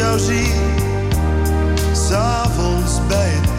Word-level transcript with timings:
Jou 0.00 0.18
zie, 0.18 0.52
s'avonds 1.92 3.06
bij 3.08 3.28
het 3.28 3.49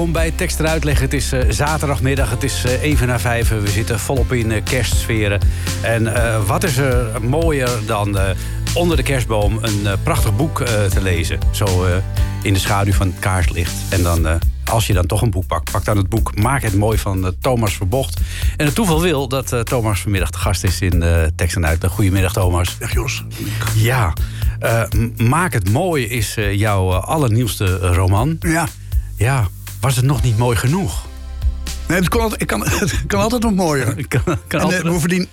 welkom 0.00 0.20
bij 0.20 0.30
Tekst 0.36 0.60
eruit 0.60 0.84
leggen. 0.84 1.04
Het 1.04 1.14
is 1.14 1.32
eh, 1.32 1.40
zaterdagmiddag, 1.48 2.30
het 2.30 2.42
is 2.42 2.64
eh, 2.64 2.82
even 2.82 3.06
na 3.06 3.18
vijf. 3.18 3.48
We 3.48 3.68
zitten 3.68 3.98
volop 3.98 4.32
in 4.32 4.50
uh, 4.50 4.64
kerstsferen. 4.64 5.40
En 5.82 6.12
wat 6.46 6.64
is 6.64 6.76
er 6.76 7.22
mooier 7.22 7.70
dan 7.86 8.18
onder 8.74 8.96
de 8.96 9.02
kerstboom 9.02 9.58
een 9.60 9.86
prachtig 10.02 10.36
boek 10.36 10.58
te 10.90 11.02
lezen. 11.02 11.38
Zo 11.50 11.86
in 12.42 12.52
de 12.52 12.58
schaduw 12.58 12.92
van 12.92 13.06
het 13.06 13.18
kaarslicht. 13.18 13.74
En 13.88 14.02
dan, 14.02 14.40
als 14.64 14.86
je 14.86 14.92
dan 14.92 15.06
toch 15.06 15.22
een 15.22 15.30
boek 15.30 15.46
pakt, 15.46 15.70
pak 15.70 15.84
dan 15.84 15.96
het 15.96 16.08
boek 16.08 16.36
Maak 16.36 16.62
het 16.62 16.74
mooi 16.74 16.98
van 16.98 17.34
Thomas 17.40 17.74
Verbocht. 17.74 18.20
En 18.56 18.66
het 18.66 18.74
toeval 18.74 19.00
wil 19.00 19.28
dat 19.28 19.56
Thomas 19.64 20.00
vanmiddag 20.00 20.30
de 20.30 20.38
gast 20.38 20.64
is 20.64 20.80
in 20.80 21.04
Tekst 21.36 21.56
en 21.56 21.66
Uitleg. 21.66 21.90
Goedemiddag 21.90 22.32
Thomas. 22.32 22.78
Dag 22.78 22.92
Jos. 22.92 23.24
Ja, 23.74 24.12
Maak 25.16 25.52
het 25.52 25.70
mooi 25.70 26.06
is 26.06 26.36
jouw 26.52 26.92
allernieuwste 26.92 27.76
roman. 27.78 28.36
Ja. 28.40 28.68
Ja, 29.16 29.48
was 29.80 29.96
het 29.96 30.04
nog 30.04 30.22
niet 30.22 30.38
mooi 30.38 30.56
genoeg? 30.56 31.06
Nee, 31.88 31.98
het 31.98 32.08
kan, 32.08 32.34
kan, 32.46 32.60
het 32.68 33.06
kan 33.06 33.20
altijd 33.20 33.42
nog 33.42 33.54
mooier. 33.54 33.94
Kan, 34.08 34.22
kan 34.24 34.36
En, 34.48 34.60
altijd- 34.60 34.82
eh, 34.82 34.90
bovendien, 34.90 35.28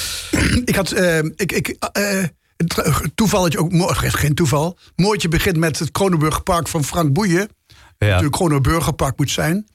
ik 0.64 0.74
had, 0.74 0.90
eh, 0.90 1.18
ik, 1.18 1.52
ik, 1.52 1.68
eh, 1.92 2.22
het 2.56 3.10
toeval 3.14 3.42
dat 3.42 3.52
je 3.52 3.58
ook, 3.58 3.96
geen 3.96 4.34
toeval, 4.34 4.78
mooitje 4.96 5.28
begint 5.28 5.56
met 5.56 5.78
het 5.78 5.90
Kronenburg 5.90 6.42
Park 6.42 6.68
van 6.68 6.84
Frank 6.84 7.12
Boeien. 7.12 7.48
ja. 7.66 8.06
Natuurlijk 8.06 8.32
Kronenburger 8.32 8.92
Park 8.92 9.18
moet 9.18 9.30
zijn. 9.30 9.66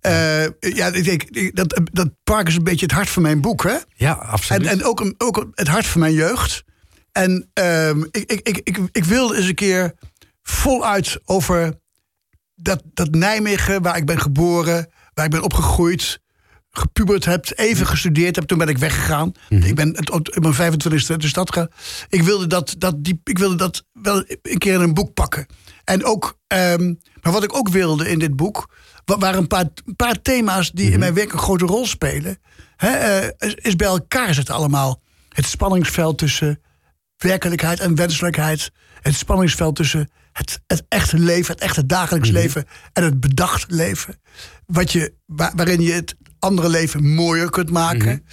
Eh, 0.00 0.44
ja, 0.60 0.86
ik 0.86 1.04
denk, 1.04 1.56
dat, 1.56 1.80
dat 1.92 2.10
park 2.24 2.48
is 2.48 2.56
een 2.56 2.64
beetje 2.64 2.86
het 2.86 2.94
hart 2.94 3.08
van 3.10 3.22
mijn 3.22 3.40
boek, 3.40 3.62
hè? 3.62 3.76
Ja, 3.94 4.12
absoluut. 4.12 4.62
En, 4.66 4.68
en 4.68 4.84
ook, 4.84 5.00
een, 5.00 5.14
ook 5.18 5.46
het 5.54 5.68
hart 5.68 5.86
van 5.86 6.00
mijn 6.00 6.12
jeugd. 6.12 6.64
En 7.12 7.50
ehm, 7.52 8.02
ik, 8.10 8.32
ik, 8.32 8.40
ik, 8.48 8.60
ik, 8.64 8.78
ik 8.92 9.04
wilde 9.04 9.36
eens 9.36 9.46
een 9.46 9.54
keer 9.54 9.94
voluit 10.42 11.20
over 11.24 11.80
dat, 12.62 12.82
dat 12.94 13.10
Nijmegen, 13.14 13.82
waar 13.82 13.96
ik 13.96 14.06
ben 14.06 14.20
geboren, 14.20 14.88
waar 15.14 15.24
ik 15.24 15.30
ben 15.30 15.42
opgegroeid, 15.42 16.20
gepubert 16.70 17.24
heb, 17.24 17.52
even 17.54 17.86
gestudeerd 17.86 18.36
heb. 18.36 18.44
Toen 18.44 18.58
ben 18.58 18.68
ik 18.68 18.78
weggegaan. 18.78 19.32
Ik 19.48 19.74
ben 19.74 20.10
op 20.12 20.38
mijn 20.40 20.54
25e 20.72 21.16
de 21.16 21.28
stad 21.28 21.52
gegaan. 21.52 21.68
Ik 22.08 22.22
wilde 22.22 22.46
dat, 22.46 22.74
dat, 22.78 23.04
die, 23.04 23.20
ik 23.24 23.38
wilde 23.38 23.56
dat 23.56 23.84
wel 23.92 24.24
een 24.42 24.58
keer 24.58 24.74
in 24.74 24.80
een 24.80 24.94
boek 24.94 25.14
pakken. 25.14 25.46
En 25.84 26.04
ook, 26.04 26.38
ehm, 26.46 26.94
maar 27.22 27.32
wat 27.32 27.44
ik 27.44 27.54
ook 27.56 27.68
wilde 27.68 28.10
in 28.10 28.18
dit 28.18 28.36
boek, 28.36 28.74
wa- 29.04 29.18
waren 29.18 29.38
een 29.38 29.46
paar, 29.46 29.64
een 29.86 29.96
paar 29.96 30.22
thema's 30.22 30.70
die 30.70 30.90
in 30.90 30.98
mijn 30.98 31.14
werk 31.14 31.32
een 31.32 31.38
grote 31.38 31.64
rol 31.64 31.86
spelen. 31.86 32.38
Hè, 32.76 32.88
eh, 32.90 33.28
is, 33.48 33.54
is 33.54 33.76
bij 33.76 33.86
elkaar 33.86 34.34
zitten 34.34 34.54
allemaal. 34.54 35.00
Het 35.28 35.46
spanningsveld 35.46 36.18
tussen 36.18 36.60
werkelijkheid 37.16 37.80
en 37.80 37.94
wenselijkheid. 37.94 38.70
Het 39.00 39.14
spanningsveld 39.14 39.76
tussen 39.76 40.10
het, 40.32 40.60
het 40.66 40.84
echte 40.88 41.18
leven, 41.18 41.54
het 41.54 41.62
echte 41.62 41.86
dagelijks 41.86 42.28
leven 42.30 42.64
en 42.92 43.04
het 43.04 43.20
bedacht 43.20 43.70
leven. 43.70 44.20
Wat 44.66 44.92
je, 44.92 45.14
wa- 45.26 45.52
waarin 45.56 45.80
je 45.80 45.92
het 45.92 46.14
andere 46.38 46.68
leven 46.68 47.14
mooier 47.14 47.50
kunt 47.50 47.70
maken. 47.70 48.24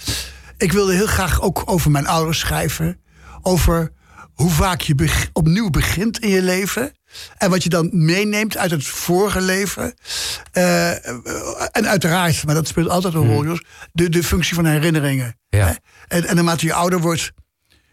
Ik 0.56 0.72
wilde 0.72 0.94
heel 0.94 1.06
graag 1.06 1.40
ook 1.40 1.62
over 1.64 1.90
mijn 1.90 2.06
ouders 2.06 2.38
schrijven. 2.38 3.00
Over 3.42 3.92
hoe 4.34 4.50
vaak 4.50 4.80
je 4.80 4.94
beg- 4.94 5.28
opnieuw 5.32 5.70
begint 5.70 6.18
in 6.18 6.28
je 6.28 6.42
leven. 6.42 6.92
En 7.38 7.50
wat 7.50 7.62
je 7.62 7.68
dan 7.68 7.88
meeneemt 7.92 8.56
uit 8.56 8.70
het 8.70 8.84
vorige 8.86 9.40
leven. 9.40 9.94
Eh, 10.52 10.90
en 11.76 11.88
uiteraard, 11.88 12.44
maar 12.46 12.54
dat 12.54 12.68
speelt 12.68 12.88
altijd 12.88 13.14
een 13.14 13.26
rol, 13.26 13.44
Jos, 13.44 13.62
de, 13.92 14.08
de 14.08 14.24
functie 14.24 14.54
van 14.54 14.64
herinneringen. 14.66 15.38
Ja. 15.48 15.66
Hè? 15.66 15.72
En, 16.16 16.24
en 16.26 16.34
naarmate 16.34 16.66
je 16.66 16.72
ouder 16.72 17.00
wordt, 17.00 17.32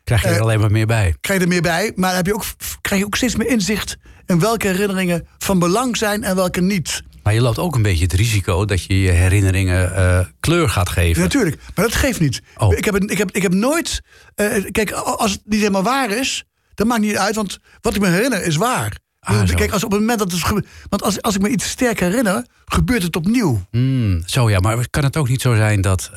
Krijg 0.07 0.21
je 0.21 0.27
er 0.27 0.35
eh, 0.35 0.41
alleen 0.41 0.59
maar 0.59 0.71
meer 0.71 0.85
bij. 0.85 1.15
krijg 1.21 1.39
je 1.39 1.45
er 1.45 1.51
meer 1.51 1.61
bij. 1.61 1.91
Maar 1.95 2.15
heb 2.15 2.25
je 2.25 2.33
ook, 2.33 2.43
krijg 2.81 3.01
je 3.01 3.07
ook 3.07 3.15
steeds 3.15 3.35
meer 3.35 3.47
inzicht 3.47 3.97
in 4.25 4.39
welke 4.39 4.67
herinneringen 4.67 5.27
van 5.37 5.59
belang 5.59 5.97
zijn 5.97 6.23
en 6.23 6.35
welke 6.35 6.61
niet. 6.61 7.01
Maar 7.23 7.33
je 7.33 7.41
loopt 7.41 7.59
ook 7.59 7.75
een 7.75 7.81
beetje 7.81 8.03
het 8.03 8.13
risico 8.13 8.65
dat 8.65 8.83
je 8.83 9.01
je 9.01 9.11
herinneringen 9.11 9.95
eh, 9.95 10.19
kleur 10.39 10.69
gaat 10.69 10.89
geven. 10.89 11.21
Natuurlijk, 11.21 11.61
maar 11.75 11.85
dat 11.85 11.95
geeft 11.95 12.19
niet. 12.19 12.41
Oh. 12.57 12.77
Ik, 12.77 12.85
heb, 12.85 12.95
ik, 12.95 13.17
heb, 13.17 13.31
ik 13.31 13.41
heb 13.41 13.53
nooit. 13.53 14.01
eh, 14.35 14.63
kijk, 14.71 14.91
als 14.91 15.31
het 15.31 15.41
niet 15.45 15.59
helemaal 15.59 15.83
waar 15.83 16.09
is, 16.11 16.43
dan 16.73 16.87
maakt 16.87 17.01
niet 17.01 17.17
uit, 17.17 17.35
want 17.35 17.59
wat 17.81 17.95
ik 17.95 18.01
me 18.01 18.07
herinner 18.07 18.43
is 18.43 18.55
waar. 18.55 18.97
Ah, 19.19 19.43
kijk, 19.55 19.71
als 19.71 19.83
op 19.83 19.91
het 19.91 19.99
moment 19.99 20.19
dat 20.19 20.31
het. 20.31 20.65
Want 20.89 21.03
als, 21.03 21.21
als 21.21 21.35
ik 21.35 21.41
me 21.41 21.49
iets 21.49 21.69
sterk 21.69 21.99
herinner, 21.99 22.45
gebeurt 22.65 23.03
het 23.03 23.15
opnieuw. 23.15 23.61
Hmm, 23.71 24.23
zo 24.25 24.49
ja, 24.49 24.59
maar 24.59 24.89
kan 24.89 25.03
het 25.03 25.17
ook 25.17 25.29
niet 25.29 25.41
zo 25.41 25.55
zijn 25.55 25.81
dat 25.81 26.11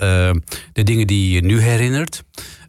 de 0.73 0.83
dingen 0.83 1.07
die 1.07 1.33
je 1.33 1.41
nu 1.41 1.61
herinnert, 1.61 2.23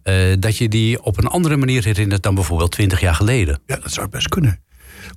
eh, 0.03 0.33
dat 0.39 0.57
je 0.57 0.69
die 0.69 1.03
op 1.03 1.17
een 1.17 1.27
andere 1.27 1.57
manier 1.57 1.83
herinnert 1.83 2.23
dan 2.23 2.35
bijvoorbeeld 2.35 2.71
20 2.71 2.99
jaar 2.99 3.15
geleden? 3.15 3.61
Ja, 3.65 3.75
dat 3.75 3.91
zou 3.91 4.07
best 4.07 4.29
kunnen. 4.29 4.63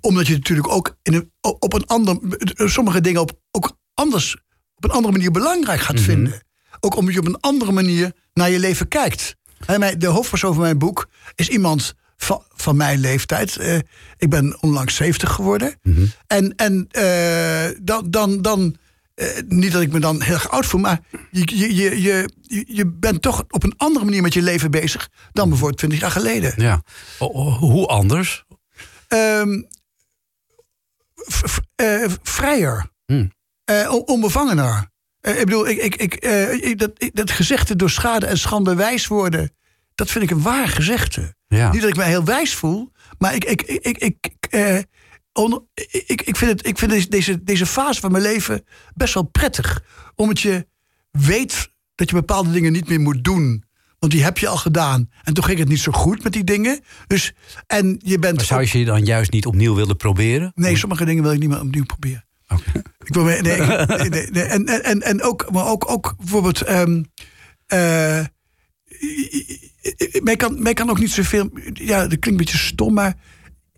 Omdat 0.01 0.27
je 0.27 0.35
natuurlijk 0.35 0.69
ook 0.69 0.97
in 1.03 1.15
een, 1.15 1.31
op 1.41 1.73
een 1.73 1.87
ander, 1.87 2.19
sommige 2.55 3.01
dingen 3.01 3.21
op, 3.21 3.33
ook 3.51 3.79
anders, 3.95 4.37
op 4.75 4.85
een 4.85 4.91
andere 4.91 5.13
manier 5.13 5.31
belangrijk 5.31 5.81
gaat 5.81 6.01
vinden. 6.01 6.43
Ook 6.81 6.97
omdat 6.97 7.15
je 7.15 7.21
op 7.21 7.27
een 7.27 7.41
andere 7.41 7.73
manier 7.73 8.13
naar 8.33 8.51
je 8.51 8.59
leven 8.59 8.89
kijkt. 8.89 9.37
De 9.97 10.07
hoofdpersoon 10.07 10.55
van 10.55 10.63
mijn 10.63 10.79
boek 10.79 11.09
is 11.35 11.49
iemand 11.49 11.95
van, 12.17 12.43
van 12.49 12.77
mijn 12.77 12.99
leeftijd. 12.99 13.57
Eh, 13.57 13.79
ik 14.17 14.31
ben 14.31 14.63
onlangs 14.63 14.95
70 14.95 15.33
geworden. 15.33 15.79
En, 16.27 16.55
en 16.57 16.87
eh, 16.91 17.77
dan, 17.83 18.11
dan, 18.11 18.43
dan 18.43 18.77
eh, 19.15 19.27
niet 19.49 19.73
dat 19.73 19.83
ik 19.83 19.93
me 19.93 20.01
dan 20.01 20.23
heel 20.23 20.35
erg 20.35 20.51
oud 20.51 20.67
voel, 20.67 20.81
maar 20.81 21.01
je, 21.31 21.59
je, 21.59 22.03
je, 22.03 22.29
je, 22.67 22.87
bent 22.87 23.23
toch 23.23 23.45
op 23.49 23.63
een 23.63 23.75
andere 23.77 24.05
manier 24.05 24.23
met 24.23 24.35
je 24.35 24.43
leven 24.43 24.71
bezig 24.71 25.09
dan 25.33 25.49
bijvoorbeeld 25.49 25.79
20 25.79 26.01
jaar 26.01 26.11
geleden. 26.11 26.53
Ja. 26.57 26.83
O- 27.19 27.27
o- 27.33 27.51
hoe 27.59 27.87
anders? 27.87 28.45
V- 31.15 31.57
eh, 31.75 32.05
vrijer. 32.23 32.91
Hmm. 33.07 33.33
Eh, 33.65 33.93
on- 33.93 34.07
onbevangener. 34.07 34.93
Ik 35.21 35.45
bedoel, 35.45 35.69
ik, 35.69 35.95
ik, 35.97 36.15
ik, 36.15 36.79
dat, 36.79 36.91
ik- 36.97 37.15
dat 37.15 37.31
gezegde 37.31 37.77
door 37.77 37.91
schade 37.91 38.27
en 38.27 38.39
schande 38.39 38.75
wijs 38.75 39.07
worden... 39.07 39.55
dat 39.95 40.11
vind 40.11 40.25
ik 40.25 40.31
een 40.31 40.43
waar 40.43 40.69
gezegde. 40.69 41.35
Ja. 41.47 41.73
Niet 41.73 41.81
dat 41.81 41.91
ik 41.91 41.97
me 41.97 42.03
heel 42.03 42.25
wijs 42.25 42.55
voel, 42.55 42.93
maar 43.19 43.35
ik, 43.35 43.45
ik, 43.45 43.63
ik, 43.63 43.99
ik, 43.99 44.17
ik, 44.49 44.87
on- 45.35 45.67
ik, 46.07 46.23
ik 46.23 46.37
vind, 46.37 46.51
het, 46.51 46.67
ik 46.67 46.79
vind 46.79 47.11
deze- 47.11 47.43
deze, 47.45 47.67
fase 47.67 48.01
van 48.01 48.13
mijn 48.13 48.23
leven 48.25 48.65
best 48.95 49.15
wel 49.15 49.23
prettig. 49.23 49.83
Omdat 50.15 50.41
je 50.41 50.67
weet 51.11 51.71
dat 51.95 52.09
je 52.11 52.15
bepaalde 52.17 52.51
dingen 52.51 52.73
niet 52.73 52.89
meer 52.89 53.01
moet 53.01 53.25
doen. 53.25 53.65
Want 53.99 54.13
die 54.13 54.25
heb 54.25 54.39
je 54.39 54.49
al 54.49 54.57
gedaan. 54.57 55.11
En 55.23 55.35
toen 55.35 55.45
ging 55.45 55.59
het 55.59 55.69
niet 55.69 55.81
zo 55.81 55.93
goed 55.93 56.23
met 56.23 56.33
die 56.33 56.45
dingen. 56.45 56.81
Dus, 57.07 57.33
en 57.67 58.01
je 58.05 58.19
bent 58.19 58.37
Maar 58.37 58.45
zou 58.45 58.67
je 58.71 58.79
je 58.79 58.85
dan 58.85 59.05
juist 59.05 59.31
niet 59.31 59.47
opnieuw 59.47 59.75
willen 59.75 59.97
proberen? 59.97 60.53
Nee, 60.55 60.77
sommige 60.77 61.05
dingen 61.05 61.23
wil 61.23 61.33
ik 61.33 61.39
niet 61.39 61.49
meer 61.49 61.61
opnieuw 61.61 61.85
proberen. 61.85 62.25
Ik 63.05 63.15
wil, 63.15 63.25
nee, 63.25 63.41
nee, 63.43 64.09
nee. 64.31 64.43
En, 64.43 64.67
en, 64.85 65.03
en, 65.03 65.23
ook, 65.23 65.51
maar 65.53 65.67
ook, 65.67 65.91
ook 65.91 66.15
bijvoorbeeld. 66.19 66.63
eh, 67.67 68.25
mij, 70.23 70.37
kan, 70.37 70.63
mij 70.63 70.75
kan 70.75 70.91
ook 70.91 70.99
niet 70.99 71.11
zoveel. 71.11 71.51
Ja, 71.73 71.99
dat 72.01 72.09
klinkt 72.09 72.27
een 72.27 72.37
beetje 72.37 72.59
stom, 72.59 72.95
maar. 72.95 73.15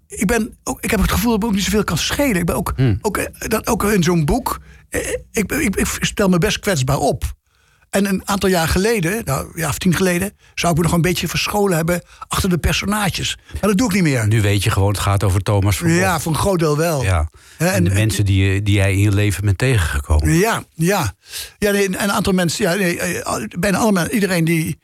Ik, 0.08 0.26
ben 0.26 0.58
ook, 0.64 0.78
ik 0.84 0.90
heb 0.90 1.00
het 1.00 1.10
gevoel 1.12 1.30
dat 1.32 1.40
ik 1.42 1.48
ook 1.48 1.54
niet 1.54 1.64
zoveel 1.64 1.84
kan 1.84 1.98
schelen. 1.98 2.36
Ik 2.36 2.44
ben 2.46 2.56
ook, 2.56 2.74
ook, 3.00 3.16
eh, 3.16 3.24
dat, 3.48 3.66
ook 3.66 3.84
in 3.84 4.02
zo'n 4.02 4.24
boek. 4.24 4.58
eh, 4.88 5.00
Ik, 5.32 5.52
ik, 5.52 5.76
ik 5.76 5.86
stel 6.00 6.28
me 6.28 6.38
best 6.38 6.58
kwetsbaar 6.58 6.98
op. 6.98 7.24
En 7.90 8.06
een 8.08 8.22
aantal 8.24 8.48
jaar 8.48 8.68
geleden, 8.68 9.22
nou 9.24 9.52
ja, 9.54 9.68
of 9.68 9.78
tien 9.78 9.94
geleden, 9.94 10.32
zou 10.54 10.72
ik 10.72 10.78
me 10.78 10.84
nog 10.84 10.92
een 10.92 11.00
beetje 11.00 11.28
verscholen 11.28 11.76
hebben 11.76 12.02
achter 12.28 12.48
de 12.50 12.58
personages. 12.58 13.38
Maar 13.52 13.60
dat 13.70 13.78
doe 13.78 13.86
ik 13.88 13.94
niet 13.94 14.02
meer. 14.02 14.26
Nu 14.26 14.40
weet 14.40 14.62
je 14.62 14.70
gewoon, 14.70 14.88
het 14.88 14.98
gaat 14.98 15.24
over 15.24 15.40
Thomas 15.42 15.76
van 15.78 15.88
Gogh. 15.88 16.00
Ja, 16.00 16.20
voor 16.20 16.32
een 16.32 16.38
groot 16.38 16.58
deel 16.58 16.76
wel. 16.76 17.02
Ja. 17.02 17.28
Hè, 17.56 17.66
En 17.68 17.84
de 17.84 17.90
mensen 17.90 18.24
die, 18.24 18.62
die 18.62 18.74
jij 18.74 18.92
in 18.92 18.98
je 18.98 19.12
leven 19.12 19.44
bent 19.44 19.58
tegengekomen. 19.58 20.32
Ja, 20.32 20.64
ja. 20.74 21.14
ja 21.58 21.70
nee, 21.70 21.84
en 21.86 22.02
een 22.02 22.12
aantal 22.12 22.32
mensen, 22.32 22.64
ja, 22.64 22.74
nee, 22.74 23.00
eh, 23.00 23.44
bijna 23.58 23.78
allemaal, 23.78 24.06
iedereen 24.08 24.44
die, 24.44 24.78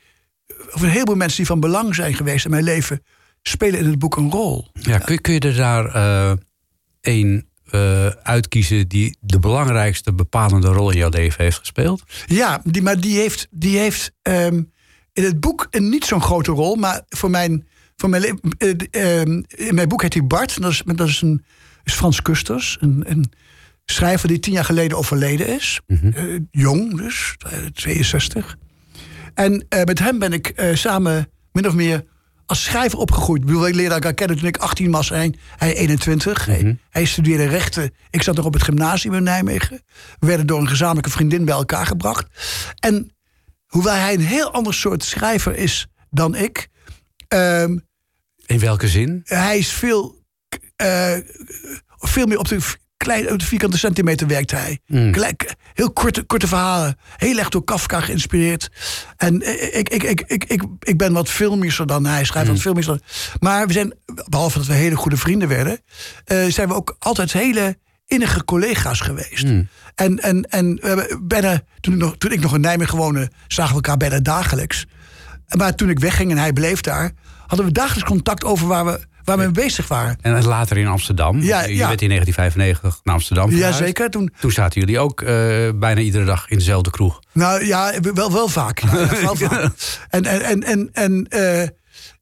of 0.72 0.82
een 0.82 0.88
heleboel 0.88 1.14
mensen 1.16 1.36
die 1.36 1.46
van 1.46 1.60
belang 1.60 1.94
zijn 1.94 2.14
geweest 2.14 2.44
in 2.44 2.50
mijn 2.50 2.64
leven, 2.64 3.02
spelen 3.42 3.80
in 3.80 3.86
het 3.86 3.98
boek 3.98 4.16
een 4.16 4.30
rol. 4.30 4.68
Ja, 4.72 4.98
kun, 4.98 5.20
kun 5.20 5.32
je 5.34 5.40
er 5.40 5.56
daar 5.56 5.86
eh, 5.94 6.32
één 7.00 7.46
eh, 7.72 8.06
uitkiezen 8.06 8.88
die 8.88 9.16
de 9.20 9.38
belangrijkste 9.38 10.12
bepalende 10.12 10.68
rol 10.68 10.90
in 10.90 10.98
jouw 10.98 11.08
leven 11.08 11.44
heeft 11.44 11.58
gespeeld? 11.58 12.02
Ja, 12.26 12.60
die, 12.64 12.82
maar 12.82 13.00
die 13.00 13.18
heeft, 13.18 13.46
die 13.50 13.78
heeft 13.78 14.12
ehm, 14.22 14.62
in 15.12 15.24
het 15.24 15.40
boek 15.40 15.66
een 15.70 15.88
niet 15.88 16.04
zo'n 16.04 16.22
grote 16.22 16.50
rol, 16.52 16.76
maar 16.76 17.02
voor 17.08 17.30
mijn, 17.30 17.68
voor 17.96 18.08
mijn 18.08 18.40
eh, 18.58 18.70
ehm, 18.90 19.42
in 19.48 19.74
mijn 19.74 19.88
boek 19.88 20.02
heet 20.02 20.14
hij 20.14 20.26
Bart, 20.26 20.60
dat 20.62 20.70
is, 20.70 20.82
dat 20.84 21.08
is, 21.08 21.20
een, 21.22 21.44
is 21.84 21.94
Frans 21.94 22.22
Kusters, 22.22 22.76
een, 22.80 23.04
een 23.06 23.32
schrijver 23.84 24.28
die 24.28 24.38
tien 24.38 24.52
jaar 24.52 24.64
geleden 24.64 24.98
overleden 24.98 25.46
is. 25.46 25.80
Eh, 25.86 26.24
jong 26.50 26.96
dus, 26.96 27.36
eh, 27.50 27.58
62. 27.72 28.56
En 29.34 29.66
met 29.84 29.98
hem 29.98 30.18
ben 30.18 30.32
ik 30.32 30.70
samen 30.74 31.30
min 31.52 31.66
of 31.66 31.74
meer 31.74 32.04
als 32.52 32.64
schrijver 32.64 32.98
opgegroeid. 32.98 33.40
Ik 33.40 33.46
bedoel, 33.46 33.66
ik 33.66 33.74
leerde 33.74 33.94
elkaar 33.94 34.14
kennen 34.14 34.36
toen 34.38 34.46
ik 34.46 34.56
18 34.56 34.90
was 34.90 35.10
en 35.10 35.34
hij 35.56 35.74
21. 35.74 36.46
hij, 36.46 36.78
hij 36.90 37.04
studeerde 37.04 37.44
rechten. 37.46 37.90
Ik 38.10 38.22
zat 38.22 38.36
nog 38.36 38.44
op 38.44 38.52
het 38.52 38.62
gymnasium 38.62 39.14
in 39.14 39.22
Nijmegen. 39.22 39.82
We 40.18 40.26
werden 40.26 40.46
door 40.46 40.60
een 40.60 40.68
gezamenlijke 40.68 41.10
vriendin 41.10 41.44
bij 41.44 41.54
elkaar 41.54 41.86
gebracht. 41.86 42.26
En 42.80 43.16
hoewel 43.66 43.94
hij 43.94 44.14
een 44.14 44.20
heel 44.20 44.52
ander 44.52 44.74
soort 44.74 45.04
schrijver 45.04 45.56
is 45.56 45.86
dan 46.10 46.34
ik... 46.34 46.68
ehm, 47.28 47.78
In 48.46 48.58
welke 48.58 48.88
zin? 48.88 49.20
hij 49.24 49.58
is 49.58 49.72
veel, 49.72 50.24
eh, 50.76 51.16
veel 51.98 52.26
meer 52.26 52.38
op 52.38 52.48
de, 52.48 52.58
klein, 53.02 53.32
op 53.32 53.38
de 53.38 53.44
vierkante 53.44 53.78
centimeter 53.78 54.26
werkt 54.26 54.50
hij. 54.50 54.80
Gelijk, 54.86 55.54
heel 55.74 55.92
korte, 55.92 56.22
korte 56.22 56.48
verhalen. 56.48 56.96
Heel 57.16 57.38
erg 57.38 57.48
door 57.48 57.64
Kafka 57.64 58.00
geïnspireerd. 58.00 58.70
En 59.16 59.42
eh, 59.42 59.78
ik, 59.78 59.88
ik, 59.88 60.02
ik, 60.02 60.20
ik, 60.26 60.44
ik, 60.44 60.62
ik 60.80 60.96
ben 60.98 61.12
wat 61.12 61.28
filmischer 61.28 61.86
dan 61.86 62.06
hij. 62.06 62.24
Schrijft 62.24 62.48
wat 62.48 62.60
filmischer. 62.60 63.00
Maar 63.40 63.66
we 63.66 63.72
zijn, 63.72 63.94
behalve 64.28 64.58
dat 64.58 64.66
we 64.66 64.72
hele 64.72 64.96
goede 64.96 65.16
vrienden 65.16 65.48
werden... 65.48 65.80
eh, 66.24 66.44
zijn 66.48 66.68
we 66.68 66.74
ook 66.74 66.96
altijd 66.98 67.32
hele 67.32 67.78
innige 68.06 68.44
collega's 68.44 69.00
geweest. 69.00 69.44
En, 69.94 70.18
en, 70.18 70.42
en 70.42 70.78
we 70.80 70.88
hebben 70.88 71.26
bijna, 71.26 71.60
toen, 71.80 71.94
ik 71.94 72.00
nog, 72.00 72.16
toen 72.18 72.32
ik 72.32 72.40
nog 72.40 72.54
in 72.54 72.60
Nijmegen 72.60 72.98
woonde... 72.98 73.30
zagen 73.48 73.70
we 73.70 73.76
elkaar 73.76 73.96
bijna 73.96 74.20
dagelijks. 74.20 74.86
Maar 75.56 75.74
toen 75.74 75.90
ik 75.90 75.98
wegging 75.98 76.30
en 76.30 76.38
hij 76.38 76.52
bleef 76.52 76.80
daar... 76.80 77.12
hadden 77.46 77.66
we 77.66 77.72
dagelijks 77.72 78.10
contact 78.10 78.44
over 78.44 78.66
waar 78.66 78.84
we, 78.84 79.00
waar 79.24 79.36
we 79.36 79.42
mee 79.42 79.50
bezig 79.52 79.88
waren. 79.88 80.18
En 80.20 80.44
later 80.44 80.76
in 80.76 80.86
Amsterdam. 80.86 81.40
Ja, 81.40 81.62
je 81.62 81.74
ja. 81.74 81.88
werd 81.88 82.02
in 82.02 82.08
1995 82.08 83.00
naar 83.04 83.14
Amsterdam 83.14 83.50
verhuisd. 83.50 83.78
Jazeker. 83.78 84.10
Toen, 84.10 84.32
Toen 84.40 84.52
zaten 84.52 84.80
jullie 84.80 84.98
ook 84.98 85.20
eh, 85.22 85.28
bijna 85.74 86.00
iedere 86.00 86.24
dag 86.24 86.48
in 86.48 86.58
dezelfde 86.58 86.90
kroeg. 86.90 87.20
nou 87.32 87.64
ja, 87.66 88.00
wel, 88.00 88.32
wel 88.32 88.48
vaak. 88.48 88.78
Ja, 88.78 88.98
ja, 89.00 89.20
wel 89.20 89.36
vaak. 89.48 89.72
En, 90.08 90.24
en, 90.24 90.42
en, 90.42 90.62
en, 90.64 90.88
en, 90.92 91.26
eh, 91.28 91.60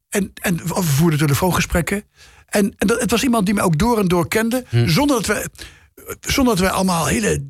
en, 0.09 0.31
en 0.41 0.57
we 0.67 0.81
voerden 0.83 1.19
telefoongesprekken. 1.19 2.03
En, 2.45 2.73
en 2.77 2.87
dat, 2.87 3.01
het 3.01 3.11
was 3.11 3.23
iemand 3.23 3.45
die 3.45 3.53
mij 3.55 3.63
ook 3.63 3.77
door 3.77 3.99
en 3.99 4.07
door 4.07 4.27
kende. 4.27 4.63
Zonder, 4.85 5.15
dat 5.15 5.25
we, 5.25 5.49
zonder 6.19 6.55
dat 6.55 6.65
we 6.65 6.71
allemaal 6.71 7.05
hele 7.05 7.43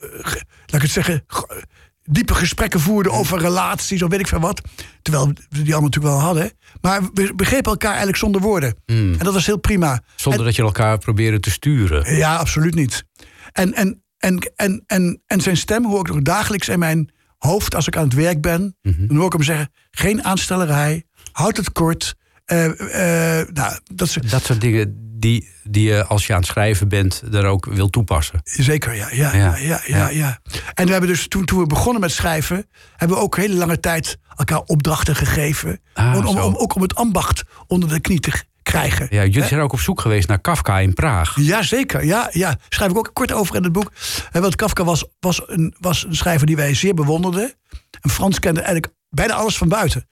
ge- 0.00 0.42
laat 0.66 0.74
ik 0.74 0.82
het 0.82 0.90
zeggen, 0.90 1.24
ge- 1.26 1.64
diepe 2.10 2.34
gesprekken 2.34 2.80
voerden 2.80 3.12
over 3.12 3.38
relaties 3.38 4.02
of 4.02 4.10
weet 4.10 4.20
ik 4.20 4.26
veel 4.28 4.40
wat. 4.40 4.60
Terwijl 5.02 5.26
we 5.26 5.34
die 5.48 5.62
allemaal 5.62 5.80
natuurlijk 5.80 6.14
wel 6.14 6.22
hadden. 6.22 6.52
Maar 6.80 7.02
we 7.14 7.32
begrepen 7.34 7.70
elkaar 7.70 7.88
eigenlijk 7.88 8.18
zonder 8.18 8.40
woorden. 8.40 8.74
En 8.86 9.18
dat 9.18 9.32
was 9.32 9.46
heel 9.46 9.58
prima. 9.58 10.02
Zonder 10.16 10.44
dat 10.44 10.56
je 10.56 10.62
elkaar 10.62 10.98
probeerde 10.98 11.40
te 11.40 11.50
sturen. 11.50 12.16
Ja, 12.16 12.36
absoluut 12.36 12.74
niet. 12.74 13.04
En, 13.52 13.74
en, 13.74 14.02
en, 14.18 14.52
en, 14.56 14.84
en, 14.86 15.22
en 15.26 15.40
zijn 15.40 15.56
stem 15.56 15.84
hoor 15.86 16.00
ik 16.00 16.14
nog 16.14 16.22
dagelijks 16.22 16.68
in 16.68 16.78
mijn 16.78 17.10
hoofd 17.38 17.74
als 17.74 17.86
ik 17.86 17.96
aan 17.96 18.04
het 18.04 18.14
werk 18.14 18.40
ben. 18.40 18.76
Dan 18.82 19.16
hoor 19.16 19.26
ik 19.26 19.32
hem 19.32 19.42
zeggen: 19.42 19.72
geen 19.90 20.24
aanstellerij, 20.24 21.04
houd 21.32 21.56
het 21.56 21.72
kort. 21.72 22.14
Eh, 22.50 23.40
eh, 23.40 23.48
nou, 23.48 23.78
dat 23.94 24.08
is, 24.08 24.14
Dat 24.14 24.44
soort 24.44 24.60
dingen 24.60 25.10
die, 25.18 25.48
die 25.64 25.88
je 25.88 26.04
als 26.04 26.26
je 26.26 26.32
aan 26.32 26.38
het 26.38 26.48
schrijven 26.48 26.88
bent... 26.88 27.22
er 27.32 27.44
ook 27.44 27.66
wil 27.66 27.90
toepassen. 27.90 28.40
Zeker, 28.44 28.94
ja. 28.94 29.08
Ja, 29.12 29.56
Ja, 29.56 29.80
ja, 29.86 30.08
ja. 30.08 30.38
En 30.74 30.86
we 30.86 30.92
hebben 30.92 31.10
dus 31.10 31.28
toen, 31.28 31.44
toen 31.44 31.58
we 31.60 31.66
begonnen 31.66 32.00
met 32.00 32.12
schrijven, 32.12 32.66
hebben 32.96 33.16
we 33.16 33.22
ook 33.22 33.36
hele 33.36 33.54
lange 33.54 33.80
tijd 33.80 34.18
elkaar 34.36 34.60
opdrachten 34.60 35.16
gegeven. 35.16 35.80
Ah, 35.94 36.16
om, 36.16 36.26
om, 36.26 36.54
ook 36.56 36.74
om 36.74 36.82
het 36.82 36.94
ambacht 36.94 37.42
onder 37.66 37.88
de 37.88 38.00
knie 38.00 38.20
te 38.20 38.32
krijgen. 38.62 39.06
Ja, 39.10 39.24
jullie 39.24 39.48
zijn 39.48 39.60
ook 39.60 39.72
op 39.72 39.80
zoek 39.80 40.00
geweest 40.00 40.28
naar 40.28 40.40
Kafka 40.40 40.78
in 40.78 40.94
Praag. 40.94 41.36
Jazeker, 41.40 42.04
ja, 42.04 42.28
ja. 42.32 42.58
Schrijf 42.68 42.90
ik 42.90 42.98
ook 42.98 43.10
kort 43.12 43.32
over 43.32 43.56
in 43.56 43.62
het 43.62 43.72
boek. 43.72 43.92
Want 44.32 44.56
Kafka 44.56 44.84
was, 44.84 45.04
was, 45.20 45.42
een, 45.46 45.74
was 45.78 46.04
een 46.04 46.16
schrijver 46.16 46.46
die 46.46 46.56
wij 46.56 46.74
zeer 46.74 46.94
bewonderden. 46.94 47.52
En 48.00 48.10
Frans 48.10 48.38
kende 48.38 48.60
eigenlijk 48.60 48.94
bijna 49.10 49.34
alles 49.34 49.56
van 49.56 49.68
buiten. 49.68 50.08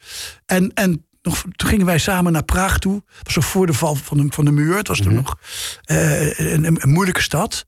En, 0.47 0.73
en 0.75 1.08
nog, 1.29 1.45
toen 1.57 1.69
gingen 1.69 1.87
wij 1.87 1.99
samen 1.99 2.33
naar 2.33 2.45
Praag 2.45 2.79
toe. 2.79 3.03
Dat 3.17 3.25
was 3.27 3.35
nog 3.35 3.45
voor 3.45 3.67
de 3.67 3.73
val 3.73 3.95
van 3.95 4.17
de, 4.17 4.27
van 4.31 4.45
de 4.45 4.51
muur. 4.51 4.77
Het 4.77 4.89
was 4.89 5.01
toen 5.01 5.15
nog 5.15 5.39
eh, 5.85 6.39
een, 6.39 6.65
een, 6.65 6.77
een 6.83 6.91
moeilijke 6.91 7.23
stad. 7.23 7.67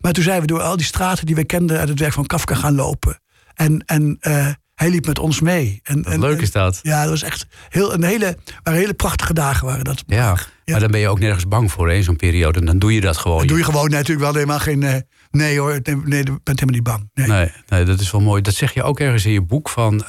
Maar 0.00 0.12
toen 0.12 0.22
zijn 0.24 0.40
we 0.40 0.46
door 0.46 0.60
al 0.60 0.76
die 0.76 0.86
straten 0.86 1.26
die 1.26 1.34
we 1.34 1.44
kenden... 1.44 1.78
uit 1.78 1.88
het 1.88 1.98
werk 1.98 2.12
van 2.12 2.26
Kafka 2.26 2.54
gaan 2.54 2.74
lopen. 2.74 3.20
En, 3.54 3.82
en 3.86 4.16
eh, 4.20 4.46
hij 4.74 4.90
liep 4.90 5.06
met 5.06 5.18
ons 5.18 5.40
mee. 5.40 5.80
En, 5.82 6.04
en, 6.04 6.20
leuk 6.20 6.36
en- 6.36 6.42
is 6.42 6.50
dat. 6.50 6.78
Ja, 6.82 7.00
dat 7.00 7.10
was 7.10 7.22
echt 7.22 7.46
heel, 7.68 7.92
een 7.94 8.02
hele, 8.04 8.36
waren 8.62 8.80
hele 8.80 8.94
prachtige 8.94 9.34
dagen. 9.34 9.66
Waren 9.66 9.84
dat. 9.84 10.02
Ja, 10.06 10.16
Ja. 10.16 10.72
maar 10.72 10.80
dan 10.80 10.90
ben 10.90 11.00
je 11.00 11.08
ook 11.08 11.18
nergens 11.18 11.48
bang 11.48 11.72
voor 11.72 11.92
in 11.92 12.02
zo'n 12.02 12.16
periode. 12.16 12.64
Dan 12.64 12.78
doe 12.78 12.94
je 12.94 13.00
dat 13.00 13.16
gewoon. 13.16 13.38
Dat 13.38 13.48
doe 13.48 13.58
je 13.58 13.64
gewoon 13.64 13.90
natuurlijk 13.90 14.20
wel 14.20 14.34
helemaal 14.34 14.58
geen... 14.58 14.82
eh, 14.82 14.94
nee 15.30 15.58
hoor, 15.58 15.78
nee, 15.82 15.96
nee, 16.04 16.18
je 16.24 16.38
bent 16.42 16.60
helemaal 16.60 16.74
niet 16.74 16.82
bang. 16.82 17.10
Nee. 17.14 17.26
Nee, 17.28 17.52
nee, 17.68 17.84
dat 17.84 18.00
is 18.00 18.10
wel 18.10 18.20
mooi. 18.20 18.42
Dat 18.42 18.54
zeg 18.54 18.74
je 18.74 18.82
ook 18.82 19.00
ergens 19.00 19.24
in 19.24 19.32
je 19.32 19.42
boek 19.42 19.68
van... 19.68 20.04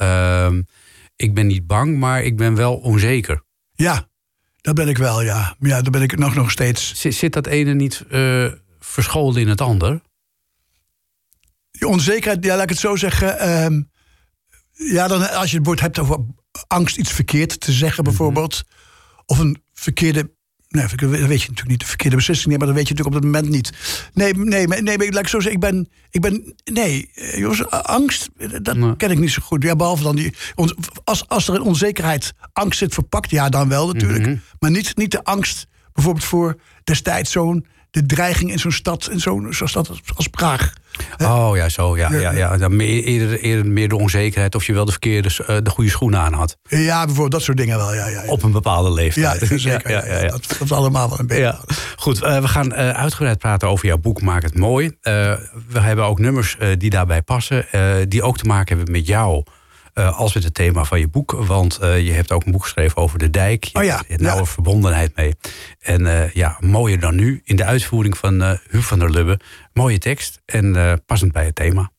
ik 1.24 1.34
ben 1.34 1.48
niet 1.48 1.68
bang, 1.68 1.98
maar 1.98 2.24
ik 2.24 2.38
ben 2.38 2.56
wel 2.56 2.76
onzeker. 2.76 3.44
Ja, 3.74 4.08
dat 4.62 4.76
ben 4.76 4.88
ik 4.88 4.98
wel, 4.98 5.22
ja. 5.22 5.56
Ja, 5.60 5.82
dat 5.82 5.92
ben 5.92 6.02
ik 6.02 6.18
nog, 6.18 6.36
nog 6.36 6.52
steeds. 6.52 6.94
Zit, 6.96 7.16
zit 7.16 7.34
dat 7.34 7.48
ene 7.48 7.74
niet 7.74 8.04
eh, 8.10 8.52
verscholen 8.80 9.42
in 9.42 9.48
het 9.48 9.62
ander? 9.62 10.02
Die 11.72 11.88
onzekerheid, 11.88 12.44
ja, 12.46 12.54
laat 12.54 12.64
ik 12.64 12.70
het 12.70 12.80
zo 12.80 12.96
zeggen. 12.96 13.40
ehm, 13.40 13.82
ja, 14.72 15.08
dan, 15.08 15.30
als 15.30 15.52
je 15.52 15.58
het 15.58 15.66
woord 15.66 15.80
hebt 15.80 16.00
over 16.00 16.26
angst 16.68 16.98
iets 16.98 17.12
verkeerd 17.12 17.60
te 17.60 17.72
zeggen 17.72 18.04
bijvoorbeeld. 18.04 18.64
Of 19.26 19.40
een 19.40 19.64
verkeerde... 19.74 20.33
Nee, 20.74 20.86
dat 20.96 21.00
weet 21.10 21.20
je 21.20 21.28
natuurlijk 21.28 21.68
niet, 21.68 21.80
de 21.80 21.86
verkeerde 21.86 22.16
beslissing 22.16 22.48
nemen, 22.52 22.66
maar 22.68 22.76
dat 22.76 22.86
weet 22.86 22.88
je 22.88 22.94
natuurlijk 23.04 23.26
op 23.26 23.32
dat 23.32 23.42
moment 23.42 23.64
niet. 23.64 23.78
Nee, 24.14 24.34
nee, 24.34 24.68
nee, 24.68 24.98
maar 24.98 25.08
laat 25.08 25.22
ik 25.22 25.28
zo 25.28 25.40
zeggen, 25.40 25.52
ik 25.54 25.60
ben, 25.60 25.88
ik 26.10 26.22
ben 26.22 26.56
nee, 26.74 27.10
eh, 27.16 27.38
jongens, 27.38 27.70
angst, 27.70 28.30
eh, 28.38 28.50
dat 28.62 28.76
Nee. 28.78 28.96
ken 28.96 29.12
ik 29.12 29.20
niet 29.20 29.32
zo 29.32 29.42
goed. 29.46 29.64
Ja, 29.64 29.76
behalve 29.76 30.04
dan 30.04 30.16
die, 30.16 30.34
als, 31.04 31.28
als 31.28 31.48
er 31.48 31.56
in 31.56 31.62
onzekerheid 31.62 32.34
angst 32.54 32.78
zit 32.80 32.94
verpakt, 32.94 33.30
ja, 33.30 33.50
dan 33.50 33.70
wel 33.70 33.88
natuurlijk. 33.88 34.40
Maar 34.60 34.72
niet, 34.72 34.98
niet 34.98 35.12
de 35.12 35.24
angst, 35.24 35.68
bijvoorbeeld 35.94 36.26
voor 36.26 36.60
destijds 36.84 37.32
zo'n, 37.32 37.66
de 37.94 38.06
dreiging 38.06 38.52
in 38.52 38.60
zo'n 38.60 38.72
stad, 38.72 39.10
in 39.12 39.20
zo'n 39.20 39.48
zo'n 39.54 39.68
stad 39.68 39.90
als, 40.16 40.28
Praag. 40.28 40.74
Oh 41.22 41.52
ja, 41.56 41.70
zo. 41.70 41.98
Ja, 41.98 42.14
ja, 42.14 42.32
ja. 42.32 42.58
Dan 42.58 42.76
meer, 42.76 43.04
eerder, 43.04 43.40
eerder 43.40 43.66
meer 43.66 43.90
de 43.90 43.96
onzekerheid 43.96 44.56
of 44.56 44.66
je 44.66 44.74
wel 44.74 44.86
de, 44.86 44.92
verkeerde, 44.92 45.30
eh, 45.48 45.58
de 45.64 45.70
goede 45.70 45.90
schoenen 45.90 46.20
aan 46.20 46.34
had. 46.34 46.58
Ja, 46.70 47.00
bijvoorbeeld 47.00 47.32
dat 47.32 47.42
soort 47.42 47.58
dingen 47.58 47.78
wel, 47.78 47.94
ja. 47.94 48.08
ja, 48.08 48.24
ja. 48.24 48.30
Op 48.30 48.44
een 48.44 48.52
bepaalde 48.52 48.90
ja, 48.90 48.96
leeftijd. 49.02 49.62
zeker. 49.62 49.92
Ja, 49.92 50.06
ja, 50.06 50.22
ja. 50.22 50.30
Dat, 50.30 50.46
dat 50.48 50.62
is 50.62 50.72
allemaal 50.72 51.10
wel 51.10 51.20
een 51.20 51.28
beetje. 51.28 51.44
Ja, 51.44 51.60
goed. 51.96 52.22
eh, 52.22 52.42
we 52.42 52.48
gaan 52.48 52.74
eh, 52.74 52.90
uitgebreid 52.90 53.38
praten 53.38 53.70
over 53.70 53.86
jouw 53.88 53.98
boek 53.98 54.22
Maak 54.22 54.44
het 54.44 54.58
Mooi. 54.58 54.98
We 55.02 55.80
hebben 55.80 56.06
ook 56.06 56.20
nummers 56.20 56.58
die 56.78 56.90
daarbij 56.90 57.22
passen. 57.22 57.66
die 58.08 58.24
ook 58.24 58.38
te 58.38 58.46
maken 58.46 58.76
hebben 58.76 58.94
met 58.94 59.08
jou. 59.08 59.44
Eh, 59.94 60.18
als 60.18 60.34
met 60.34 60.44
het 60.44 60.54
thema 60.54 60.84
van 60.84 61.00
je 61.00 61.08
boek. 61.08 61.32
Want 61.32 61.78
eh, 61.78 62.06
je 62.06 62.12
hebt 62.12 62.32
ook 62.32 62.46
een 62.46 62.52
boek 62.52 62.64
geschreven 62.64 62.98
over 62.98 63.20
de 63.20 63.30
dijk. 63.30 63.64
Je 63.64 63.78
Oh 63.78 63.84
ja, 63.84 64.04
hebt 64.08 64.22
nauwe 64.22 64.42
ja. 64.42 64.48
verbondenheid 64.48 65.16
mee. 65.16 65.36
En 65.80 66.06
eh, 66.06 66.32
ja, 66.32 66.58
mooier 66.60 67.00
dan 67.00 67.16
nu. 67.16 67.42
In 67.44 67.56
de 67.56 67.64
uitvoering 67.64 68.18
van 68.18 68.42
Huub 68.70 68.84
van 68.84 69.00
der 69.00 69.10
Lubbe. 69.10 69.40
Mooie 69.74 69.98
tekst 69.98 70.42
en 70.46 71.02
passend 71.06 71.32
bij 71.32 71.46
het 71.46 71.56
thema. 71.56 71.93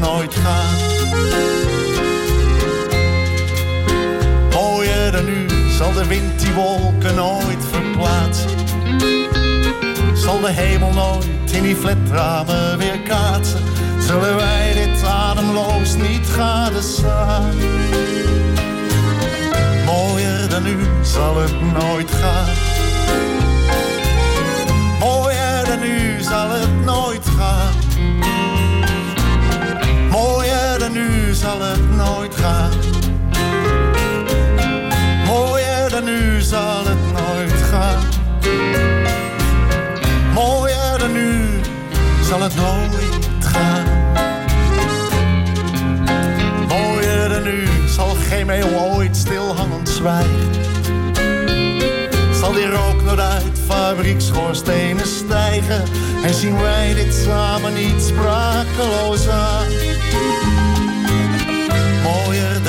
Nooit 0.00 0.34
gaan. 0.34 0.76
Mooier 4.52 5.12
dan 5.12 5.24
nu 5.24 5.46
zal 5.70 5.92
de 5.92 6.06
wind 6.06 6.40
die 6.40 6.52
wolken 6.52 7.14
nooit 7.14 7.64
verplaatsen. 7.70 8.50
Zal 10.14 10.40
de 10.40 10.50
hemel 10.50 10.92
nooit 10.92 11.52
in 11.52 11.62
die 11.62 11.76
flatramen 11.76 12.78
weer 12.78 12.98
kaatsen? 13.00 13.60
Zullen 14.00 14.36
wij 14.36 14.72
dit 14.72 15.04
ademloos 15.04 15.94
niet 15.94 16.26
gadeslaan? 16.26 17.54
Mooier 19.86 20.48
dan 20.48 20.62
nu 20.62 20.76
zal 21.02 21.36
het 21.36 21.60
nooit 21.72 22.10
gaan. 22.10 22.54
Mooier 24.98 25.64
dan 25.64 25.80
nu 25.80 26.22
zal 26.22 26.50
het 26.50 26.84
nooit 26.84 27.26
gaan. 27.38 27.59
Zal 31.40 31.60
het 31.60 31.96
nooit 31.96 32.34
gaan. 32.34 32.70
Mooier 35.26 35.90
dan 35.90 36.04
nu 36.04 36.40
zal 36.40 36.84
het 36.84 37.12
nooit 37.12 37.62
gaan. 37.70 38.02
Mooier 40.34 40.98
dan 40.98 41.12
nu 41.12 41.60
zal 42.22 42.40
het 42.40 42.54
nooit 42.54 43.26
gaan. 43.40 43.84
Mooier 46.68 47.28
dan 47.28 47.42
nu 47.42 47.64
zal 47.88 48.16
geen 48.28 48.46
meeuw 48.46 48.78
ooit 48.78 49.16
stilhangend 49.16 49.88
zwijgen. 49.88 50.50
Zal 52.40 52.52
die 52.52 52.70
rook 52.70 53.02
nooit 53.02 53.20
uit 53.20 53.58
fabriekschoorstenen 53.66 55.06
stijgen. 55.06 55.82
En 56.22 56.34
zien 56.34 56.60
wij 56.60 56.94
dit 56.94 57.14
samen 57.14 57.74
niet 57.74 58.02
sprakeloos 58.02 59.28
aan. 59.28 59.66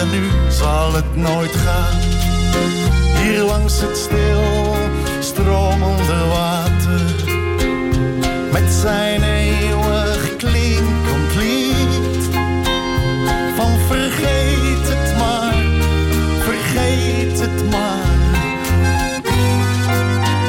Nu 0.09 0.29
zal 0.49 0.93
het 0.93 1.15
nooit 1.15 1.55
gaan. 1.55 1.99
Hier 3.21 3.43
langs 3.43 3.81
het 3.81 3.97
stil 3.97 4.75
stromende 5.19 6.25
water. 6.27 7.01
Met 8.51 8.71
zijn 8.71 9.23
eeuwig 9.23 10.35
klinkend 10.35 11.35
lied 11.35 12.29
van 13.55 13.71
vergeet 13.87 14.87
het 14.87 15.17
maar, 15.17 15.55
vergeet 16.39 17.39
het 17.39 17.69
maar. 17.69 18.09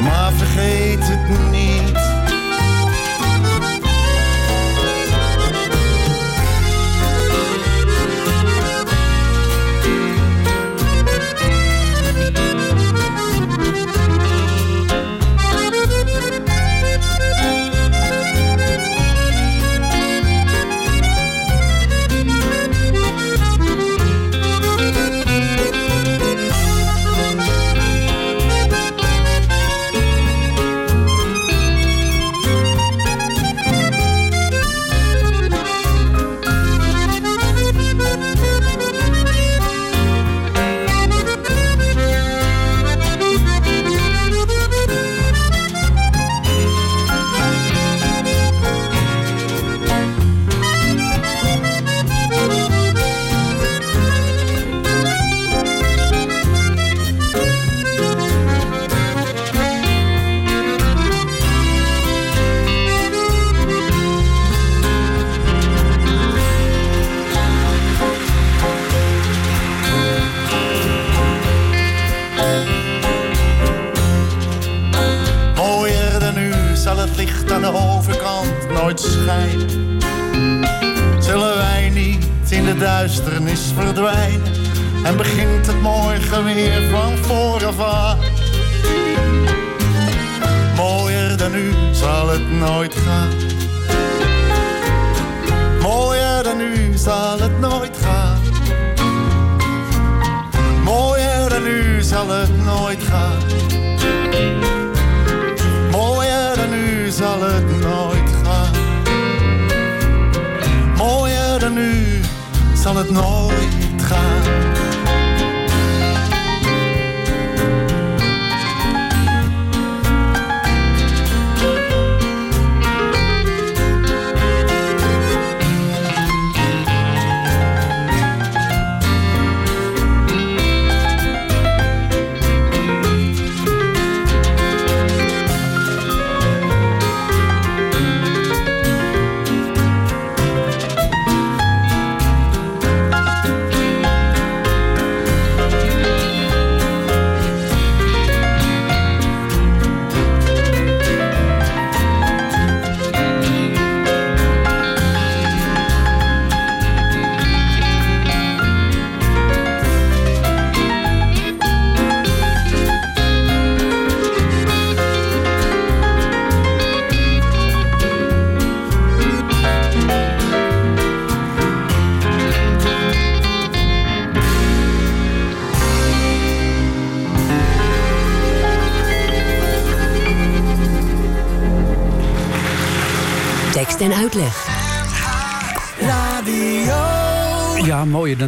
Maar 0.02 0.32
vergeet 0.32 1.08
het 1.08 1.50
niet. 1.50 1.61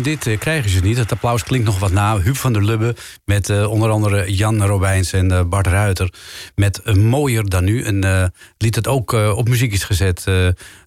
Dit 0.04 0.26
eh, 0.26 0.38
krijgen 0.38 0.70
ze 0.70 0.80
niet. 0.80 0.96
Het 0.96 1.12
applaus 1.12 1.42
klinkt 1.42 1.66
nog 1.66 1.78
wat 1.78 1.92
na. 1.92 2.18
Huub 2.18 2.36
van 2.36 2.52
der 2.52 2.64
Lubbe 2.64 2.96
met 3.24 3.50
eh, 3.50 3.70
onder 3.70 3.90
andere 3.90 4.34
Jan 4.34 4.62
Robijns 4.62 5.12
en 5.12 5.32
eh, 5.32 5.42
Bart 5.44 5.66
Ruiter. 5.66 6.12
Met 6.54 6.82
eh, 6.82 6.94
Mooier 6.94 7.44
dan 7.48 7.64
nu. 7.64 7.84
Een 7.84 8.30
lied 8.58 8.74
dat 8.74 8.86
ook 8.86 9.12
op 9.12 9.48
muziek 9.48 9.72
is 9.72 9.84
gezet. 9.84 10.22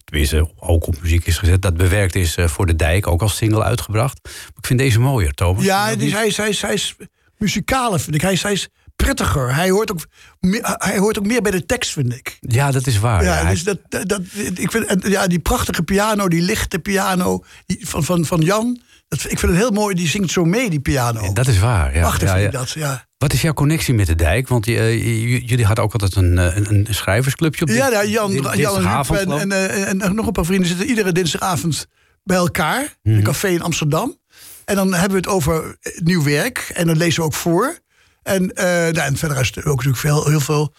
tenminste, 0.03 0.51
ook 0.59 0.87
op 0.87 1.01
muziek 1.01 1.25
is 1.25 1.37
gezet. 1.37 1.61
Dat 1.61 1.77
bewerkt 1.77 2.15
is 2.15 2.35
voor 2.39 2.65
de 2.65 2.75
dijk. 2.75 3.07
Ook 3.07 3.21
als 3.21 3.35
single 3.35 3.63
uitgebracht. 3.63 4.19
Maar 4.23 4.57
ik 4.57 4.65
vind 4.65 4.79
deze 4.79 4.99
mooier, 4.99 5.33
Thomas. 5.33 5.63
Ja, 5.63 5.95
dus 5.95 6.11
hij, 6.11 6.27
is, 6.27 6.37
hij, 6.37 6.49
is, 6.49 6.61
hij 6.61 6.73
is 6.73 6.95
muzikaler, 7.37 7.99
vind 7.99 8.15
ik. 8.15 8.21
Hij 8.21 8.33
is, 8.33 8.43
hij 8.43 8.51
is 8.51 8.67
prettiger. 8.95 9.55
Hij 9.55 9.69
hoort, 9.69 9.91
ook, 9.91 9.99
meer- 10.39 10.75
hij 10.77 10.97
hoort 10.97 11.17
ook 11.19 11.25
meer 11.25 11.41
bij 11.41 11.51
de 11.51 11.65
tekst, 11.65 11.91
vind 11.91 12.13
ik. 12.13 12.37
Ja, 12.39 12.71
dat 12.71 12.87
is 12.87 12.99
waar. 12.99 13.23
Ja, 13.23 13.49
dus 13.49 13.63
dat, 13.63 13.79
dat, 13.89 14.21
ik 14.55 14.71
vind, 14.71 15.07
ja, 15.07 15.27
die 15.27 15.39
prachtige 15.39 15.83
piano, 15.83 16.27
die 16.27 16.41
lichte 16.41 16.79
piano 16.79 17.43
die, 17.65 17.87
van, 17.87 18.03
van, 18.03 18.25
van 18.25 18.41
Jan. 18.41 18.81
Dat, 19.07 19.19
ik 19.19 19.39
vind 19.39 19.51
het 19.51 19.61
heel 19.61 19.71
mooi, 19.71 19.95
die 19.95 20.07
zingt 20.07 20.31
zo 20.31 20.45
mee, 20.45 20.69
die 20.69 20.79
piano. 20.79 21.33
dat 21.33 21.47
is 21.47 21.59
waar. 21.59 21.93
Ja. 21.95 22.01
Prachtig 22.01 22.39
Ja, 22.39 22.49
dat, 22.49 22.69
ja. 22.69 23.05
Wat 23.17 23.33
is 23.33 23.41
jouw 23.41 23.53
connectie 23.53 23.93
met 23.93 24.07
de 24.07 24.15
dijk? 24.15 24.47
Want 24.47 24.67
eh, 24.67 25.47
jullie 25.47 25.65
hadden 25.65 25.83
ook 25.83 25.93
altijd 25.93 26.15
een, 26.15 26.37
eh, 26.37 26.55
een, 26.55 26.71
een 26.87 26.95
schrijversclubje 26.95 27.61
op 27.61 27.69
Ja, 27.69 27.87
ja 27.89 28.05
Jan, 28.05 28.31
Jan 28.31 28.85
en, 28.85 29.31
en, 29.31 29.31
en, 29.39 29.51
eh, 29.51 29.87
en 30.05 30.15
nog 30.15 30.25
een 30.25 30.31
paar 30.31 30.45
vrienden 30.45 30.67
zitten 30.67 30.87
iedere 30.87 31.11
dinsdagavond 31.11 31.87
bij 32.23 32.37
elkaar. 32.37 32.81
In 32.81 32.89
Mhm. 33.03 33.17
een 33.17 33.23
café 33.23 33.47
in 33.47 33.61
Amsterdam. 33.61 34.17
En 34.65 34.75
dan 34.75 34.93
hebben 34.93 35.09
we 35.11 35.17
het 35.17 35.27
over 35.27 35.77
nieuw 36.03 36.23
werk. 36.23 36.71
En 36.73 36.87
dan 36.87 36.97
lezen 36.97 37.19
we 37.19 37.25
ook 37.25 37.33
voor. 37.33 37.79
En, 38.27 38.53
eh, 38.53 38.65
nou, 38.65 38.97
en 38.97 39.17
verder 39.17 39.39
is 39.39 39.51
er 39.55 39.65
ook 39.67 39.75
natuurlijk 39.75 39.97
veel, 39.97 40.27
heel 40.27 40.39
veel 40.39 40.73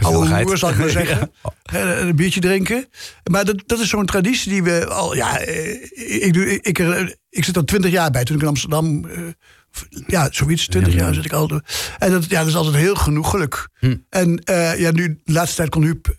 oude 0.00 0.56
zal 0.56 0.70
ik 0.70 0.76
maar 0.78 0.88
zeggen. 0.90 1.30
Een 1.72 2.16
biertje 2.16 2.40
drinken. 2.40 2.88
Maar 3.30 3.44
dat, 3.44 3.62
dat 3.66 3.80
is 3.80 3.88
zo'n 3.88 4.06
traditie 4.06 4.50
die 4.52 4.62
we 4.62 4.86
al... 4.86 5.14
Ja, 5.14 5.38
eh, 5.38 6.24
ik, 6.26 6.32
doe, 6.32 6.46
ik, 6.54 6.78
ik, 6.78 7.16
ik 7.30 7.44
zit 7.44 7.56
al 7.56 7.64
twintig 7.64 7.90
jaar 7.90 8.10
bij. 8.10 8.24
Toen 8.24 8.36
ik 8.36 8.42
in 8.42 8.48
Amsterdam... 8.48 9.04
eh, 9.04 9.22
ja, 10.06 10.28
zoiets. 10.30 10.66
Twintig 10.66 10.94
jaar 10.94 11.14
zit 11.14 11.24
ik 11.24 11.32
al. 11.32 11.60
En 11.98 12.10
dat, 12.10 12.24
ja, 12.30 12.38
dat 12.38 12.48
is 12.48 12.54
altijd 12.56 12.76
heel 12.76 12.94
genoegelijk. 12.94 13.68
Hm. 13.78 13.96
En 14.08 14.42
ja, 14.76 14.90
nu, 14.90 15.20
de 15.24 15.32
laatste 15.32 15.56
tijd 15.56 15.68
kon 15.68 15.82
Huub 15.82 16.14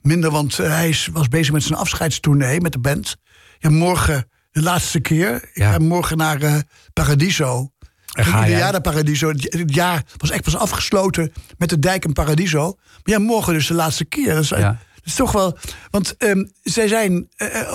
minder... 0.00 0.30
want 0.30 0.56
hij 0.56 0.88
is, 0.88 1.08
was 1.12 1.28
bezig 1.28 1.52
met 1.52 1.62
zijn 1.62 1.78
afscheidstournee 1.78 2.60
met 2.60 2.72
de 2.72 2.78
band. 2.78 3.16
Ja, 3.58 3.70
morgen 3.70 4.28
de 4.50 4.62
laatste 4.62 5.00
keer. 5.00 5.34
Ik 5.34 5.50
Ja. 5.52 5.72
ga 5.72 5.78
morgen 5.78 6.16
naar 6.16 6.62
Paradiso. 6.92 7.70
En 8.16 8.24
ga 8.24 8.48
jij? 8.48 8.58
jaar 8.58 8.72
naar 8.72 8.80
Paradiso. 8.80 9.28
Het 9.28 9.74
jaar 9.74 10.02
was 10.16 10.30
echt 10.30 10.42
pas 10.42 10.56
afgesloten 10.56 11.32
met 11.58 11.68
de 11.68 11.78
dijk 11.78 12.04
in 12.04 12.12
Paradiso. 12.12 12.76
Maar 13.04 13.14
ja, 13.14 13.18
morgen 13.18 13.52
dus 13.52 13.66
de 13.66 13.74
laatste 13.74 14.04
keer. 14.04 14.34
Dat 14.34 14.42
is, 14.42 14.48
Ja. 14.48 14.58
dat 14.94 15.04
is 15.04 15.14
toch 15.14 15.32
wel... 15.32 15.58
Want 15.90 16.16
ehm, 16.16 16.44
zij 16.62 16.88
zijn 16.88 17.28
eh, 17.36 17.60
eh, 17.60 17.70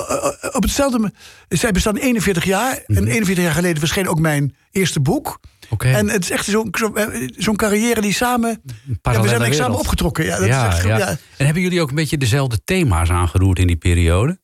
op 0.52 0.62
hetzelfde... 0.64 1.14
Zij 1.50 1.72
bestaan 1.72 1.98
41 1.98 2.44
jaar. 2.44 2.84
En 2.88 3.08
41 3.08 3.44
jaar 3.44 3.54
geleden 3.54 3.80
verscheen 3.80 4.08
ook 4.08 4.20
mijn 4.20 4.56
eerste 4.72 5.00
boek. 5.00 5.40
Mhm. 5.70 5.96
En 5.96 6.10
het 6.10 6.24
is 6.24 6.32
echt 6.32 6.46
zo'n 6.46 6.68
zo, 6.72 6.94
eh, 6.94 7.30
zo'n 7.38 7.56
carrière 7.56 8.02
die 8.02 8.14
samen... 8.14 8.50
Ja, 8.50 8.84
we 9.02 9.12
zijn 9.12 9.16
eigenlijk 9.16 9.54
samen 9.54 9.80
opgetrokken. 9.80 10.26
Ja, 10.26 10.38
dat 10.38 10.48
ja, 10.48 10.68
is 10.68 10.74
echt, 10.74 10.86
ja. 10.86 10.98
ja. 10.98 11.08
En 11.38 11.46
hebben 11.46 11.64
jullie 11.64 11.82
ook 11.82 11.90
een 11.90 11.96
beetje 11.96 12.18
dezelfde 12.18 12.64
thema's 12.64 13.10
aangeroerd 13.10 13.60
in 13.60 13.68
die 13.68 13.76
periode? 13.76 14.40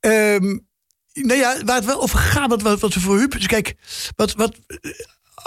Ehm, 0.00 0.58
nou 1.12 1.38
ja, 1.38 1.56
waar 1.64 1.76
het 1.76 1.84
wel 1.84 2.02
over 2.02 2.18
gaat, 2.18 2.48
wat, 2.48 2.62
wat, 2.62 2.80
wat 2.80 2.94
we 2.94 3.00
voor 3.00 3.18
Huub... 3.18 3.32
Dus 3.32 3.46
kijk, 3.46 3.74
wat, 4.16 4.32
wat, 4.32 4.58
eh, 4.66 4.90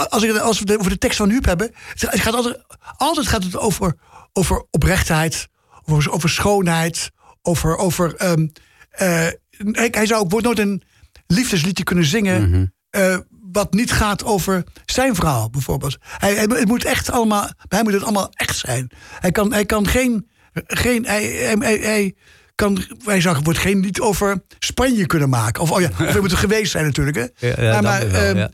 als, 0.07 0.23
ik, 0.23 0.37
als 0.37 0.59
we 0.59 0.71
het 0.71 0.79
over 0.79 0.91
de 0.91 0.97
tekst 0.97 1.17
van 1.17 1.29
Huub 1.29 1.45
hebben... 1.45 1.71
Het 1.97 2.19
gaat 2.19 2.33
altijd, 2.33 2.57
altijd 2.97 3.27
gaat 3.27 3.43
het 3.43 3.57
over, 3.57 3.95
over 4.33 4.65
oprechtheid, 4.71 5.47
over, 5.85 6.11
over 6.11 6.29
schoonheid... 6.29 7.09
over... 7.41 7.77
over 7.77 8.15
ehm, 8.15 8.47
eh, 8.89 9.27
hij, 9.71 9.87
hij 9.91 10.05
zou 10.05 10.21
ook 10.21 10.41
nooit 10.41 10.59
een 10.59 10.81
liefdesliedje 11.27 11.83
kunnen 11.83 12.05
zingen... 12.05 12.51
eh, 12.89 13.17
wat 13.51 13.73
niet 13.73 13.91
gaat 13.91 14.23
over 14.23 14.63
zijn 14.85 15.15
verhaal, 15.15 15.49
bijvoorbeeld. 15.49 15.97
Hij, 16.01 16.33
hij- 16.35 16.45
het 16.49 16.67
moet 16.67 16.85
echt 16.85 17.11
allemaal, 17.11 17.49
hem 17.67 17.83
moet 17.83 17.93
het 17.93 18.03
allemaal 18.03 18.29
echt 18.31 18.57
zijn. 18.57 18.89
Hij 19.19 19.31
kan, 19.31 19.53
hij 19.53 19.65
kan 19.65 19.87
geen... 19.87 20.29
geen 20.53 21.05
hij, 21.05 21.23
hij, 21.25 21.55
hij, 21.59 21.77
hij 21.77 22.15
kan, 22.55 22.83
wij 23.03 23.21
zagen, 23.21 23.43
wordt 23.43 23.59
geen 23.59 23.79
lied 23.79 23.99
over 24.01 24.43
Spanje 24.59 25.05
kunnen 25.05 25.29
maken. 25.29 25.61
Of, 25.61 25.71
oh 25.71 25.81
ja, 25.81 25.89
we 25.97 26.19
moeten 26.19 26.37
geweest 26.37 26.71
zijn 26.71 26.85
natuurlijk. 26.85 27.17
Hè? 27.17 27.47
Ja, 27.47 27.61
ja, 27.61 27.71
maar, 27.71 27.83
maar, 27.83 28.11
wel, 28.11 28.21
ehm, 28.21 28.37
ja. 28.37 28.49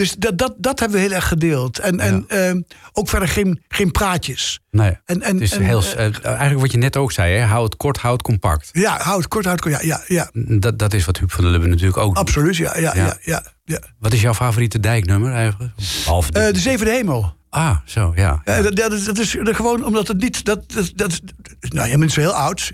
Dus 0.00 0.14
dat, 0.18 0.38
dat, 0.38 0.54
dat 0.58 0.80
hebben 0.80 0.98
we 0.98 1.04
heel 1.04 1.14
erg 1.14 1.28
gedeeld. 1.28 1.78
En, 1.78 2.00
en 2.00 2.24
ehm, 2.28 2.60
ook 2.92 3.08
verder 3.08 3.28
geen, 3.28 3.62
geen 3.68 3.90
praatjes. 3.90 4.60
Nee. 4.70 4.98
En, 5.04 5.22
en, 5.22 5.40
het 5.40 5.58
heel, 5.58 5.82
eh, 5.82 6.06
eh, 6.06 6.24
eigenlijk 6.24 6.60
wat 6.60 6.72
je 6.72 6.78
net 6.78 6.96
ook 6.96 7.12
zei, 7.12 7.36
hè? 7.36 7.44
hou 7.44 7.64
het 7.64 7.76
kort, 7.76 7.98
hou 7.98 8.12
het 8.12 8.22
compact. 8.22 8.68
ja, 8.72 8.98
houd 9.00 9.28
kort, 9.28 9.44
houd 9.44 9.60
kort. 9.60 9.74
Ja, 9.74 9.80
ja, 9.82 10.02
ja. 10.06 10.30
Dat, 10.58 10.78
dat 10.78 10.94
is 10.94 11.04
wat 11.04 11.18
Huub 11.18 11.32
van 11.32 11.42
der 11.42 11.52
Lubbe 11.52 11.66
natuurlijk 11.66 11.96
ook 11.96 12.16
absoluut. 12.16 12.56
Ja, 12.56 12.78
ja, 12.78 13.16
Ja. 13.22 13.44
ja. 13.64 13.80
Wat 13.98 14.12
is 14.12 14.20
jouw 14.20 14.34
favoriete 14.34 14.80
dijknummer 14.80 15.32
eigenlijk? 15.32 15.72
Behalve 16.04 16.32
Eh, 16.32 16.44
dit. 16.44 16.54
de 16.54 16.60
Zevende 16.60 16.92
Hemel. 16.92 17.34
Ah, 17.50 17.76
zo, 17.84 18.12
ja. 18.14 18.40
Ja, 18.44 18.62
dat, 18.62 18.76
dat, 18.76 18.92
is, 18.92 19.04
dat 19.04 19.18
is 19.18 19.36
gewoon 19.40 19.84
omdat 19.84 20.08
het 20.08 20.18
niet. 20.18 20.44
Dat, 20.44 20.72
dat, 20.72 20.92
dat, 20.94 21.20
nou, 21.60 21.88
jij 21.88 21.98
bent 21.98 22.12
zo 22.12 22.20
heel 22.20 22.34
oud. 22.34 22.72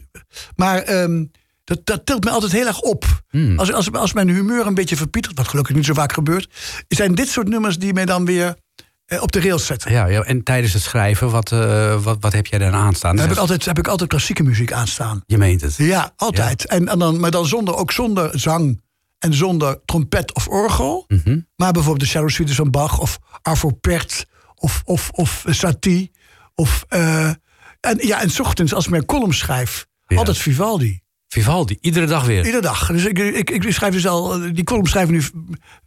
Maar 0.57 0.79
ehm, 0.83 1.25
dat, 1.66 1.81
dat 1.87 2.07
tilt 2.07 2.24
me 2.24 2.31
altijd 2.31 2.52
heel 2.52 2.66
erg 2.66 2.81
op. 2.81 3.05
Hmm. 3.29 3.59
Als, 3.59 3.72
als, 3.72 3.92
als 3.92 4.12
mijn 4.12 4.29
humeur 4.29 4.66
een 4.66 4.74
beetje 4.74 4.96
verpietert, 4.96 5.37
wat 5.37 5.48
gelukkig 5.48 5.74
niet 5.74 5.85
zo 5.85 5.94
vaak 5.94 6.12
gebeurt, 6.12 6.48
zijn 6.88 7.14
dit 7.14 7.29
soort 7.29 7.48
nummers 7.48 7.79
die 7.79 7.92
mij 7.92 8.05
dan 8.05 8.24
weer 8.24 8.57
eh, 9.07 9.22
op 9.22 9.33
de 9.33 9.40
rails 9.40 9.66
zetten. 9.66 9.92
Ja, 9.92 10.07
ja, 10.07 10.22
en 10.22 10.42
tijdens 10.42 10.72
het 10.72 10.83
schrijven, 10.83 11.31
wat, 11.31 11.52
eh, 11.52 12.02
wat, 12.02 12.16
wat 12.20 12.33
heb 12.33 12.46
jij 12.46 12.59
dan 12.59 12.74
aanstaan? 12.74 13.16
Dan 13.16 13.24
heb 13.24 13.35
ik, 13.35 13.40
altijd, 13.40 13.64
heb 13.64 13.79
ik 13.79 13.88
altijd 13.88 14.09
klassieke 14.09 14.42
muziek 14.42 14.72
aanstaan. 14.72 15.22
Je 15.26 15.38
meent 15.38 15.61
het. 15.61 15.74
Ja, 15.76 16.12
altijd. 16.16 16.66
En, 16.66 16.88
en 16.88 16.98
dan, 16.98 17.20
maar 17.20 17.31
dan 17.31 17.46
zonder, 17.46 17.76
ook 17.76 17.92
zonder 17.92 18.38
zang 18.40 18.83
en 19.18 19.35
zonder 19.35 19.81
trompet 19.85 20.35
of 20.35 20.48
orgel. 20.48 21.05
Mhm. 21.09 21.40
Maar 21.57 21.72
bijvoorbeeld 21.72 22.05
de 22.05 22.11
Shadow 22.11 22.31
Suites 22.31 22.57
van 22.57 22.70
Bach 22.70 22.98
of 22.98 23.18
Arvo 23.42 23.70
Pärt 23.70 24.26
of, 24.55 24.83
of, 24.85 25.11
of 25.11 25.44
Satie. 25.48 26.11
Of, 26.55 26.85
eh, 26.88 27.29
en, 27.81 27.98
ja, 27.98 28.20
en 28.20 28.31
's 28.31 28.40
ochtends 28.40 28.74
als 28.74 28.85
ik 28.85 28.90
mijn 28.90 29.05
column 29.07 29.35
schrijf, 29.35 29.87
Ja. 30.07 30.16
altijd 30.16 30.38
Vivaldi. 30.38 31.00
Vivaldi, 31.42 31.79
iedere 31.81 32.07
dag 32.07 32.25
weer. 32.25 32.44
Iedere 32.44 32.62
dag. 32.62 32.87
Dus 32.92 33.05
ik, 33.05 33.18
ik, 33.18 33.51
ik 33.51 33.72
schrijf 33.72 33.92
dus 33.92 34.07
al, 34.07 34.53
die 34.53 34.64
column 34.64 34.87
schrijf 34.87 35.09
ik 35.09 35.14
nu 35.14 35.22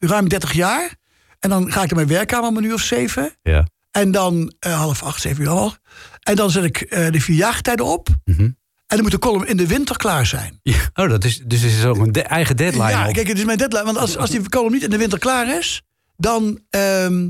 ruim 0.09 0.29
30 0.29 0.53
jaar. 0.53 0.95
En 1.39 1.49
dan 1.49 1.71
ga 1.71 1.81
ik 1.83 1.88
naar 1.89 1.95
mijn 2.05 2.07
werkkamer 2.17 2.49
om 2.49 2.57
een 2.57 2.63
uur 2.63 2.73
of 2.73 2.81
zeven. 2.81 3.31
Ja. 3.43 3.67
En 3.91 4.12
dan 4.12 4.53
eh, 4.59 4.73
half 4.77 5.03
acht, 5.03 5.21
zeven 5.21 5.43
uur 5.43 5.49
al. 5.49 5.73
En 6.19 6.35
dan 6.35 6.51
zet 6.51 6.63
ik 6.63 6.81
eh, 6.81 7.12
de 7.12 7.21
vier 7.21 7.35
jaargetijden 7.35 7.85
op. 7.85 8.07
Mhm. 8.25 8.41
En 8.41 8.55
dan 8.88 9.01
moet 9.01 9.12
de 9.12 9.19
column 9.19 9.47
in 9.47 9.57
de 9.57 9.67
winter 9.67 9.97
klaar 9.97 10.25
zijn. 10.25 10.59
Ja, 10.63 10.77
Oh, 10.93 11.09
dat 11.09 11.23
is, 11.23 11.38
dus 11.45 11.63
is 11.63 11.85
ook 11.85 11.97
een 11.97 12.12
de- 12.12 12.21
eigen 12.21 12.57
deadline 12.57 12.89
ja, 12.89 13.07
op. 13.07 13.13
kijk, 13.13 13.27
het 13.27 13.38
is 13.38 13.43
mijn 13.45 13.57
deadline. 13.57 13.83
Want 13.85 13.97
als, 13.97 14.17
als 14.17 14.29
die 14.29 14.49
column 14.49 14.71
niet 14.73 14.83
in 14.83 14.89
de 14.89 14.97
winter 14.97 15.19
klaar 15.19 15.57
is, 15.57 15.81
dan 16.17 16.59
ehm, 16.69 17.29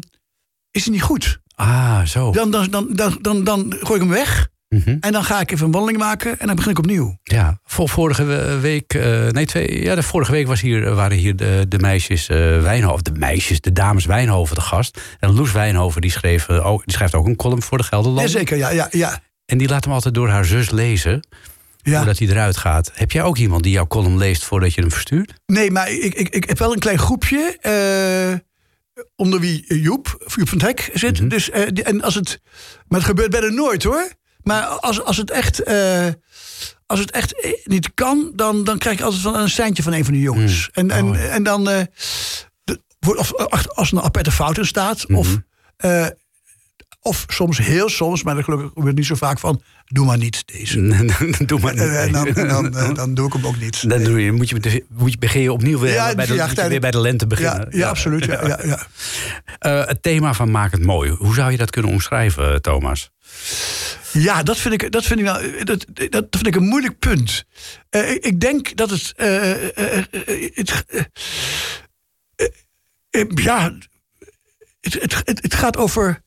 is 0.71 0.83
hij 0.83 0.93
niet 0.93 1.01
goed. 1.01 1.39
Ah, 1.55 2.05
zo. 2.05 2.31
Dan, 2.31 2.51
dan, 2.51 2.69
dan, 2.69 2.87
dan, 2.91 3.17
dan, 3.21 3.43
dan 3.43 3.75
gooi 3.79 3.93
ik 4.01 4.05
hem 4.07 4.15
weg. 4.15 4.47
Mhm. 4.69 4.97
En 4.99 5.11
dan 5.11 5.23
ga 5.23 5.39
ik 5.39 5.51
even 5.51 5.65
een 5.65 5.71
wandeling 5.71 5.97
maken. 5.99 6.39
En 6.39 6.47
dan 6.47 6.55
begin 6.55 6.71
ik 6.71 6.77
opnieuw. 6.77 7.17
Ja, 7.23 7.59
vor- 7.65 7.89
vorige 7.89 8.23
we- 8.23 8.59
week, 8.59 8.93
eh, 8.93 9.27
nee, 9.27 9.45
twee, 9.45 9.83
ja, 9.83 9.95
de 9.95 10.03
vorige 10.03 10.31
week 10.31 10.47
was 10.47 10.61
hier, 10.61 10.93
waren 10.95 11.17
hier 11.17 11.35
de, 11.35 11.65
de 11.67 11.79
meisjes 11.79 12.27
eh 12.29 12.37
Wijnhoven, 12.61 13.03
de 13.03 13.11
meisjes, 13.11 13.61
de 13.61 13.71
dames 13.71 14.05
Wijnhoven 14.05 14.55
te 14.55 14.61
gast. 14.61 15.01
En 15.19 15.33
Loes 15.33 15.51
Wijnhoven, 15.51 16.01
die, 16.01 16.11
schreef, 16.11 16.47
eh, 16.49 16.65
ook, 16.65 16.85
die 16.85 16.95
schrijft 16.95 17.13
ook 17.15 17.25
een 17.25 17.35
column 17.35 17.61
voor 17.61 17.77
de 17.77 17.83
Gelderland. 17.83 18.31
Jazeker, 18.31 18.57
ja, 18.57 18.69
ja, 18.69 18.87
ja. 18.91 19.19
En 19.45 19.57
die 19.57 19.67
laat 19.67 19.83
hem 19.83 19.93
altijd 19.93 20.13
door 20.13 20.29
haar 20.29 20.45
zus 20.45 20.69
lezen, 20.69 21.27
ja. 21.81 21.95
voordat 21.97 22.19
hij 22.19 22.27
eruit 22.27 22.57
gaat. 22.57 22.91
Heb 22.93 23.11
jij 23.11 23.23
ook 23.23 23.37
iemand 23.37 23.63
die 23.63 23.71
jouw 23.71 23.87
column 23.87 24.17
leest 24.17 24.43
voordat 24.43 24.73
je 24.73 24.81
hem 24.81 24.91
verstuurt? 24.91 25.33
Nee, 25.45 25.71
maar 25.71 25.91
ik, 25.91 26.13
ik, 26.13 26.29
ik 26.29 26.43
heb 26.47 26.59
wel 26.59 26.73
een 26.73 26.79
klein 26.79 26.99
groepje. 26.99 27.57
eh, 27.61 28.37
onder 29.15 29.39
wie 29.39 29.81
Joep, 29.81 30.23
Joep 30.35 30.47
van 30.49 30.57
het 30.57 30.67
Hek 30.67 30.89
zit. 30.93 31.19
Mhm. 31.19 31.29
dus, 31.29 31.49
die- 31.73 31.83
en 31.83 32.01
als 32.01 32.15
het, 32.15 32.39
maar 32.87 32.99
het 32.99 33.07
gebeurt 33.07 33.29
bijna 33.31 33.47
nooit 33.47 33.83
hoor. 33.83 34.07
Maar 34.49 34.63
als, 34.67 35.03
als 35.03 35.17
het 35.17 35.31
echt, 35.31 35.63
eh, 35.63 36.07
als 36.85 36.99
het 36.99 37.11
echt 37.11 37.33
niet 37.63 37.93
kan, 37.93 38.31
dan, 38.35 38.63
dan 38.63 38.77
krijg 38.77 38.97
ik 38.97 39.03
altijd 39.03 39.23
wel 39.23 39.39
een 39.39 39.49
seintje 39.49 39.83
van 39.83 39.93
een 39.93 40.03
van 40.05 40.13
de 40.13 40.19
jongens. 40.19 40.69
En, 40.73 40.91
en, 40.91 41.05
Oh, 41.05 41.33
en 41.33 41.43
dan, 41.43 41.69
eh, 41.69 41.81
de- 42.63 42.79
of, 43.17 43.33
als 43.75 43.91
er 43.91 43.97
een 43.97 44.03
aparte 44.03 44.31
fout 44.31 44.57
in 44.57 44.65
staat, 44.65 45.05
of, 45.05 45.27
eh, 45.77 46.05
of 47.01 47.25
soms, 47.27 47.57
heel 47.57 47.89
soms, 47.89 48.23
maar 48.23 48.35
dat 48.35 48.43
gelukkig 48.43 48.71
gebeurt 48.73 48.95
niet 48.95 49.05
zo 49.05 49.15
vaak 49.15 49.39
van, 49.39 49.61
doe 49.85 50.05
maar 50.05 50.17
niet 50.17 50.43
deze. 50.45 50.79
Doe 51.45 51.59
maar 51.59 51.73
niet. 51.73 51.81
En, 51.83 52.11
dan, 52.11 52.33
dan, 52.33 52.75
eh, 52.77 52.93
dan 52.93 53.13
doe 53.13 53.27
ik 53.27 53.33
hem 53.33 53.45
ook 53.45 53.59
niet. 53.59 53.89
Dan 53.89 54.03
doe 54.03 54.21
je, 54.21 54.31
moet, 54.31 54.49
je, 54.49 54.83
moet 54.89 55.11
je, 55.11 55.17
begin 55.19 55.41
je 55.41 55.51
opnieuw 55.53 55.79
weer, 55.79 55.93
Ja, 55.93 56.15
bij, 56.15 56.25
de, 56.25 56.33
ja, 56.33 56.67
weer 56.67 56.79
bij 56.79 56.91
de 56.91 56.99
lente 56.99 57.27
beginnen. 57.27 57.67
Ja, 57.71 57.77
ja, 57.77 57.89
absoluut. 57.89 58.25
Ja, 58.25 58.47
ja, 58.47 58.59
ja. 58.63 58.87
Eh, 59.59 59.85
het 59.85 60.01
thema 60.01 60.33
van 60.33 60.51
Maak 60.51 60.71
het 60.71 60.83
mooi. 60.83 61.11
Hoe 61.11 61.33
zou 61.33 61.51
je 61.51 61.57
dat 61.57 61.69
kunnen 61.69 61.91
omschrijven, 61.91 62.61
Thomas? 62.61 63.11
Ja, 64.13 64.43
dat 64.43 64.57
vind 64.57 64.81
ik, 64.81 64.91
dat 64.91 65.05
vind 65.05 65.19
ik, 65.19 65.25
wel, 65.25 65.41
dat, 65.63 65.85
dat 66.09 66.25
vind 66.29 66.47
ik 66.47 66.55
een 66.55 66.63
moeilijk 66.67 66.99
punt. 66.99 67.43
Eh, 67.89 68.11
ik, 68.11 68.25
ik 68.25 68.39
denk 68.39 68.75
dat 68.75 68.89
het. 68.89 69.13
ja, 73.35 73.73
het, 74.81 74.93
het, 74.93 75.21
het, 75.25 75.41
het 75.41 75.53
gaat 75.53 75.77
over. 75.77 76.21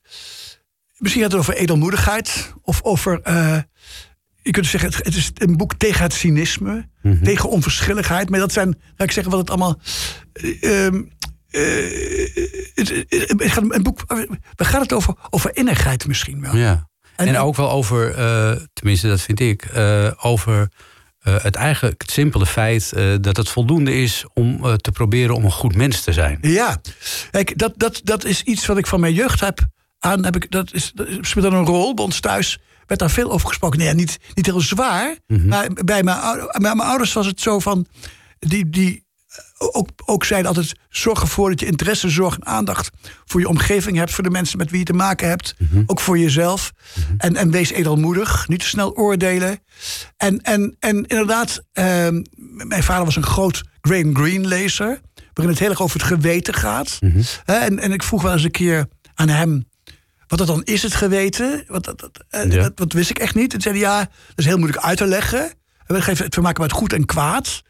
Misschien 0.97 1.23
gaat 1.23 1.31
het 1.33 1.41
over 1.41 1.55
edelmoedigheid. 1.55 2.53
Of 2.63 2.83
over. 2.83 3.21
eh, 3.23 3.59
je 4.43 4.51
kunt 4.51 4.67
zeggen, 4.67 4.91
het, 4.91 5.05
het 5.05 5.15
is 5.15 5.31
een 5.35 5.57
boek 5.57 5.75
tegen 5.75 6.03
het 6.03 6.13
cynisme. 6.15 6.89
Tegen 7.23 7.49
onverschilligheid. 7.49 8.31
Maar 8.31 8.41
dat 8.41 8.53
zijn, 8.53 8.69
laat 8.69 9.09
ik 9.09 9.11
zeggen, 9.11 9.33
wat 9.33 9.41
het 9.41 9.51
allemaal. 9.51 9.81
eh, 10.33 10.85
ehm, 10.87 11.03
eh, 11.51 12.73
het, 12.75 12.89
het, 13.09 13.29
het 13.41 13.51
gaat 13.53 13.65
een 13.75 13.83
boek. 13.83 14.03
Waar 14.07 14.67
gaat 14.69 14.81
het 14.83 14.93
over? 14.93 15.15
Over 15.31 15.57
innigheid 15.57 16.07
misschien 16.07 16.41
wel. 16.41 16.57
Ja. 16.57 16.91
En, 17.29 17.35
En- 17.35 17.41
ook 17.41 17.57
wel 17.57 17.71
over, 17.71 18.15
eh, 18.15 18.53
tenminste 18.73 19.09
dat 19.09 19.21
vind 19.21 19.41
ik, 19.41 19.65
eh, 19.65 20.11
over 20.21 20.69
eh, 21.21 21.43
het 21.43 21.55
eigenlijk 21.55 22.01
het 22.03 22.11
simpele 22.11 22.47
feit 22.47 22.93
dat 23.21 23.37
het 23.37 23.49
voldoende 23.49 23.95
is 23.95 24.25
om 24.35 24.77
te 24.77 24.93
proberen 24.93 25.35
om 25.35 25.45
een 25.45 25.51
goed 25.53 25.75
mens 25.75 26.01
te 26.01 26.13
zijn. 26.13 26.39
Ja, 26.41 26.81
kijk, 27.31 27.59
dat, 27.59 27.73
dat, 27.77 28.01
dat 28.05 28.25
is 28.25 28.43
iets 28.43 28.67
wat 28.67 28.79
ik 28.79 28.87
van 28.87 29.01
mijn 29.01 29.15
jeugd 29.15 29.41
heb 29.41 29.61
aan. 29.99 30.25
Heb 30.25 30.37
ik, 30.37 30.51
dat 30.51 30.73
is, 30.75 30.93
dat 30.95 31.07
speelt 31.21 31.45
dan 31.45 31.55
een 31.55 31.67
rol. 31.67 31.95
Bij 31.95 32.05
ons 32.05 32.21
thuis 32.21 32.59
werd 32.87 33.01
daar 33.01 33.11
veel 33.11 33.31
over 33.33 33.49
gesproken. 33.49 33.79
Nee, 33.79 33.95
niet, 33.95 34.19
niet 34.35 34.47
heel 34.47 34.61
zwaar. 34.61 35.17
Maar 35.27 35.69
bij 35.73 36.03
mijn, 36.03 36.21
bij 36.51 36.75
mijn 36.75 36.89
ouders 36.89 37.13
was 37.13 37.27
het 37.27 37.41
zo 37.41 37.59
van. 37.59 37.87
Die, 38.39 38.71
die 38.71 39.02
ook, 39.59 39.89
ook 40.05 40.25
zeiden 40.25 40.49
altijd: 40.49 40.75
zorg 40.91 41.21
ervoor 41.21 41.51
dat 41.51 41.61
je 41.61 41.67
interesse, 41.67 42.09
zorg 42.09 42.35
en 42.35 42.47
aandacht 42.47 42.91
voor 43.25 43.41
je 43.41 43.49
omgeving 43.49 43.97
hebt, 43.97 44.11
voor 44.13 44.25
de 44.25 44.31
mensen 44.31 44.59
met 44.59 44.71
wie 44.71 44.79
je 44.79 44.85
te 44.85 44.93
maken 44.93 45.29
hebt. 45.29 45.55
Ook 45.87 46.01
voor 46.01 46.19
jezelf. 46.19 46.73
en, 47.19 47.37
en 47.37 47.51
wees 47.51 47.71
edelmoedig, 47.71 48.49
niet 48.49 48.61
te 48.61 48.67
snel 48.67 48.97
oordelen. 48.97 49.59
En, 50.17 50.41
en, 50.41 50.77
en 50.81 50.97
inderdaad, 51.07 51.63
ehm, 51.73 52.23
mijn 52.67 52.83
vader 52.83 53.05
was 53.05 53.17
een 53.17 53.23
groot 53.27 53.63
Graham 53.81 54.17
Greene 54.17 54.49
lezer. 54.49 55.01
Waarin 55.33 55.53
het 55.55 55.59
heel 55.63 55.71
erg 55.71 55.83
over 55.83 55.99
het 56.01 56.09
geweten 56.09 56.55
gaat. 56.55 56.99
Hè, 57.45 57.55
en, 57.55 57.79
en 57.79 57.93
ik 57.93 58.03
vroeg 58.03 58.23
wel 58.23 58.33
eens 58.33 58.45
een 58.45 58.51
keer 58.51 58.87
aan 59.15 59.29
hem. 59.29 59.65
Wat 60.27 60.39
dat 60.39 60.47
dan 60.49 60.63
is, 60.65 60.83
het 60.83 60.95
geweten? 60.95 61.65
Wat, 61.67 61.85
dat, 61.85 62.01
dat, 62.01 62.25
eh, 62.29 62.51
Ja. 62.53 62.63
dat, 62.63 62.77
dat 62.77 62.93
wist 62.93 63.11
ik 63.11 63.19
echt 63.19 63.35
niet. 63.35 63.55
En 63.55 63.61
zei 63.61 63.75
hij, 63.79 63.85
ja, 63.85 63.99
dat 63.99 64.09
is 64.37 64.45
heel 64.45 64.59
moeilijk 64.59 64.85
uit 64.85 64.97
te 64.99 65.07
leggen. 65.07 65.41
En 65.87 65.95
we 65.95 66.03
geven 66.03 66.25
het 66.25 66.35
vermaken 66.35 66.63
met 66.63 66.73
goed 66.73 66.93
en 66.93 67.05
kwaad. 67.07 67.63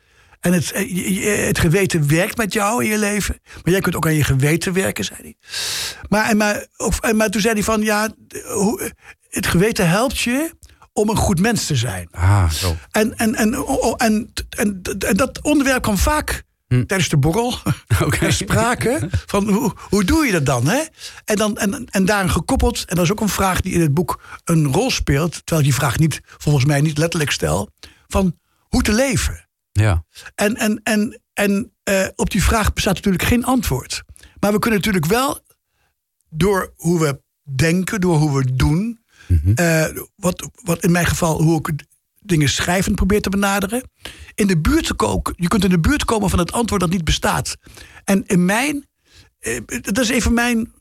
En 0.42 0.52
het, 0.52 0.72
eh, 0.72 1.46
het 1.46 1.58
geweten 1.58 2.08
werkt 2.08 2.36
met 2.36 2.52
jou 2.52 2.84
in 2.84 2.90
je 2.90 2.98
leven. 2.98 3.40
Maar 3.62 3.72
jij 3.72 3.80
kunt 3.80 3.96
ook 3.96 4.06
aan 4.06 4.14
je 4.14 4.24
geweten 4.24 4.72
werken, 4.72 5.04
zei 5.04 5.18
hij. 5.22 5.36
Maar, 6.08 6.28
en 6.28 6.36
maar, 6.36 6.66
en 7.00 7.16
maar 7.16 7.30
toen 7.30 7.40
zei 7.40 7.54
hij 7.54 7.62
van, 7.62 7.82
ja, 7.82 8.08
hoe, 8.54 8.92
het 9.28 9.46
geweten 9.46 9.88
helpt 9.88 10.18
je 10.18 10.54
om 10.92 11.08
een 11.08 11.16
goed 11.16 11.40
mens 11.40 11.66
te 11.66 11.76
zijn. 11.76 12.08
Ah, 12.10 12.50
zo. 12.50 12.76
En, 12.90 13.16
en, 13.16 13.34
en, 13.34 13.54
en, 13.96 14.32
en, 14.48 14.80
en 14.98 15.16
dat 15.16 15.42
onderwerp 15.42 15.82
kwam 15.82 15.98
vaak 15.98 16.44
tijdens 16.68 17.08
de 17.08 17.16
borrel 17.16 17.54
ter 18.18 18.32
sprake. 18.32 19.08
Van 19.26 19.48
hoe, 19.48 19.72
hoe 19.88 20.04
doe 20.04 20.26
je 20.26 20.32
dat 20.32 20.46
dan? 20.46 20.68
Hè? 20.68 20.82
En, 21.24 21.36
dan 21.36 21.58
en, 21.58 21.86
en 21.90 22.04
daaraan 22.04 22.30
gekoppeld, 22.30 22.84
en 22.86 22.96
dat 22.96 23.04
is 23.04 23.12
ook 23.12 23.20
een 23.20 23.28
vraag 23.28 23.60
die 23.60 23.72
in 23.72 23.80
het 23.80 23.94
boek 23.94 24.22
een 24.44 24.72
rol 24.72 24.90
speelt, 24.90 25.32
terwijl 25.32 25.58
ik 25.58 25.64
die 25.64 25.74
vraag 25.74 25.98
niet, 25.98 26.20
volgens 26.24 26.64
mij 26.64 26.80
niet 26.80 26.98
letterlijk 26.98 27.30
stel, 27.30 27.70
van 28.08 28.38
hoe 28.68 28.82
te 28.82 28.92
leven. 28.92 29.48
Ja. 29.72 30.04
En, 30.34 30.56
en, 30.56 30.80
en, 30.82 31.20
en 31.32 31.72
eh, 31.82 32.06
op 32.14 32.30
die 32.30 32.42
vraag 32.42 32.72
bestaat 32.72 32.94
natuurlijk 32.94 33.24
geen 33.24 33.44
antwoord. 33.44 34.02
Maar 34.40 34.52
we 34.52 34.58
kunnen 34.58 34.78
natuurlijk 34.78 35.06
wel 35.06 35.40
door 36.28 36.72
hoe 36.76 37.00
we 37.00 37.22
denken, 37.42 38.00
door 38.00 38.16
hoe 38.16 38.38
we 38.38 38.54
doen. 38.54 39.00
eh, 39.54 39.86
wat, 40.16 40.48
wat 40.62 40.84
in 40.84 40.92
mijn 40.92 41.06
geval, 41.06 41.42
hoe 41.42 41.58
ik 41.58 41.84
dingen 42.20 42.48
schrijvend 42.48 42.96
probeer 42.96 43.20
te 43.20 43.30
benaderen. 43.30 43.90
In 44.34 44.46
de 44.46 44.60
buurt 44.60 44.86
te 44.86 44.94
komen, 44.94 45.34
je 45.36 45.48
kunt 45.48 45.64
in 45.64 45.70
de 45.70 45.80
buurt 45.80 46.04
komen 46.04 46.30
van 46.30 46.38
het 46.38 46.52
antwoord 46.52 46.80
dat 46.80 46.90
niet 46.90 47.04
bestaat. 47.04 47.56
En 48.04 48.26
in 48.26 48.44
mijn, 48.44 48.86
eh, 49.38 49.60
dat 49.80 49.98
is 49.98 50.08
even 50.08 50.34
mijn 50.34 50.72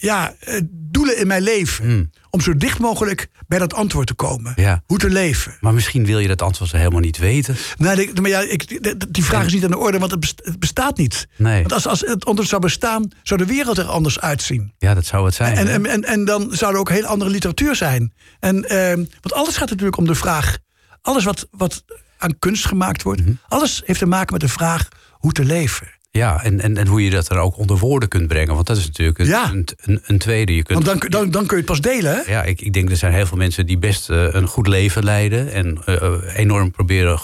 ja, 0.00 0.34
eh, 0.40 0.60
doelen 0.70 1.18
in 1.18 1.26
mijn 1.26 1.42
leven. 1.42 2.12
Om 2.30 2.40
zo 2.40 2.56
dicht 2.56 2.78
mogelijk 2.78 3.28
bij 3.48 3.58
dat 3.58 3.74
antwoord 3.74 4.06
te 4.06 4.14
komen. 4.14 4.52
Ja. 4.56 4.82
Hoe 4.86 4.98
te 4.98 5.10
leven. 5.10 5.56
Maar 5.60 5.74
misschien 5.74 6.04
wil 6.06 6.18
je 6.18 6.28
dat 6.28 6.42
antwoord 6.42 6.72
helemaal 6.72 7.00
niet 7.00 7.18
weten. 7.18 7.56
Nee, 7.78 7.96
nee, 7.96 8.12
maar 8.20 8.30
ja, 8.30 8.40
ik, 8.40 8.68
die- 9.14 9.24
vraag 9.24 9.46
is 9.46 9.52
niet 9.52 9.64
aan 9.64 9.70
de 9.70 9.78
orde, 9.78 9.98
want 9.98 10.10
het 10.10 10.20
best- 10.20 10.40
het 10.44 10.58
bestaat 10.58 10.96
niet. 10.96 11.28
Nee. 11.36 11.60
Want 11.60 11.72
als, 11.72 11.86
als 11.86 12.00
het 12.00 12.24
antwoord 12.24 12.48
zou 12.48 12.60
bestaan, 12.62 13.08
zou 13.22 13.40
de 13.40 13.46
wereld 13.46 13.78
er 13.78 13.84
anders 13.84 14.20
uitzien. 14.20 14.72
Ja, 14.78 14.94
dat 14.94 15.06
zou 15.06 15.24
het 15.26 15.34
zijn. 15.34 15.56
En, 15.68 15.86
en, 15.86 16.04
en 16.04 16.24
dan 16.24 16.48
zou 16.52 16.72
er 16.72 16.78
ook 16.78 16.90
heel 16.90 17.04
andere 17.06 17.30
literatuur 17.30 17.76
zijn. 17.76 18.12
En, 18.40 18.68
ehm, 18.68 18.96
want 18.96 19.32
alles 19.32 19.56
gaat 19.56 19.68
natuurlijk 19.70 19.96
om 19.96 20.06
de 20.06 20.14
vraag. 20.14 20.58
Alles 21.02 21.24
wat, 21.24 21.48
wat 21.50 21.84
aan 22.18 22.38
kunst 22.38 22.66
gemaakt 22.66 23.02
wordt, 23.02 23.20
Mhm. 23.20 23.32
alles 23.48 23.82
heeft 23.84 23.98
te 23.98 24.06
maken 24.06 24.32
met 24.32 24.40
de 24.40 24.48
vraag 24.48 24.88
hoe 25.12 25.32
te 25.32 25.44
leven. 25.44 25.86
Ja, 26.10 26.42
en, 26.44 26.60
en, 26.60 26.76
en 26.76 26.86
hoe 26.86 27.04
je 27.04 27.10
dat 27.10 27.28
er 27.30 27.38
ook 27.38 27.56
onder 27.58 27.78
woorden 27.78 28.08
kunt 28.08 28.28
brengen. 28.28 28.54
Want 28.54 28.66
dat 28.66 28.76
is 28.76 28.86
natuurlijk 28.86 29.18
een, 29.18 29.26
Ja. 29.26 29.50
een, 29.50 29.68
een, 29.76 30.00
een 30.06 30.18
tweede. 30.18 30.54
Je 30.54 30.62
kunt, 30.62 30.84
Want 30.86 31.00
dan, 31.00 31.10
dan, 31.10 31.30
dan 31.30 31.46
kun 31.46 31.56
je 31.56 31.62
het 31.62 31.70
pas 31.72 31.80
delen. 31.80 32.14
Hè? 32.24 32.32
Ja, 32.32 32.42
ik, 32.42 32.60
ik 32.60 32.72
denk 32.72 32.90
er 32.90 32.96
zijn 32.96 33.12
heel 33.12 33.26
veel 33.26 33.36
mensen 33.36 33.66
die 33.66 33.78
best 33.78 34.10
eh, 34.10 34.26
een 34.34 34.46
goed 34.46 34.66
leven 34.66 35.04
leiden. 35.04 35.52
En 35.52 35.82
eh, 35.84 35.94
eh, 36.02 36.12
enorm 36.36 36.70
proberen 36.70 37.18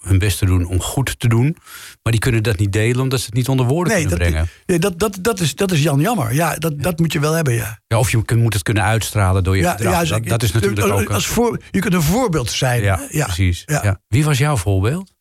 hun 0.00 0.18
best 0.18 0.38
te 0.38 0.46
doen 0.46 0.64
om 0.66 0.80
goed 0.80 1.18
te 1.18 1.28
doen. 1.28 1.56
Maar 2.02 2.12
die 2.12 2.20
kunnen 2.20 2.42
dat 2.42 2.58
niet 2.58 2.72
delen 2.72 3.00
omdat 3.00 3.18
ze 3.20 3.26
het 3.26 3.34
niet 3.34 3.48
onder 3.48 3.66
woorden 3.66 3.92
Nee, 3.94 4.02
kunnen 4.06 4.18
dat, 4.18 4.28
brengen. 4.28 4.48
nee, 4.66 4.78
dat, 4.78 4.98
dat, 4.98 5.18
dat, 5.20 5.40
is, 5.40 5.54
dat 5.54 5.70
is 5.72 5.82
Jan 5.82 6.00
Jammer. 6.00 6.34
Ja, 6.34 6.56
dat, 6.56 6.82
dat 6.82 6.98
moet 6.98 7.12
je 7.12 7.20
wel 7.20 7.32
hebben, 7.32 7.54
ja. 7.54 7.78
Ja, 7.86 7.98
of 7.98 8.10
je 8.10 8.24
kun- 8.24 8.38
moet 8.42 8.52
het 8.54 8.62
kunnen 8.62 8.82
uitstralen 8.82 9.44
door 9.44 9.56
je 9.56 9.62
ja, 9.62 9.70
gedrag. 9.70 10.02
ja, 10.08 10.14
dat, 10.18 10.26
dat 10.26 10.42
is 10.42 10.52
natuurlijk 10.52 10.80
als, 10.90 10.90
ook... 11.00 11.08
een- 11.08 11.14
Als 11.14 11.26
voor, 11.26 11.60
je 11.70 11.80
kunt 11.80 11.94
een 11.94 12.02
voorbeeld 12.02 12.50
zijn. 12.50 12.82
ja, 12.82 13.00
precies. 13.24 13.64
Wie 14.08 14.24
was 14.24 14.38
jouw 14.38 14.56
voorbeeld? 14.56 15.12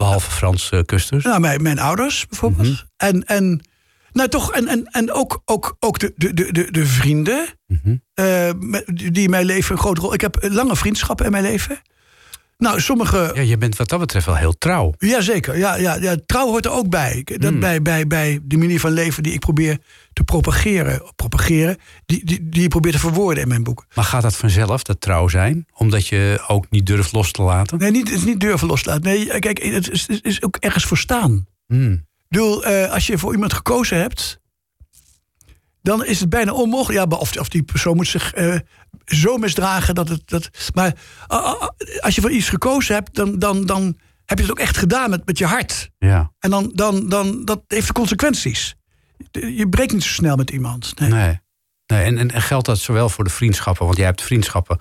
Behalve 0.00 0.30
Frans 0.30 0.70
eh, 0.70 0.80
Kusters. 0.86 1.24
Nou, 1.24 1.40
mijn, 1.40 1.62
mijn 1.62 1.78
ouders 1.78 2.26
bijvoorbeeld. 2.26 2.68
Mhm. 2.68 2.76
En, 2.96 3.24
en, 3.24 3.60
nou 4.12 4.28
toch, 4.28 4.52
en, 4.52 4.66
en, 4.68 4.84
en 4.84 5.12
ook, 5.12 5.42
ook, 5.44 5.76
ook 5.78 5.98
de, 5.98 6.12
de, 6.16 6.34
de, 6.34 6.52
de, 6.52 6.70
de 6.70 6.86
vrienden 6.86 7.46
Mhm. 7.66 7.96
eh, 8.14 8.50
die 8.94 9.22
in 9.22 9.30
mijn 9.30 9.44
leven 9.44 9.72
een 9.72 9.80
grote 9.80 10.00
rol. 10.00 10.14
Ik 10.14 10.20
heb 10.20 10.36
lange 10.40 10.76
vriendschappen 10.76 11.24
in 11.24 11.30
mijn 11.30 11.44
leven. 11.44 11.80
Nou, 12.58 12.80
sommige... 12.80 13.30
Ja, 13.34 13.40
je 13.40 13.58
bent 13.58 13.76
wat 13.76 13.88
dat 13.88 13.98
betreft 13.98 14.26
wel 14.26 14.36
heel 14.36 14.52
trouw. 14.58 14.92
Jazeker, 14.98 15.58
ja, 15.58 15.74
ja, 15.76 15.94
ja, 15.94 16.16
trouw 16.26 16.46
hoort 16.46 16.64
er 16.64 16.70
ook 16.70 16.88
bij. 16.88 17.22
Dat 17.24 17.50
Hmm. 17.50 17.60
bij, 17.60 17.82
bij, 17.82 18.06
bij 18.06 18.38
de 18.42 18.56
manier 18.56 18.80
van 18.80 18.92
leven 18.92 19.22
die 19.22 19.32
ik 19.32 19.40
probeer 19.40 19.78
te 20.20 20.32
propageren. 20.32 21.02
Propageren, 21.16 21.76
die, 22.06 22.24
die, 22.24 22.48
die 22.48 22.62
je 22.62 22.68
probeert 22.68 22.94
te 22.94 23.00
verwoorden 23.00 23.42
in 23.42 23.48
mijn 23.48 23.62
boek. 23.62 23.86
Maar 23.94 24.04
gaat 24.04 24.22
dat 24.22 24.36
vanzelf, 24.36 24.82
dat 24.82 25.00
trouw 25.00 25.28
zijn? 25.28 25.66
Omdat 25.74 26.06
je 26.06 26.44
ook 26.46 26.70
niet 26.70 26.86
durft 26.86 27.12
los 27.12 27.32
te 27.32 27.42
laten? 27.42 27.78
Nee, 27.78 27.90
niet, 27.90 28.08
het 28.08 28.18
is 28.18 28.24
niet 28.24 28.40
durven 28.40 28.68
loslaten. 28.68 29.02
Nee, 29.02 29.38
kijk, 29.38 29.62
het 29.62 29.90
is, 29.90 30.06
het 30.06 30.24
is 30.24 30.42
ook 30.42 30.56
ergens 30.56 30.84
voor 30.84 30.98
staan. 30.98 31.46
Hmm. 31.66 31.92
Ik 31.92 32.26
bedoel, 32.28 32.64
eh, 32.64 32.92
als 32.92 33.06
je 33.06 33.18
voor 33.18 33.32
iemand 33.32 33.52
gekozen 33.52 33.98
hebt, 33.98 34.40
dan 35.82 36.04
is 36.04 36.20
het 36.20 36.28
bijna 36.28 36.52
onmogelijk. 36.52 37.10
Ja, 37.10 37.18
of, 37.18 37.36
of 37.36 37.48
die 37.48 37.62
persoon 37.62 37.96
moet 37.96 38.08
zich 38.08 38.32
eh, 38.32 38.56
zo 39.04 39.36
misdragen 39.36 39.94
dat 39.94 40.08
het. 40.08 40.22
Dat, 40.24 40.50
maar 40.74 40.94
als 42.00 42.14
je 42.14 42.20
voor 42.20 42.30
iets 42.30 42.48
gekozen 42.48 42.94
hebt, 42.94 43.14
dan, 43.14 43.38
dan, 43.38 43.66
dan 43.66 43.98
heb 44.24 44.38
je 44.38 44.44
het 44.44 44.52
ook 44.52 44.58
echt 44.58 44.76
gedaan 44.76 45.10
met, 45.10 45.26
met 45.26 45.38
je 45.38 45.46
hart. 45.46 45.90
Ja, 45.98 46.32
En 46.38 46.50
dan, 46.50 46.72
dan, 46.74 47.08
dan 47.08 47.44
dat 47.44 47.62
heeft 47.66 47.92
consequenties. 47.92 48.74
Je 49.30 49.68
breekt 49.68 49.92
niet 49.92 50.02
zo 50.02 50.08
snel 50.12 50.36
met 50.36 50.50
iemand. 50.50 50.98
Nee. 50.98 51.10
nee. 51.10 51.40
nee 51.86 52.02
en, 52.04 52.18
en, 52.18 52.30
en 52.30 52.42
geldt 52.42 52.66
dat 52.66 52.78
zowel 52.78 53.08
voor 53.08 53.24
de 53.24 53.30
vriendschappen? 53.30 53.84
Want 53.84 53.96
jij 53.96 54.06
hebt 54.06 54.22
vriendschappen. 54.22 54.78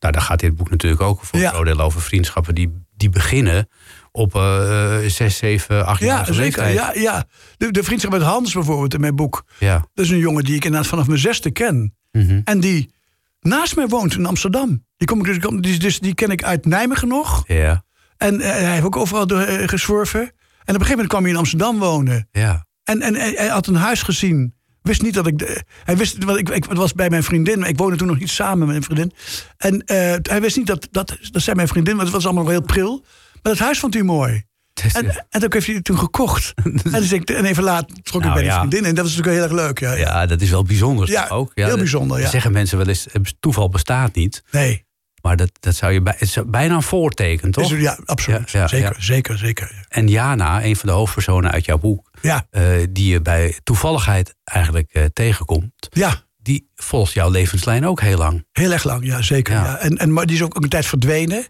Nou, 0.00 0.12
daar 0.12 0.22
gaat 0.22 0.40
dit 0.40 0.56
boek 0.56 0.70
natuurlijk 0.70 1.02
ook 1.02 1.24
voor 1.24 1.38
Ja. 1.38 1.46
een 1.48 1.52
groot 1.54 1.64
deel 1.66 1.80
over. 1.80 2.00
Vriendschappen 2.00 2.54
die, 2.54 2.84
die 2.96 3.08
beginnen 3.08 3.68
op 4.12 4.34
eh 4.34 4.96
zes, 5.06 5.36
zeven, 5.36 5.86
acht 5.86 6.00
jaar 6.00 6.26
Ja, 6.26 6.32
zeker. 6.32 6.68
Ja, 6.68 6.92
ja. 6.94 7.24
De, 7.56 7.70
de 7.70 7.82
vriendschap 7.82 8.12
met 8.12 8.22
Hans 8.22 8.52
bijvoorbeeld 8.52 8.94
in 8.94 9.00
mijn 9.00 9.16
boek. 9.16 9.44
ja. 9.58 9.86
Dat 9.94 10.04
is 10.04 10.10
een 10.10 10.18
jongen 10.18 10.44
die 10.44 10.54
ik 10.54 10.64
inderdaad 10.64 10.88
vanaf 10.88 11.06
mijn 11.06 11.18
zesde 11.18 11.50
ken. 11.50 11.96
Mhm. 12.12 12.40
En 12.44 12.60
die 12.60 12.94
naast 13.40 13.76
mij 13.76 13.86
woont 13.86 14.14
in 14.14 14.26
Amsterdam. 14.26 14.84
Die, 14.96 15.06
kom 15.08 15.26
ik 15.26 15.42
dus, 15.42 15.60
die, 15.60 15.78
dus, 15.78 15.98
die 16.00 16.14
ken 16.14 16.30
ik 16.30 16.42
uit 16.44 16.64
Nijmegen 16.64 17.08
nog. 17.08 17.44
Ja, 17.46 17.84
En 18.16 18.40
eh, 18.40 18.50
hij 18.50 18.72
heeft 18.72 18.84
ook 18.84 18.96
overal 18.96 19.26
door, 19.26 19.40
eh, 19.40 19.68
gezworven. 19.68 20.20
En 20.20 20.26
op 20.28 20.32
een 20.66 20.72
gegeven 20.74 20.88
moment 20.90 21.08
kwam 21.08 21.22
hij 21.22 21.30
in 21.32 21.38
Amsterdam 21.38 21.78
wonen. 21.78 22.28
ja. 22.30 22.65
En, 22.86 23.02
en 23.02 23.14
hij, 23.14 23.46
had 23.48 23.66
een 23.66 23.74
huis 23.74 24.02
gezien. 24.02 24.54
Wist 24.82 25.02
niet 25.02 25.14
dat 25.14 25.26
ik. 25.26 25.38
de- 25.38 25.62
hij 25.84 25.96
wist, 25.96 26.24
want 26.24 26.38
ik, 26.38 26.48
ik 26.48 26.64
was 26.64 26.92
bij 26.92 27.10
mijn 27.10 27.22
vriendin. 27.22 27.62
Ik 27.64 27.78
woonde 27.78 27.96
toen 27.96 28.06
nog 28.06 28.18
niet 28.18 28.30
samen 28.30 28.58
met 28.58 28.66
mijn 28.68 28.82
vriendin. 28.82 29.12
En 29.56 29.80
eh, 29.84 30.14
hij 30.22 30.40
wist 30.40 30.56
niet 30.56 30.66
dat, 30.66 30.88
dat. 30.90 31.16
Dat 31.30 31.42
zei 31.42 31.56
mijn 31.56 31.68
vriendin, 31.68 31.92
want 31.96 32.04
het 32.06 32.14
was 32.16 32.24
allemaal 32.24 32.42
nog 32.42 32.52
heel 32.52 32.62
pril. 32.62 33.04
Maar 33.42 33.52
het 33.52 33.60
huis 33.62 33.78
vond 33.78 33.94
hij 33.94 34.02
mooi. 34.02 34.42
En, 34.92 35.26
en 35.30 35.40
dat 35.40 35.52
heeft 35.52 35.66
hij 35.66 35.80
toen 35.80 35.98
gekocht. 35.98 36.52
en, 36.64 36.80
dus 36.92 37.12
ik, 37.12 37.30
en 37.30 37.44
even 37.44 37.62
later 37.62 37.96
trok 38.02 38.20
ik 38.20 38.28
Nou, 38.28 38.32
bij 38.32 38.42
de 38.42 38.48
ja. 38.48 38.58
vriendin. 38.58 38.84
En 38.84 38.94
dat 38.94 39.04
was 39.04 39.16
natuurlijk 39.16 39.42
heel 39.42 39.56
erg 39.58 39.66
leuk. 39.66 39.78
Ja, 39.80 39.92
ja. 39.92 39.98
Ja, 39.98 40.26
dat 40.26 40.40
is 40.40 40.50
wel 40.50 40.62
bijzonder 40.64 41.10
Ja, 41.10 41.26
ook. 41.28 41.50
heel 41.54 41.68
dat- 41.68 41.78
bijzonder, 41.78 42.16
ja. 42.16 42.22
dat 42.22 42.32
Zeggen 42.32 42.52
mensen 42.52 42.78
wel 42.78 42.86
eens, 42.88 43.06
toeval 43.40 43.68
bestaat 43.68 44.14
niet. 44.14 44.42
Nee, 44.50 44.84
Maar 45.26 45.36
dat, 45.36 45.50
dat 45.60 45.74
zou 45.74 45.92
je 45.92 46.00
bij, 46.00 46.12
het 46.18 46.28
is 46.28 46.38
bijna 46.46 46.74
een 46.74 46.82
voorteken, 46.82 47.50
toch? 47.50 47.72
is, 47.72 47.80
ja 47.80 47.98
absoluut. 48.04 48.50
Ja, 48.50 48.60
ja, 48.60 48.68
zeker, 48.68 48.94
ja. 48.96 49.00
zeker, 49.00 49.38
zeker. 49.38 49.86
En 49.88 50.08
Jana, 50.08 50.64
een 50.64 50.76
van 50.76 50.88
de 50.88 50.94
hoofdpersonen 50.94 51.50
uit 51.50 51.64
jouw 51.64 51.78
boek... 51.78 52.10
Ja, 52.20 52.46
eh, 52.50 52.62
die 52.90 53.12
je 53.12 53.20
bij 53.20 53.58
toevalligheid 53.62 54.34
eigenlijk 54.44 54.92
eh, 54.92 55.04
tegenkomt... 55.12 55.72
ja. 55.90 56.22
die 56.36 56.70
volgt 56.74 57.12
jouw 57.12 57.30
levenslijn 57.30 57.86
ook 57.86 58.00
heel 58.00 58.18
lang. 58.18 58.46
Heel 58.52 58.72
erg 58.72 58.84
lang, 58.84 59.06
ja, 59.06 59.22
zeker. 59.22 59.54
Ja. 59.54 59.78
En, 59.78 59.96
en, 59.96 60.12
maar 60.12 60.26
die 60.26 60.36
is 60.36 60.42
ook, 60.42 60.56
ook 60.56 60.62
een 60.62 60.68
tijd 60.68 60.86
verdwenen. 60.86 61.46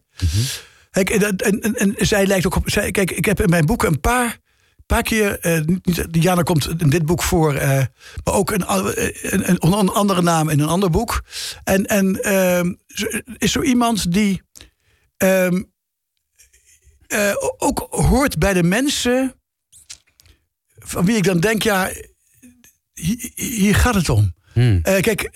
Kijk, 0.91 1.11
en, 1.11 1.37
en, 1.37 1.61
en, 1.61 1.75
en 1.75 2.07
zij 2.07 2.27
lijkt 2.27 2.47
ook 2.47 2.57
op. 2.57 2.71
Zij, 2.71 2.91
kijk, 2.91 3.11
ik 3.11 3.25
heb 3.25 3.41
in 3.41 3.51
mijn 3.51 3.67
boek 3.67 3.83
een 3.83 4.01
paar, 4.01 4.39
paar 4.87 5.03
keer. 5.03 5.41
Diana 6.11 6.43
komt 6.43 6.81
in 6.81 6.91
dit 6.91 7.07
boek 7.07 7.23
voor. 7.23 7.55
eh, 7.55 7.85
maar 8.25 8.35
ook 8.35 8.51
een, 8.51 8.67
eh, 8.67 9.09
een, 9.33 9.51
een, 9.51 9.73
een 9.73 9.89
andere 9.89 10.23
naam 10.23 10.49
in 10.49 10.61
een 10.61 10.69
ander 10.69 10.91
boek. 10.91 11.23
En, 11.65 11.87
en 11.87 12.23
ehm, 12.23 12.75
is 13.39 13.53
zo 13.53 13.63
iemand 13.63 14.13
die. 14.13 14.43
ehm, 15.17 15.63
eh, 17.07 17.35
ook 17.59 17.87
hoort 17.91 18.39
bij 18.39 18.53
de 18.53 18.63
mensen. 18.63 19.35
van 20.79 21.05
wie 21.05 21.17
ik 21.17 21.25
dan 21.25 21.41
denk, 21.41 21.63
ja. 21.63 21.91
Hier, 22.93 23.31
hier 23.35 23.75
gaat 23.75 23.95
het 23.95 24.09
om. 24.09 24.35
Hmm. 24.53 24.83
Kijk, 24.83 25.31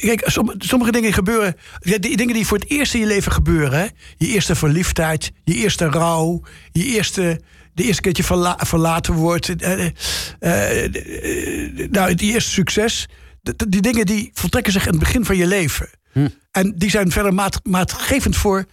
kijk 0.00 0.22
som- 0.26 0.54
sommige 0.58 0.92
dingen 0.92 1.12
gebeuren. 1.12 1.56
Die 1.80 2.16
dingen 2.16 2.34
die 2.34 2.46
voor 2.46 2.58
het 2.58 2.70
eerst 2.70 2.94
in 2.94 3.00
je 3.00 3.06
leven 3.06 3.32
gebeuren. 3.32 3.78
hè. 3.78 3.86
Je 4.16 4.26
eerste 4.26 4.54
verliefdheid, 4.54 5.32
je 5.44 5.54
eerste 5.54 5.86
rouw, 5.86 6.42
je 6.72 6.84
eerste. 6.84 7.40
De 7.74 7.82
eerste 7.82 8.02
keer 8.02 8.12
dat 8.12 8.20
je 8.20 8.26
verla- 8.26 8.58
verlaten 8.66 9.14
wordt. 9.14 9.48
eh, 9.62 9.86
eh, 10.38 10.84
eh, 10.84 11.90
nou, 11.90 12.10
het 12.10 12.20
eerste 12.20 12.50
succes. 12.50 13.08
Die 13.68 13.82
dingen 13.82 14.06
die 14.06 14.30
voltrekken 14.34 14.72
zich 14.72 14.82
in 14.84 14.90
het 14.90 14.98
begin 14.98 15.24
van 15.24 15.36
je 15.36 15.46
leven. 15.46 15.88
En 16.50 16.74
die 16.76 16.90
zijn 16.90 17.10
verder 17.10 17.34
maat, 17.34 17.60
maatgevend 17.62 18.36
voor 18.36 18.64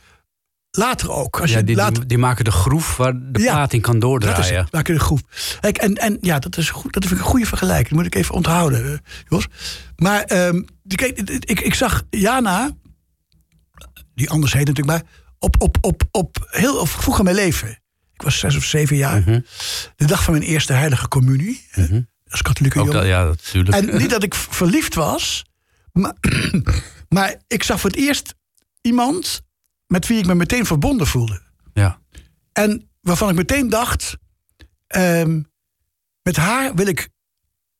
later 0.71 1.11
ook. 1.11 1.39
Als 1.41 1.51
Ja, 1.51 1.57
je 1.57 1.63
die, 1.63 1.75
later, 1.75 2.07
die, 2.07 2.17
maken 2.17 2.45
de 2.45 2.51
groef 2.51 2.97
waar 2.97 3.13
de 3.31 3.39
Ja, 3.41 3.53
plaat 3.53 3.73
in 3.73 3.81
kan 3.81 3.99
dat 3.99 4.03
is 4.03 4.09
doordraaien. 4.25 4.63
het. 4.63 4.71
Maak 4.71 4.87
je 4.87 4.93
een 4.93 4.99
groep. 4.99 5.19
Kijk, 5.59 5.77
en, 5.77 5.93
en 5.95 6.17
ja, 6.21 6.39
dat, 6.39 6.57
is 6.57 6.69
goed, 6.69 6.93
dat 6.93 7.05
vind 7.05 7.15
ik 7.19 7.25
een 7.25 7.31
goede 7.31 7.45
vergelijking. 7.45 7.87
Dat 7.89 7.97
moet 7.97 8.05
ik 8.05 8.15
even 8.15 8.35
onthouden, 8.35 8.91
eh, 8.93 8.97
Jos. 9.27 9.47
Maar 9.95 10.21
ehm, 10.23 10.61
die- 10.83 10.97
kijk, 10.97 11.19
ik, 11.29 11.59
ik 11.59 11.73
zag 11.73 12.03
Jana, 12.09 12.71
die 14.15 14.29
anders 14.29 14.53
heet 14.53 14.67
natuurlijk, 14.67 14.97
maar 14.97 15.09
op, 15.39 15.55
op, 15.61 15.77
op, 15.81 16.03
op 16.11 16.47
heel 16.49 16.79
of 16.79 16.89
vroeg 16.89 17.17
in 17.17 17.23
mijn 17.23 17.35
leven. 17.35 17.69
Ik 18.13 18.21
was 18.21 18.39
zes 18.39 18.55
of 18.55 18.63
zeven 18.63 18.95
jaar. 18.95 19.19
Mhm. 19.19 19.39
De 19.95 20.05
dag 20.05 20.23
van 20.23 20.33
mijn 20.33 20.45
eerste 20.45 20.73
heilige 20.73 21.07
communie. 21.07 21.65
hè, 21.69 22.01
Als 22.27 22.41
katholieke 22.41 22.79
Ook 22.79 22.85
jongen. 22.85 22.99
dat, 23.01 23.09
ja, 23.09 23.23
natuurlijk. 23.23 23.75
En 23.75 23.97
niet 23.97 24.09
dat 24.09 24.23
ik 24.23 24.35
verliefd 24.35 24.93
was, 24.95 25.45
maar, 25.91 26.13
maar 27.09 27.35
ik 27.47 27.63
zag 27.63 27.79
voor 27.79 27.89
het 27.89 27.99
eerst 27.99 28.35
iemand 28.81 29.41
met 29.89 30.07
wie 30.07 30.17
ik 30.17 30.25
me 30.25 30.35
meteen 30.35 30.65
verbonden 30.65 31.07
voelde. 31.07 31.41
ja. 31.73 32.01
En 32.53 32.89
waarvan 33.01 33.29
ik 33.29 33.35
meteen 33.35 33.69
dacht: 33.69 34.17
ehm, 34.87 35.41
met 36.21 36.35
haar 36.35 36.75
wil 36.75 36.87
ik 36.87 37.09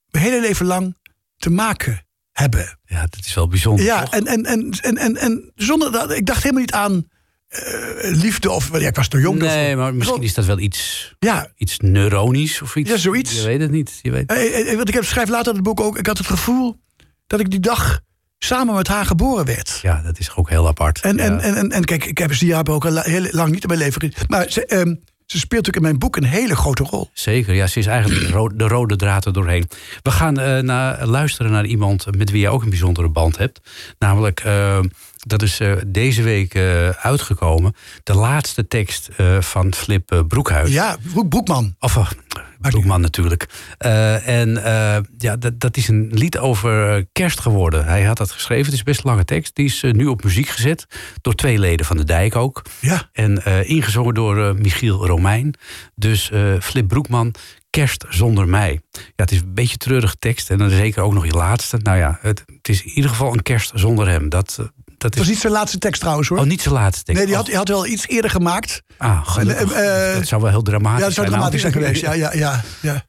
mijn 0.10 0.24
hele 0.26 0.40
leven 0.42 0.66
lang 0.66 0.98
te 1.38 1.50
maken 1.50 2.06
hebben. 2.32 2.80
ja, 2.86 3.02
dat 3.02 3.26
is 3.26 3.34
wel 3.34 3.48
bijzonder. 3.48 3.86
Ja, 3.86 4.04
toch? 4.04 4.14
en, 4.14 4.26
en, 4.26 4.46
en, 4.46 4.70
en, 4.72 4.98
en, 4.98 5.18
en 5.18 5.52
zonder 5.56 5.92
dat, 5.92 6.12
ik 6.12 6.26
dacht 6.26 6.42
helemaal 6.44 6.62
niet 6.62 6.74
aan 6.74 7.08
eh, 7.48 8.12
liefde 8.22 8.52
of 8.52 8.80
ja, 8.80 8.88
ik 8.88 8.96
was 8.96 9.08
te 9.08 9.20
jong. 9.20 9.40
nee, 9.40 9.76
maar 9.76 9.94
misschien 9.96 10.22
is 10.24 10.34
dat 10.34 10.46
wel 10.46 10.60
iets, 10.60 11.14
Ja, 11.20 11.52
iets 11.56 11.80
neuronisch 11.80 12.62
of 12.62 12.76
iets. 12.76 12.90
Ja, 12.90 12.98
zoiets. 12.98 13.36
Je 13.36 13.44
weet 13.46 13.62
het 13.62 13.72
niet. 13.72 14.00
Je 14.02 14.12
weet... 14.12 14.30
eh, 14.30 14.70
eh, 14.72 14.76
want 14.76 14.88
ik 14.88 14.94
heb, 14.94 15.06
schrijf 15.06 15.30
later 15.30 15.50
in 15.50 15.56
het 15.56 15.64
boek 15.64 15.80
ook, 15.80 15.98
ik 15.98 16.06
had 16.08 16.18
het 16.18 16.28
gevoel 16.28 16.80
dat 17.28 17.40
ik 17.40 17.50
die 17.50 17.60
dag 17.60 18.02
samen 18.40 18.76
met 18.76 18.88
haar 18.88 19.06
geboren 19.06 19.46
werd. 19.46 19.80
Ja, 19.82 20.02
dat 20.02 20.20
is 20.20 20.36
ook 20.36 20.50
heel 20.50 20.68
apart. 20.68 21.02
En, 21.02 21.18
ja. 21.18 21.24
en, 21.24 21.40
en, 21.40 21.72
en, 21.72 21.86
kijk, 21.86 22.06
ik 22.06 22.18
heb 22.18 22.34
Zia 22.34 22.62
ook 22.64 22.86
al 22.86 22.98
heel 22.98 23.28
lang 23.32 23.52
niet 23.52 23.62
in 23.62 23.68
mijn 23.68 23.80
leven 23.80 24.02
gezien. 24.02 24.16
Maar 24.28 24.46
ze, 24.50 24.66
ehm, 24.66 24.96
ze 25.26 25.38
speelt 25.38 25.66
natuurlijk 25.66 25.76
in 25.76 25.82
mijn 25.82 25.98
boek 25.98 26.16
een 26.16 26.24
hele 26.24 26.56
grote 26.56 26.84
rol. 26.84 27.10
Zeker, 27.14 27.54
ja, 27.54 27.68
ze 27.68 27.80
is 27.80 27.86
eigenlijk 27.86 28.28
de, 28.28 28.32
ro- 28.32 28.56
de 28.56 28.68
rode 28.68 28.96
draad 28.96 29.26
er 29.26 29.34
doorheen. 29.34 29.70
We 30.02 30.12
gaan 30.12 30.40
eh, 30.40 30.60
naar, 30.60 31.06
luisteren 31.06 31.52
naar 31.52 31.66
iemand 31.66 32.16
met 32.18 32.30
wie 32.32 32.42
je 32.42 32.50
ook 32.50 32.64
een 32.64 32.70
bijzondere 32.70 33.10
band 33.10 33.38
hebt. 33.38 33.60
Namelijk, 34.00 34.40
eh, 34.40 34.80
dat 35.18 35.42
is 35.42 35.60
eh, 35.60 35.74
deze 35.88 36.22
week 36.22 36.54
eh, 36.54 36.90
uitgekomen. 36.90 37.76
De 38.04 38.16
laatste 38.16 38.68
tekst 38.68 39.10
van 39.40 39.74
Flip 39.74 40.24
Broekhuis. 40.28 40.72
Ja, 40.72 40.98
Broek, 41.12 41.30
Broekman. 41.30 41.76
Of 41.80 42.14
Broekman 42.60 43.02
natuurlijk. 43.02 43.50
Eh, 43.78 44.28
en 44.28 44.64
eh, 44.64 45.04
ja, 45.18 45.36
dat, 45.36 45.60
dat 45.60 45.78
is 45.78 45.88
een 45.88 46.10
lied 46.12 46.38
over 46.38 46.96
eh, 46.96 47.04
kerst 47.12 47.40
geworden. 47.40 47.86
Hij 47.86 48.04
had 48.04 48.18
dat 48.18 48.32
geschreven. 48.32 48.66
Het 48.66 48.74
is 48.74 48.84
best 48.84 49.00
een 49.00 49.10
lange 49.10 49.26
tekst. 49.26 49.56
Die 49.56 49.66
is 49.66 49.82
nu 49.82 50.06
op 50.06 50.24
muziek 50.24 50.48
gezet. 50.48 50.86
Door 51.22 51.34
twee 51.34 51.60
leden 51.60 51.86
van 51.86 51.98
de 51.98 52.04
Dijk 52.04 52.36
ook. 52.36 52.62
Ja. 52.80 53.10
En 53.14 53.44
ingezongen 53.66 54.14
door 54.14 54.56
Michiel 54.56 55.06
Romein. 55.06 55.54
Dus 55.96 56.32
Flip 56.60 56.88
Broekman, 56.88 57.36
Kerst 57.70 58.06
zonder 58.10 58.48
mij. 58.48 58.82
Ja, 58.92 59.02
het 59.16 59.32
is 59.32 59.42
een 59.42 59.54
beetje 59.54 59.78
treurige 59.78 60.16
tekst. 60.20 60.50
En 60.50 60.58
dan 60.58 60.70
zeker 60.70 61.04
ook 61.04 61.14
nog 61.14 61.26
je 61.26 61.32
laatste. 61.32 61.78
Nou 61.78 61.98
ja, 61.98 62.18
het, 62.22 62.44
het 62.46 62.70
is 62.70 62.84
in 62.84 62.92
ieder 62.92 63.10
geval 63.10 63.34
een 63.34 63.42
kerst 63.42 63.72
zonder 63.74 64.08
hem. 64.08 64.30
Dat, 64.30 64.72
dat 65.00 65.12
Dat 65.12 65.20
was 65.20 65.24
is... 65.24 65.30
niet 65.30 65.40
zijn 65.42 65.54
laatste 65.54 65.78
tekst 65.78 66.00
trouwens 66.02 66.28
hoor. 66.30 66.38
Oh, 66.38 66.46
niet 66.46 66.62
zijn 66.62 66.74
laatste 66.74 67.04
tekst. 67.04 67.22
nee, 67.22 67.26
die 67.26 67.32
Oh, 67.36 67.40
had, 67.42 67.46
die 67.50 67.58
had 67.58 67.68
wel 67.68 67.86
iets 67.86 68.08
eerder 68.08 68.32
gemaakt. 68.32 68.82
Ah, 68.98 69.28
gelukkig. 69.28 69.72
Eh, 69.72 70.10
eh, 70.12 70.16
dat 70.18 70.28
zou 70.28 70.42
wel 70.42 70.52
heel 70.52 70.62
dramatisch 70.62 71.00
Ja, 71.00 71.06
dat 71.06 71.14
zou 71.14 71.28
zijn. 71.28 71.38
dramatisch 71.40 71.62
zijn 71.62 71.74
geweest. 71.74 72.02
Ja, 72.02 72.14
ja, 72.14 72.34
ja, 72.34 72.64
ja. 72.82 73.06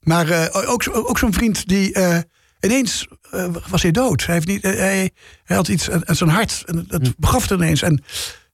Maar 0.00 0.28
eh, 0.30 0.70
ook, 0.70 0.82
ook 0.92 1.18
zo'n 1.18 1.32
vriend 1.32 1.68
die 1.68 1.92
eh, 1.92 2.18
ineens 2.60 3.06
eh, 3.30 3.46
was 3.68 3.82
hij 3.82 3.90
dood. 3.90 4.26
Hij, 4.26 4.34
heeft 4.34 4.46
niet, 4.46 4.64
eh, 4.64 4.72
hij, 4.74 5.10
hij 5.44 5.56
had 5.56 5.68
iets 5.68 5.90
aan 5.90 6.16
zijn 6.16 6.30
hart. 6.30 6.62
En 6.66 6.84
dat 6.88 7.00
Hm. 7.02 7.10
begaf 7.16 7.42
het 7.42 7.50
ineens. 7.50 7.82
En 7.82 8.02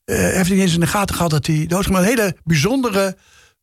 eh, 0.05 0.16
hij 0.16 0.33
heeft 0.37 0.51
niet 0.51 0.61
eens 0.61 0.75
in 0.75 0.81
de 0.81 0.87
gaten 0.87 1.14
gehad 1.16 1.31
dat 1.31 1.46
hij 1.46 1.57
dood 1.66 1.68
was. 1.70 1.87
Maar 1.88 2.01
een 2.01 2.07
hele 2.09 2.37
bijzondere, 2.44 3.16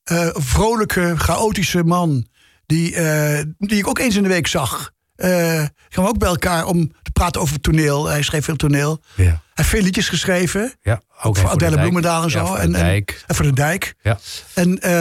eh, 0.03 0.27
vrolijke, 0.33 1.13
chaotische 1.17 1.83
man. 1.83 2.27
Die, 2.65 2.95
eh, 2.95 3.43
die 3.57 3.77
ik 3.77 3.87
ook 3.87 3.99
eens 3.99 4.15
in 4.15 4.23
de 4.23 4.29
week 4.29 4.47
zag. 4.47 4.91
Eh 5.23 5.63
gaan 5.89 6.03
we 6.03 6.09
ook 6.09 6.17
bij 6.17 6.29
elkaar 6.29 6.65
om 6.65 6.91
te 7.01 7.11
praten 7.11 7.41
over 7.41 7.59
toneel. 7.59 8.07
Hij 8.07 8.21
schreef 8.21 8.45
veel 8.45 8.55
toneel. 8.55 9.01
Ja. 9.15 9.23
Hij 9.23 9.33
heeft 9.53 9.69
veel 9.69 9.81
liedjes 9.81 10.09
geschreven. 10.09 10.73
Ja, 10.81 11.01
ook 11.21 11.35
voor 11.37 11.45
de 11.45 11.51
Adele 11.51 11.69
Dijk. 11.69 11.81
Bloemendaal 11.81 12.23
en 12.23 12.31
zo. 12.31 12.39
Ja, 12.39 12.45
voor 12.45 12.55
de 12.55 12.61
en, 12.61 12.75
en- 12.75 12.83
Dijk. 12.83 13.23
en 13.27 13.35
voor 13.35 13.45
de 13.45 13.53
dijk. 13.53 13.95
Ja. 14.01 14.17
En 14.53 14.79
eh, 14.79 14.91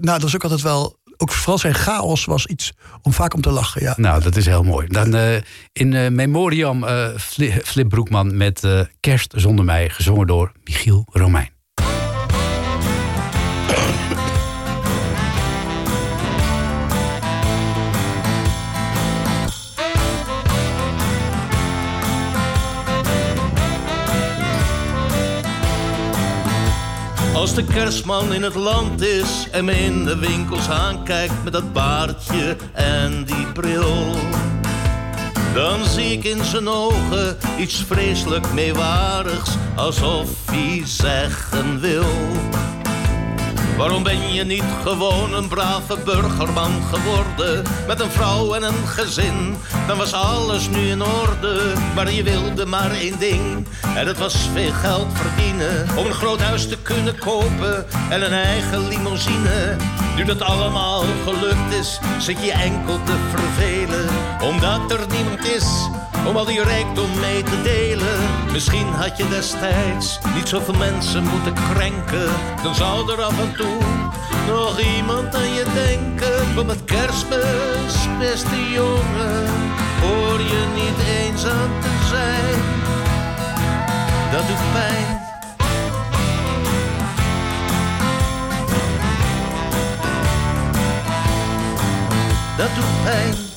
dat 0.00 0.24
is 0.24 0.34
ook 0.34 0.42
altijd 0.42 0.62
wel 0.62 0.96
ook 1.16 1.32
vooral 1.32 1.58
zijn 1.58 1.74
chaos 1.74 2.24
was 2.24 2.46
iets 2.46 2.72
om 3.02 3.12
vaak 3.12 3.34
om 3.34 3.40
te 3.40 3.50
lachen. 3.50 3.82
Ja. 3.82 3.94
Nou, 3.96 4.22
dat 4.22 4.36
is 4.36 4.46
heel 4.46 4.62
mooi. 4.62 4.86
Dan 4.88 5.14
eh, 5.14 5.36
in 5.72 6.14
memoriam 6.14 6.84
Fli- 7.18 7.60
Flip 7.64 7.88
Broekman 7.88 8.36
met 8.36 8.66
Kerst 9.00 9.32
zonder 9.36 9.64
mij, 9.64 9.88
gezongen 9.90 10.26
door 10.26 10.52
Michiel 10.64 11.06
Romein. 11.12 11.50
Als 27.38 27.54
de 27.54 27.64
kerstman 27.64 28.32
in 28.32 28.42
het 28.42 28.54
land 28.54 29.00
is 29.00 29.48
en 29.50 29.64
me 29.64 29.72
in 29.72 30.04
de 30.04 30.18
winkels 30.18 30.68
aankijkt 30.70 31.44
met 31.44 31.52
dat 31.52 31.72
baardje 31.72 32.56
en 32.72 33.24
die 33.24 33.46
bril. 33.52 34.14
Dan 35.54 35.84
zie 35.84 36.12
ik 36.12 36.24
in 36.24 36.44
zijn 36.44 36.68
ogen 36.68 37.36
iets 37.58 37.84
vreselijk 37.86 38.52
meewarigs, 38.52 39.50
alsof 39.76 40.28
hij 40.50 40.82
zeggen 40.84 41.80
wil. 41.80 42.06
Waarom 43.78 44.02
ben 44.02 44.32
je 44.32 44.44
niet 44.44 44.64
gewoon 44.82 45.34
een 45.34 45.48
brave 45.48 45.98
burgerman 46.04 46.82
geworden? 46.92 47.64
Met 47.86 48.00
een 48.00 48.10
vrouw 48.10 48.54
en 48.54 48.62
een 48.62 48.86
gezin, 48.86 49.56
dan 49.86 49.96
was 49.96 50.12
alles 50.12 50.68
nu 50.68 50.88
in 50.88 51.02
orde. 51.02 51.72
Maar 51.94 52.12
je 52.12 52.22
wilde 52.22 52.66
maar 52.66 52.90
één 52.90 53.18
ding, 53.18 53.66
en 53.94 54.04
dat 54.06 54.18
was 54.18 54.36
veel 54.52 54.72
geld 54.72 55.06
verdienen. 55.12 55.86
Om 55.96 56.06
een 56.06 56.12
groot 56.12 56.40
huis 56.40 56.68
te 56.68 56.78
kunnen 56.82 57.18
kopen 57.18 57.86
en 58.10 58.24
een 58.24 58.32
eigen 58.32 58.88
limousine. 58.88 59.76
Nu 60.16 60.24
dat 60.24 60.42
allemaal 60.42 61.04
gelukt 61.24 61.74
is, 61.80 61.98
zit 62.18 62.44
je 62.44 62.52
enkel 62.52 62.98
te 63.04 63.16
vervelen. 63.30 64.08
Omdat 64.42 64.90
er 64.90 65.06
niemand 65.08 65.44
is 65.44 65.88
om 66.26 66.36
al 66.36 66.44
die 66.44 66.62
rijkdom 66.62 67.10
mee 67.20 67.42
te 67.42 67.62
delen. 67.62 68.18
Misschien 68.52 68.86
had 68.86 69.16
je 69.16 69.28
destijds 69.28 70.18
niet 70.34 70.48
zoveel 70.48 70.74
mensen 70.74 71.22
moeten 71.22 71.54
krenken. 71.72 72.30
Dan 72.62 72.74
zou 72.74 73.12
er 73.12 73.22
af 73.22 73.40
en 73.40 73.54
toe 73.56 73.78
nog 74.46 74.80
iemand 74.80 75.34
aan 75.34 75.54
je 75.54 75.64
denken. 75.74 76.54
Want 76.54 76.66
met 76.66 76.84
kerstmis, 76.84 78.08
beste 78.18 78.70
jongen, 78.70 79.46
hoor 80.00 80.40
je 80.40 80.66
niet 80.74 81.06
eenzaam 81.06 81.70
te 81.80 82.06
zijn. 82.08 82.60
Dat 84.32 84.46
doet 84.46 84.72
pijn. 84.72 85.06
Dat 92.56 92.74
doet 92.74 93.04
pijn. 93.04 93.47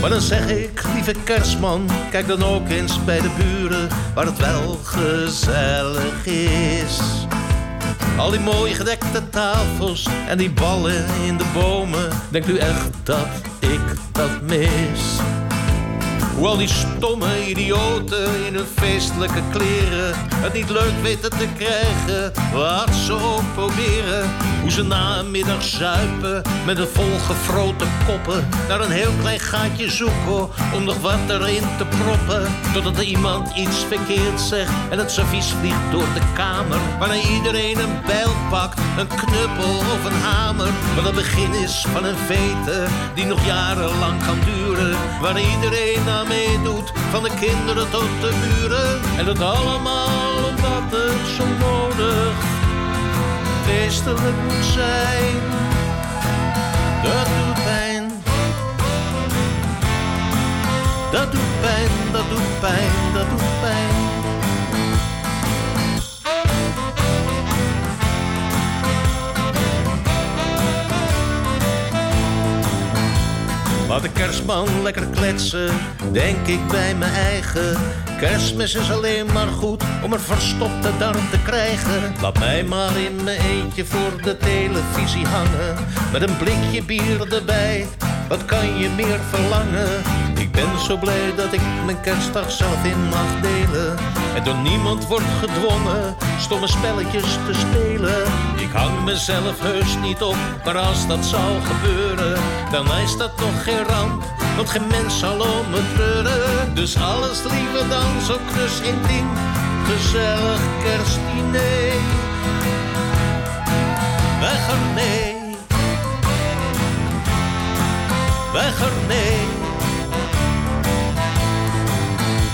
Maar 0.00 0.10
dan 0.10 0.20
zeg 0.20 0.50
ik, 0.50 0.82
lieve 0.94 1.14
kerstman, 1.24 1.90
kijk 2.10 2.26
dan 2.26 2.42
ook 2.44 2.68
eens 2.68 3.04
bij 3.04 3.20
de 3.20 3.30
buren 3.36 3.88
waar 4.14 4.26
het 4.26 4.38
wel 4.38 4.78
gezellig 4.82 6.26
is. 6.26 7.00
Al 8.16 8.30
die 8.30 8.40
mooi 8.40 8.74
gedekte 8.74 9.28
tafels 9.28 10.08
en 10.28 10.38
die 10.38 10.50
ballen 10.50 11.04
in 11.26 11.36
de 11.36 11.50
bomen, 11.54 12.08
denkt 12.30 12.48
u 12.48 12.56
echt 12.56 12.90
dat 13.02 13.28
ik 13.58 13.80
dat 14.12 14.40
mis? 14.42 15.18
Al 16.42 16.56
die 16.56 16.68
stomme 16.68 17.48
idioten 17.48 18.46
in 18.46 18.54
hun 18.54 18.66
feestelijke 18.76 19.42
kleren 19.50 20.14
het 20.16 20.52
niet 20.52 20.70
leuk 20.70 21.02
weten 21.02 21.30
te 21.30 21.48
krijgen 21.56 22.32
wat 22.52 22.94
ze 22.94 23.12
ook 23.12 23.54
proberen. 23.54 24.30
Hoe 24.60 24.70
ze 24.70 24.82
na 24.82 25.18
een 25.18 25.30
middag 25.30 25.62
zuipen 25.62 26.42
met 26.66 26.78
een 26.78 26.86
volgefroten 26.86 27.88
koppen 28.06 28.48
naar 28.68 28.80
een 28.80 28.90
heel 28.90 29.12
klein 29.20 29.40
gaatje 29.40 29.90
zoeken 29.90 30.48
om 30.74 30.84
nog 30.84 31.00
wat 31.00 31.18
erin 31.28 31.64
te 31.78 31.84
proppen. 31.84 32.52
Totdat 32.72 32.96
er 32.96 33.04
iemand 33.04 33.56
iets 33.56 33.84
verkeerd 33.88 34.40
zegt 34.40 34.72
en 34.90 34.98
het 34.98 35.10
servies 35.10 35.46
vliegt 35.46 35.90
door 35.90 36.08
de 36.14 36.32
kamer. 36.34 36.78
Waarna 36.98 37.14
iedereen 37.14 37.78
een 37.78 38.00
bijl 38.06 38.32
pakt, 38.50 38.80
een 38.98 39.06
knuppel 39.06 39.76
of 39.78 40.04
een 40.04 40.20
hamer. 40.20 40.70
Wat 40.94 41.04
het 41.04 41.14
begin 41.14 41.52
is 41.52 41.84
van 41.92 42.04
een 42.04 42.16
vete 42.16 42.86
die 43.14 43.24
nog 43.24 43.46
jarenlang 43.46 44.24
kan 44.26 44.38
duren. 44.44 44.67
Waar 45.20 45.40
iedereen 45.40 46.08
aan 46.08 46.28
meedoet, 46.28 46.92
van 47.10 47.22
de 47.22 47.30
kinderen 47.40 47.90
tot 47.90 48.20
de 48.20 48.32
buren. 48.42 49.00
En 49.18 49.24
dat 49.24 49.40
allemaal 49.40 50.36
omdat 50.36 50.82
het 50.90 51.28
zo 51.36 51.44
nodig 51.44 52.34
feestelijk 53.64 54.36
moet 54.44 54.64
zijn. 54.64 55.36
Dat 57.02 57.26
doet 57.26 57.64
pijn. 57.64 58.12
Dat 61.12 61.32
doet 61.32 61.60
pijn, 61.60 61.90
dat 62.12 62.28
doet 62.28 62.60
pijn, 62.60 62.90
dat 63.14 63.28
doet 63.28 63.38
pijn. 63.38 63.47
Laat 73.98 74.14
de 74.14 74.20
kerstman 74.20 74.82
lekker 74.82 75.06
kletsen, 75.06 75.70
denk 76.12 76.46
ik 76.46 76.68
bij 76.68 76.94
mijn 76.94 77.12
eigen. 77.12 77.76
Kerstmis 78.18 78.74
is 78.74 78.90
alleen 78.90 79.26
maar 79.32 79.46
goed 79.46 79.82
om 80.04 80.12
er 80.12 80.20
verstopte 80.20 80.90
darm 80.98 81.30
te 81.30 81.42
krijgen. 81.42 82.14
Laat 82.20 82.38
mij 82.38 82.64
maar 82.64 82.96
in 82.96 83.24
mijn 83.24 83.40
eentje 83.40 83.84
voor 83.84 84.22
de 84.22 84.36
televisie 84.36 85.26
hangen. 85.26 85.86
Met 86.12 86.22
een 86.22 86.36
blikje 86.36 86.82
bier 86.82 87.34
erbij, 87.34 87.86
wat 88.28 88.44
kan 88.44 88.78
je 88.78 88.88
meer 88.88 89.20
verlangen? 89.30 90.27
Ben 90.58 90.78
zo 90.78 90.96
blij 90.96 91.34
dat 91.36 91.52
ik 91.52 91.60
mijn 91.84 92.00
kerstdag 92.00 92.50
zelf 92.50 92.84
in 92.84 93.08
mag 93.08 93.40
delen. 93.40 93.96
En 94.34 94.44
door 94.44 94.56
niemand 94.56 95.06
wordt 95.06 95.32
gedwongen 95.40 96.16
stomme 96.38 96.66
spelletjes 96.66 97.22
te 97.22 97.54
spelen. 97.54 98.22
Ik 98.56 98.70
hang 98.72 99.04
mezelf 99.04 99.60
heus 99.60 99.96
niet 99.96 100.22
op, 100.22 100.36
maar 100.64 100.78
als 100.78 101.06
dat 101.06 101.24
zou 101.24 101.62
gebeuren, 101.62 102.40
dan 102.70 102.96
is 102.96 103.16
dat 103.16 103.40
nog 103.40 103.62
geen 103.62 103.84
ramp. 103.84 104.24
Want 104.56 104.70
geen 104.70 104.86
mens 104.86 105.18
zal 105.18 105.40
om 105.40 105.70
me 105.70 105.80
treuren. 105.94 106.74
Dus 106.74 106.96
alles 106.96 107.42
liever 107.42 107.88
dan 107.88 108.20
zo 108.26 108.36
knus 108.52 108.80
intiem. 108.80 109.28
Gezellig 109.84 110.60
kerstdiner. 110.82 111.92
Weg 114.40 114.68
ermee. 114.68 115.56
Weg 118.52 118.80
ermee. 118.80 119.47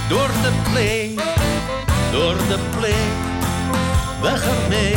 Door 0.08 0.28
de 0.28 0.52
play. 0.72 1.14
Door 2.12 2.36
de 2.36 2.58
play. 2.78 2.94
Weg 4.22 4.44
ermee. 4.62 4.96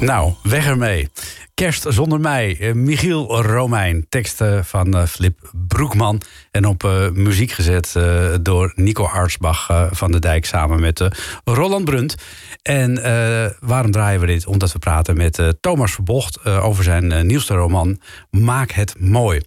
Nou, 0.00 0.32
weg 0.42 0.66
ermee. 0.66 1.08
Kerst 1.54 1.84
zonder 1.88 2.20
mij. 2.20 2.56
Eh, 2.60 2.72
Michiel 2.72 3.42
Romein. 3.42 4.06
Teksten 4.08 4.64
van 4.64 4.96
eh, 4.96 5.04
Flip 5.06 5.50
Broekman. 5.68 6.20
En 6.50 6.64
op 6.66 6.84
eh, 6.84 7.08
muziek 7.10 7.50
gezet 7.50 7.94
eh, 7.96 8.26
door 8.40 8.72
Nico 8.74 9.04
Hartsbach 9.04 9.70
eh, 9.70 9.86
van 9.90 10.12
de 10.12 10.18
Dijk 10.18 10.44
samen 10.46 10.80
met 10.80 11.00
eh, 11.00 11.08
Roland 11.44 11.84
Brunt. 11.84 12.14
En 12.62 13.02
eh, 13.02 13.50
waarom 13.60 13.90
draaien 13.90 14.20
we 14.20 14.26
dit? 14.26 14.46
Omdat 14.46 14.72
we 14.72 14.78
praten 14.78 15.16
met 15.16 15.38
eh, 15.38 15.48
Thomas 15.60 15.92
Verbocht 15.92 16.36
eh, 16.36 16.64
over 16.64 16.84
zijn 16.84 17.26
nieuwste 17.26 17.54
roman 17.54 18.00
Maak 18.30 18.70
het 18.70 19.00
mooi. 19.00 19.40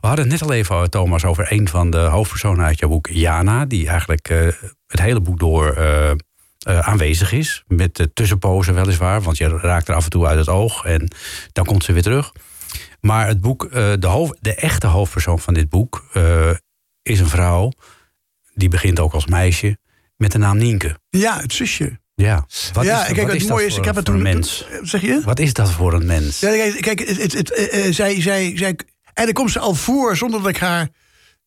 We 0.00 0.06
hadden 0.06 0.30
het 0.30 0.40
net 0.40 0.48
al 0.48 0.54
even, 0.54 0.90
Thomas, 0.90 1.24
over 1.24 1.52
een 1.52 1.68
van 1.68 1.90
de 1.90 1.98
hoofdpersonen 1.98 2.64
uit 2.64 2.78
jouw 2.78 2.88
boek, 2.88 3.08
Jana. 3.08 3.64
Die 3.64 3.88
eigenlijk 3.88 4.28
het 4.86 5.00
hele 5.00 5.20
boek 5.20 5.38
door 5.38 5.78
aanwezig 6.64 7.32
is. 7.32 7.64
Met 7.66 7.96
de 7.96 8.12
tussenpozen 8.12 8.74
weliswaar, 8.74 9.22
want 9.22 9.36
je 9.36 9.48
raakt 9.48 9.88
er 9.88 9.94
af 9.94 10.04
en 10.04 10.10
toe 10.10 10.26
uit 10.26 10.38
het 10.38 10.48
oog. 10.48 10.84
En 10.84 11.10
dan 11.52 11.64
komt 11.64 11.84
ze 11.84 11.92
weer 11.92 12.02
terug. 12.02 12.32
Maar 13.00 13.26
het 13.26 13.40
boek, 13.40 13.70
de, 13.72 14.36
de 14.40 14.54
echte 14.54 14.86
hoofdpersoon 14.86 15.38
van 15.38 15.54
dit 15.54 15.68
boek 15.68 16.04
is 17.02 17.20
een 17.20 17.28
vrouw. 17.28 17.72
Die 18.54 18.68
begint 18.68 19.00
ook 19.00 19.12
als 19.12 19.26
meisje 19.26 19.78
met 20.16 20.32
de 20.32 20.38
naam 20.38 20.56
Nienke. 20.56 20.98
Ja, 21.08 21.40
het 21.40 21.52
zusje. 21.52 21.98
Ja, 22.16 22.46
wat 22.72 22.84
ja, 22.84 23.06
is, 23.06 23.12
kijk, 23.12 23.26
wat 23.26 23.36
het 23.36 23.48
mooie 23.48 23.66
is, 23.66 23.76
ik 23.76 23.84
heb 23.84 23.94
het 23.94 24.04
toen. 24.04 24.14
een 24.14 24.22
mens? 24.22 24.66
Zeg 24.82 25.00
je? 25.00 25.20
Wat 25.24 25.38
is 25.38 25.52
dat 25.52 25.70
voor 25.70 25.92
een 25.92 26.06
mens? 26.06 26.40
Ja, 26.40 26.50
kijk, 26.50 26.80
kijk 26.80 26.98
het, 26.98 27.22
het, 27.22 27.32
het, 27.32 27.52
eh, 27.52 27.86
eh, 27.86 27.94
zij, 27.94 28.20
zij, 28.20 28.52
zij, 28.56 28.78
en 29.14 29.24
dan 29.24 29.32
komt 29.32 29.50
ze 29.50 29.58
al 29.58 29.74
voor 29.74 30.16
zonder 30.16 30.40
dat 30.40 30.48
ik 30.48 30.56
haar 30.56 30.88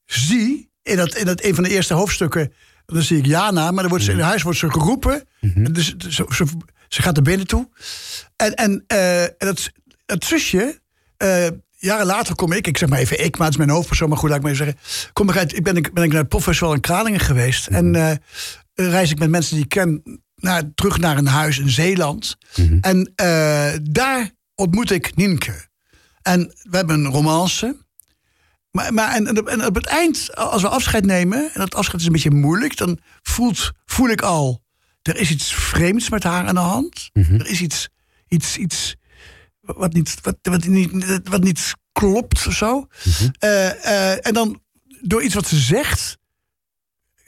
zie. 0.06 0.70
In, 0.84 0.98
dat, 0.98 1.16
in 1.16 1.26
dat, 1.26 1.44
een 1.44 1.56
van 1.56 1.64
de 1.64 1.70
eerste 1.70 1.94
hoofdstukken. 1.94 2.54
Dan 2.86 3.02
zie 3.02 3.18
ik 3.18 3.26
Jana, 3.26 3.72
maar 3.72 3.82
dan 3.82 3.90
wordt 3.90 4.04
ze, 4.04 4.12
in 4.12 4.20
huis 4.20 4.42
wordt 4.42 4.58
ze 4.58 4.72
geroepen. 4.72 5.28
En 5.42 5.64
dus, 5.64 5.96
dus 5.98 6.16
ze, 6.16 6.26
ze, 6.30 6.46
ze 6.88 7.02
gaat 7.02 7.18
er 7.18 7.24
binnen 7.24 7.48
toe. 7.48 7.70
En, 8.36 8.54
en, 8.54 8.84
eh, 8.88 9.24
en 9.24 9.34
dat, 9.38 9.72
het 10.06 10.26
zusje, 10.26 10.80
eh, 11.18 11.48
jaren 11.78 12.06
later 12.06 12.36
kom 12.36 12.52
ik, 12.52 12.68
ik 12.68 12.78
zeg 12.78 12.90
maar 12.90 13.00
even 13.00 13.24
ik, 13.24 13.38
maar 13.38 13.48
het 13.48 13.56
is 13.56 13.66
mijn 13.66 13.76
hoofdpersoon, 13.78 14.10
maar 14.10 14.18
goed, 14.18 14.30
laat 14.30 14.38
ik 14.38 14.44
maar 14.44 14.54
even 14.54 14.66
zeggen. 14.66 15.12
Kom 15.14 15.30
ik 15.30 15.38
uit, 15.38 15.56
ik 15.56 15.64
ben, 15.64 15.76
ik 15.76 15.94
ben 15.94 16.04
ik 16.04 16.12
naar 16.12 16.20
het 16.20 16.30
professor 16.30 16.74
in 16.74 16.82
Kralingen 16.82 17.20
geweest. 17.20 17.68
En 17.68 17.96
eh, 17.96 18.16
reis 18.74 19.12
ik 19.12 19.20
met 19.20 19.30
mensen 19.30 19.56
die 19.56 19.64
ik 19.64 19.70
ken 19.70 20.04
naar, 20.42 20.64
terug 20.76 20.98
naar 20.98 21.18
een 21.18 21.28
huis 21.28 21.58
in 21.60 21.70
Zeeland. 21.70 22.38
En 22.82 23.12
eh, 23.16 23.72
daar 23.82 24.32
ontmoet 24.56 24.92
ik 24.92 25.16
Nienke. 25.16 25.68
En 26.22 26.54
we 26.70 26.78
hebben 26.78 27.00
een 27.06 27.12
romance. 27.12 27.78
Maar, 28.72 28.94
maar 28.94 29.16
en, 29.16 29.28
en 29.48 29.66
op- 29.66 29.76
het 29.76 29.86
eind, 29.86 30.36
als 30.36 30.62
we 30.62 30.68
afscheid 30.70 31.06
nemen, 31.06 31.40
en 31.54 31.60
dat 31.60 31.76
afscheid 31.76 32.00
is 32.00 32.06
een 32.06 32.12
beetje 32.12 32.32
moeilijk, 32.32 32.78
dan 32.78 33.00
voelt, 33.22 33.72
voel 33.86 34.10
ik 34.10 34.22
al, 34.22 34.64
er 35.02 35.16
is 35.18 35.30
iets 35.30 35.54
vreemds 35.54 36.10
met 36.10 36.24
haar 36.24 36.48
aan 36.48 36.56
de 36.56 36.62
hand. 36.62 37.10
Er 37.40 37.48
is 37.48 37.62
iets, 37.62 37.90
iets, 38.28 38.58
iets 38.58 38.96
wat 39.62 39.94
niet, 39.94 40.16
wat, 40.22 40.38
wat 40.42 40.66
niet, 40.66 41.20
wat 41.24 41.44
niet 41.44 41.74
klopt 41.92 42.48
of 42.48 42.54
zo. 42.54 42.88
Eh, 43.40 43.86
eh, 44.12 44.26
en 44.28 44.34
dan 44.34 44.62
door 45.02 45.24
iets 45.24 45.34
wat 45.36 45.48
ze 45.48 45.58
zegt, 45.60 46.18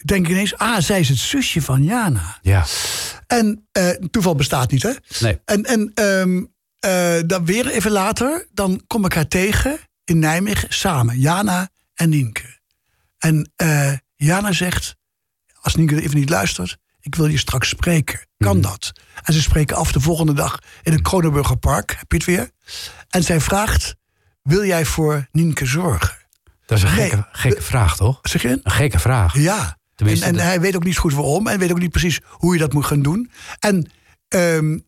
denk 0.03 0.25
ik 0.25 0.31
ineens, 0.31 0.57
ah, 0.57 0.79
zij 0.79 0.99
is 0.99 1.09
het 1.09 1.17
zusje 1.17 1.61
van 1.61 1.83
Jana. 1.83 2.37
Ja. 2.41 2.65
En 3.27 3.67
eh, 3.71 3.89
toeval 3.89 4.35
bestaat 4.35 4.71
niet, 4.71 4.83
hè? 4.83 4.91
Nee. 5.19 5.39
En, 5.45 5.63
en 5.65 5.91
ehm, 5.93 6.43
eh, 6.79 7.21
dan 7.25 7.45
weer 7.45 7.67
even 7.67 7.91
later, 7.91 8.47
dan 8.53 8.83
kom 8.87 9.05
ik 9.05 9.13
haar 9.13 9.27
tegen 9.27 9.79
in 10.03 10.19
Nijmegen 10.19 10.73
samen. 10.73 11.19
Jana 11.19 11.69
en 11.93 12.09
Nienke. 12.09 12.59
En 13.17 13.51
eh, 13.55 13.93
Jana 14.15 14.51
zegt, 14.51 14.95
als 15.61 15.75
Nienke 15.75 16.01
even 16.01 16.17
niet 16.17 16.29
luistert... 16.29 16.77
ik 16.99 17.15
wil 17.15 17.27
je 17.27 17.37
straks 17.37 17.69
spreken. 17.69 18.19
Kan 18.37 18.61
dat? 18.61 18.91
En 19.23 19.33
ze 19.33 19.41
spreken 19.41 19.75
af 19.75 19.91
de 19.91 19.99
volgende 19.99 20.33
dag 20.33 20.59
in 20.83 20.91
het 20.91 21.01
Kronenburger 21.01 21.57
Park. 21.57 21.95
Heb 21.97 22.11
je 22.11 22.17
het 22.17 22.25
weer? 22.25 22.49
En 23.09 23.23
zij 23.23 23.39
vraagt, 23.41 23.95
wil 24.41 24.65
jij 24.65 24.85
voor 24.85 25.27
Nienke 25.31 25.65
zorgen? 25.65 26.17
Dat 26.65 26.77
is 26.77 26.83
een 26.83 26.95
Nee. 26.95 27.09
gekke, 27.09 27.27
gekke 27.31 27.61
vraag, 27.61 27.95
toch? 27.95 28.19
Zeg 28.21 28.41
je? 28.41 28.59
Een 28.63 28.71
gekke 28.71 28.99
vraag. 28.99 29.37
Ja. 29.37 29.77
En, 30.01 30.21
en 30.21 30.35
hij 30.43 30.61
weet 30.61 30.75
ook 30.75 30.83
niet 30.83 30.97
goed 30.97 31.13
waarom. 31.13 31.47
En 31.47 31.59
weet 31.59 31.71
ook 31.71 31.79
niet 31.79 31.91
precies 31.91 32.19
hoe 32.27 32.53
je 32.53 32.59
dat 32.59 32.73
moet 32.73 32.85
gaan 32.85 33.01
doen. 33.01 33.31
En 33.59 33.89
ehm, 34.27 34.79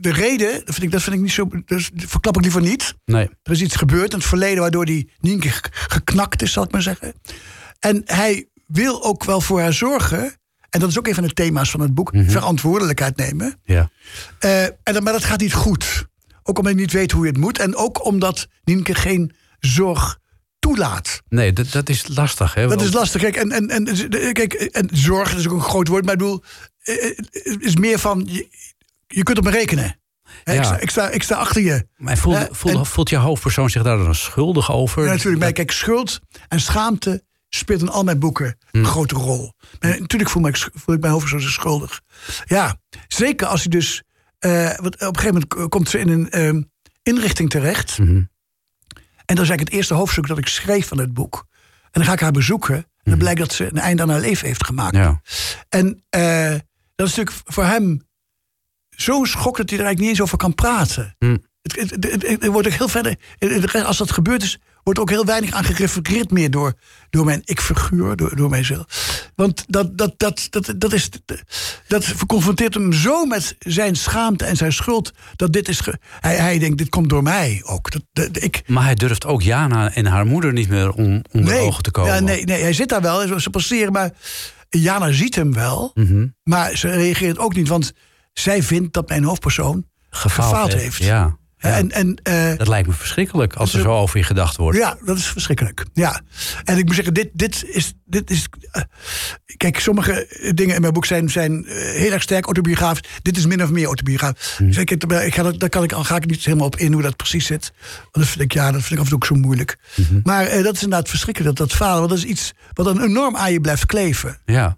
de 0.00 0.12
reden, 0.12 0.52
dat 0.52 0.74
vind 0.74 0.82
ik, 0.82 0.90
dat 0.90 1.02
vind 1.02 1.16
ik 1.16 1.22
niet 1.22 1.32
zo. 1.32 1.48
Dat 1.64 1.90
verklap 1.94 2.36
ik 2.36 2.42
liever 2.42 2.60
niet. 2.60 2.94
Nee. 3.04 3.28
Er 3.42 3.52
is 3.52 3.60
iets 3.62 3.76
gebeurd 3.76 4.12
in 4.12 4.18
het 4.18 4.26
verleden 4.28 4.60
waardoor 4.60 4.84
die 4.84 5.10
Nienke 5.20 5.48
ge- 5.48 5.62
geknakt 5.72 6.42
is, 6.42 6.52
zal 6.52 6.64
ik 6.64 6.70
maar 6.70 6.82
zeggen. 6.82 7.12
En 7.78 8.02
hij 8.04 8.48
wil 8.66 9.04
ook 9.04 9.24
wel 9.24 9.40
voor 9.40 9.60
haar 9.60 9.72
zorgen. 9.72 10.34
En 10.70 10.80
dat 10.80 10.88
is 10.88 10.98
ook 10.98 11.06
een 11.06 11.14
van 11.14 11.24
de 11.24 11.32
thema's 11.32 11.70
van 11.70 11.80
het 11.80 11.94
boek: 11.94 12.10
verantwoordelijkheid 12.30 13.16
nemen. 13.16 13.54
Ja. 13.64 13.90
Eh, 14.38 14.62
en 14.64 14.74
dan, 14.82 15.02
maar 15.02 15.12
dat 15.12 15.24
gaat 15.24 15.40
niet 15.40 15.52
goed. 15.54 16.06
Ook 16.42 16.58
omdat 16.58 16.72
je 16.72 16.78
niet 16.80 16.92
weet 16.92 17.10
hoe 17.12 17.24
je 17.24 17.30
het 17.30 17.40
moet. 17.40 17.58
En 17.58 17.76
ook 17.76 18.04
omdat 18.04 18.48
Nienke 18.64 18.94
geen 18.94 19.34
zorg 19.58 20.18
toelaat. 20.60 21.22
Nee, 21.28 21.52
dat, 21.52 21.70
dat 21.72 21.88
is 21.88 22.04
lastig, 22.14 22.54
hè? 22.54 22.66
Dat 22.66 22.82
is 22.82 22.92
lastig. 22.92 23.20
Kijk, 23.20 23.36
en, 23.36 23.52
en, 23.52 23.68
en, 23.68 24.32
kijk, 24.32 24.52
en 24.52 24.88
zorg 24.92 25.30
dat 25.30 25.38
is 25.38 25.48
ook 25.48 25.52
een 25.54 25.60
groot 25.62 25.88
woord, 25.88 26.04
maar 26.04 26.12
ik 26.12 26.18
bedoel, 26.18 26.42
eh, 26.82 27.10
eh, 27.10 27.16
het 27.32 27.62
is 27.62 27.76
meer 27.76 27.98
van, 27.98 28.26
je, 28.30 28.48
je 29.06 29.22
kunt 29.22 29.38
op 29.38 29.44
me 29.44 29.50
rekenen. 29.50 29.98
Ja. 30.44 30.52
Ik, 30.52 30.64
sta, 30.64 30.78
ik, 30.78 30.90
sta, 30.90 31.08
ik 31.08 31.22
sta 31.22 31.34
achter 31.36 31.62
je. 31.62 31.86
Maar 31.96 32.18
voelt, 32.18 32.48
voelt, 32.50 32.74
en- 32.74 32.86
voelt 32.86 33.10
je 33.10 33.16
hoofdpersoon 33.16 33.70
zich 33.70 33.82
daar 33.82 33.96
dan 33.98 34.14
schuldig 34.14 34.72
over? 34.72 35.04
Ja, 35.04 35.10
natuurlijk, 35.10 35.42
maar 35.42 35.52
kijk, 35.52 35.70
schuld 35.70 36.20
en 36.48 36.60
schaamte 36.60 37.24
speelt 37.48 37.80
in 37.80 37.88
al 37.88 38.04
mijn 38.04 38.18
boeken 38.18 38.58
een 38.70 38.84
grote 38.84 39.14
rol. 39.14 39.52
Maar 39.80 40.00
natuurlijk 40.00 40.30
voel, 40.30 40.46
ik, 40.46 40.68
voel 40.74 40.94
ik 40.94 41.00
mijn 41.00 41.12
hoofd 41.12 41.28
zo 41.28 41.38
schuldig. 41.38 42.00
Ja, 42.44 42.80
zeker 43.08 43.46
als 43.46 43.60
hij 43.60 43.70
dus, 43.70 44.02
want 44.80 44.94
op 44.94 45.00
een 45.00 45.18
gegeven 45.18 45.42
moment 45.48 45.70
komt 45.70 45.88
ze 45.88 45.98
in 45.98 46.08
een 46.08 46.30
ehm, 46.30 46.62
inrichting 47.02 47.50
terecht. 47.50 47.98
En 49.30 49.36
dat 49.36 49.44
is 49.44 49.50
eigenlijk 49.50 49.68
het 49.68 49.78
eerste 49.78 49.94
hoofdstuk 49.94 50.26
dat 50.26 50.38
ik 50.38 50.46
schreef 50.48 50.88
van 50.88 50.98
het 50.98 51.14
boek. 51.14 51.46
En 51.82 51.90
dan 51.92 52.04
ga 52.04 52.12
ik 52.12 52.20
haar 52.20 52.32
bezoeken. 52.32 52.74
En 52.76 53.10
dan 53.10 53.18
blijkt 53.18 53.38
dat 53.40 53.52
ze 53.52 53.64
een 53.64 53.78
einde 53.78 54.02
aan 54.02 54.08
haar 54.08 54.20
leven 54.20 54.46
heeft 54.46 54.64
gemaakt. 54.64 54.96
Ja. 54.96 55.20
En 55.68 56.04
eh, 56.08 56.50
dat 56.94 57.06
is 57.08 57.14
natuurlijk 57.16 57.36
voor 57.44 57.64
hem 57.64 58.08
zo'n 58.88 59.26
schok 59.26 59.56
dat 59.56 59.70
hij 59.70 59.78
er 59.78 59.84
eigenlijk 59.84 59.98
niet 59.98 60.08
eens 60.08 60.20
over 60.20 60.36
kan 60.38 60.54
praten. 60.54 61.14
Hm. 61.18 61.36
Het, 61.62 61.90
het, 61.90 61.90
het, 62.12 62.26
het- 62.28 62.46
wordt 62.46 62.66
ook 62.66 62.72
heel 62.72 62.88
verder, 62.88 63.16
als 63.84 63.98
dat 63.98 64.10
gebeurd 64.12 64.42
is, 64.42 64.58
wordt 64.82 64.98
ook 64.98 65.10
heel 65.10 65.24
weinig 65.24 65.52
aan 65.52 65.64
gerefereerd 65.64 66.30
meer 66.30 66.50
door, 66.50 66.74
door 67.10 67.24
mijn 67.24 67.42
ik-figuur, 67.44 68.16
door, 68.16 68.36
door 68.36 68.50
mijzelf. 68.50 68.84
Want 69.34 69.64
dat, 69.68 69.98
dat, 69.98 70.14
dat, 70.16 70.46
dat, 70.50 70.74
dat, 70.76 70.92
is, 70.92 71.08
dat 71.86 72.14
confronteert 72.26 72.74
hem 72.74 72.92
zo 72.92 73.24
met 73.24 73.56
zijn 73.58 73.96
schaamte 73.96 74.44
en 74.44 74.56
zijn 74.56 74.72
schuld, 74.72 75.12
dat 75.36 75.52
dit 75.52 75.68
is. 75.68 75.80
hij, 76.20 76.36
hij 76.36 76.58
denkt, 76.58 76.78
dit 76.78 76.88
komt 76.88 77.10
door 77.10 77.22
mij 77.22 77.60
ook. 77.64 77.90
Dat, 77.90 78.02
dat, 78.12 78.42
ik, 78.42 78.62
Maar 78.66 78.84
hij 78.84 78.94
durft 78.94 79.26
ook 79.26 79.42
Jana 79.42 79.94
en 79.94 80.06
haar 80.06 80.26
moeder 80.26 80.52
niet 80.52 80.68
meer 80.68 80.90
on, 80.90 81.24
onder 81.30 81.58
ogen 81.60 81.82
te 81.82 81.90
komen. 81.90 82.14
ja, 82.14 82.20
nee, 82.20 82.44
nee, 82.44 82.62
hij 82.62 82.72
zit 82.72 82.88
daar 82.88 83.02
wel, 83.02 83.40
ze 83.40 83.50
passeren, 83.50 83.92
maar 83.92 84.10
Jana 84.68 85.12
ziet 85.12 85.34
hem 85.34 85.52
wel. 85.52 85.90
Mhm. 85.94 86.26
Maar 86.42 86.76
ze 86.76 86.88
reageert 86.90 87.38
ook 87.38 87.54
niet, 87.54 87.68
want 87.68 87.92
zij 88.32 88.62
vindt 88.62 88.92
dat 88.92 89.08
mijn 89.08 89.24
hoofdpersoon 89.24 89.86
Gefaald, 90.10 90.48
gefaald 90.48 90.72
hè? 90.72 90.78
heeft. 90.78 90.96
Ja. 90.96 91.38
Ja. 91.60 91.76
En, 91.76 91.90
en, 91.90 92.20
eh, 92.22 92.56
dat 92.56 92.68
lijkt 92.68 92.88
me 92.88 92.94
verschrikkelijk 92.94 93.54
als 93.54 93.74
er 93.74 93.80
zo 93.80 93.92
over 93.92 94.18
je 94.18 94.24
gedacht 94.24 94.56
wordt. 94.56 94.78
ja, 94.78 94.98
dat 95.04 95.16
is 95.16 95.26
verschrikkelijk. 95.26 95.84
Ja. 95.92 96.20
En 96.64 96.78
ik 96.78 96.84
moet 96.84 96.94
zeggen, 96.94 97.14
dit, 97.14 97.30
dit 97.32 97.64
is. 97.68 97.92
Dit 98.04 98.30
is 98.30 98.48
eh, 98.70 98.82
kijk, 99.56 99.80
sommige 99.80 100.52
dingen 100.54 100.74
in 100.74 100.80
mijn 100.80 100.92
boek 100.92 101.06
zijn, 101.06 101.30
zijn 101.30 101.66
eh, 101.66 101.74
heel 101.76 102.12
erg 102.12 102.22
sterk 102.22 102.44
autobiografisch. 102.44 103.08
Dit 103.22 103.36
is 103.36 103.46
min 103.46 103.62
of 103.62 103.70
meer 103.70 103.86
autobiografisch. 103.86 104.56
Dus 104.58 104.76
ik, 104.76 104.90
ik 104.90 105.34
ga, 105.34 105.52
daar 105.52 105.68
kan 105.68 105.82
ik, 105.82 105.92
al 105.92 106.04
ga 106.04 106.16
ik 106.16 106.26
niet 106.26 106.44
helemaal 106.44 106.66
op 106.66 106.76
in 106.76 106.92
hoe 106.92 107.02
dat 107.02 107.16
precies 107.16 107.46
zit. 107.46 107.72
Want 108.00 108.10
dat 108.12 108.26
vind 108.26 108.40
ik, 108.40 108.52
ja, 108.52 108.72
dat 108.72 108.80
vind 108.82 108.92
ik 108.92 108.98
af 108.98 109.02
en 109.02 109.08
toe 109.08 109.18
ook 109.18 109.26
zo 109.26 109.34
moeilijk. 109.34 109.78
Maar 110.22 110.46
eh, 110.46 110.62
dat 110.62 110.74
is 110.74 110.82
inderdaad 110.82 111.08
verschrikkelijk, 111.08 111.56
dat, 111.56 111.68
dat 111.68 111.76
falen. 111.76 111.98
Want 111.98 112.08
dat 112.08 112.18
is 112.18 112.24
iets 112.24 112.52
wat 112.72 112.86
dan 112.86 113.02
enorm 113.02 113.36
aan 113.36 113.52
je 113.52 113.60
blijft 113.60 113.86
kleven. 113.86 114.38
Ja. 114.44 114.76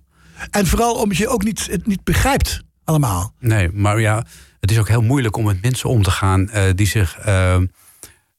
En 0.51 0.67
vooral 0.67 0.95
omdat 0.95 1.17
je 1.17 1.29
ook 1.29 1.45
niet, 1.45 1.67
het 1.71 1.87
niet 1.87 2.05
begrijpt 2.05 2.63
allemaal. 2.85 3.35
Nee, 3.39 3.71
maar 3.73 4.01
ja, 4.01 4.25
het 4.63 4.71
is 4.71 4.79
ook 4.79 4.89
heel 4.89 5.03
moeilijk 5.03 5.37
om 5.37 5.45
met 5.45 5.63
mensen 5.63 5.89
om 5.89 6.03
te 6.03 6.11
gaan 6.11 6.51
eh, 6.51 6.65
die 6.75 6.87
zich 6.87 7.19
eh, 7.19 7.55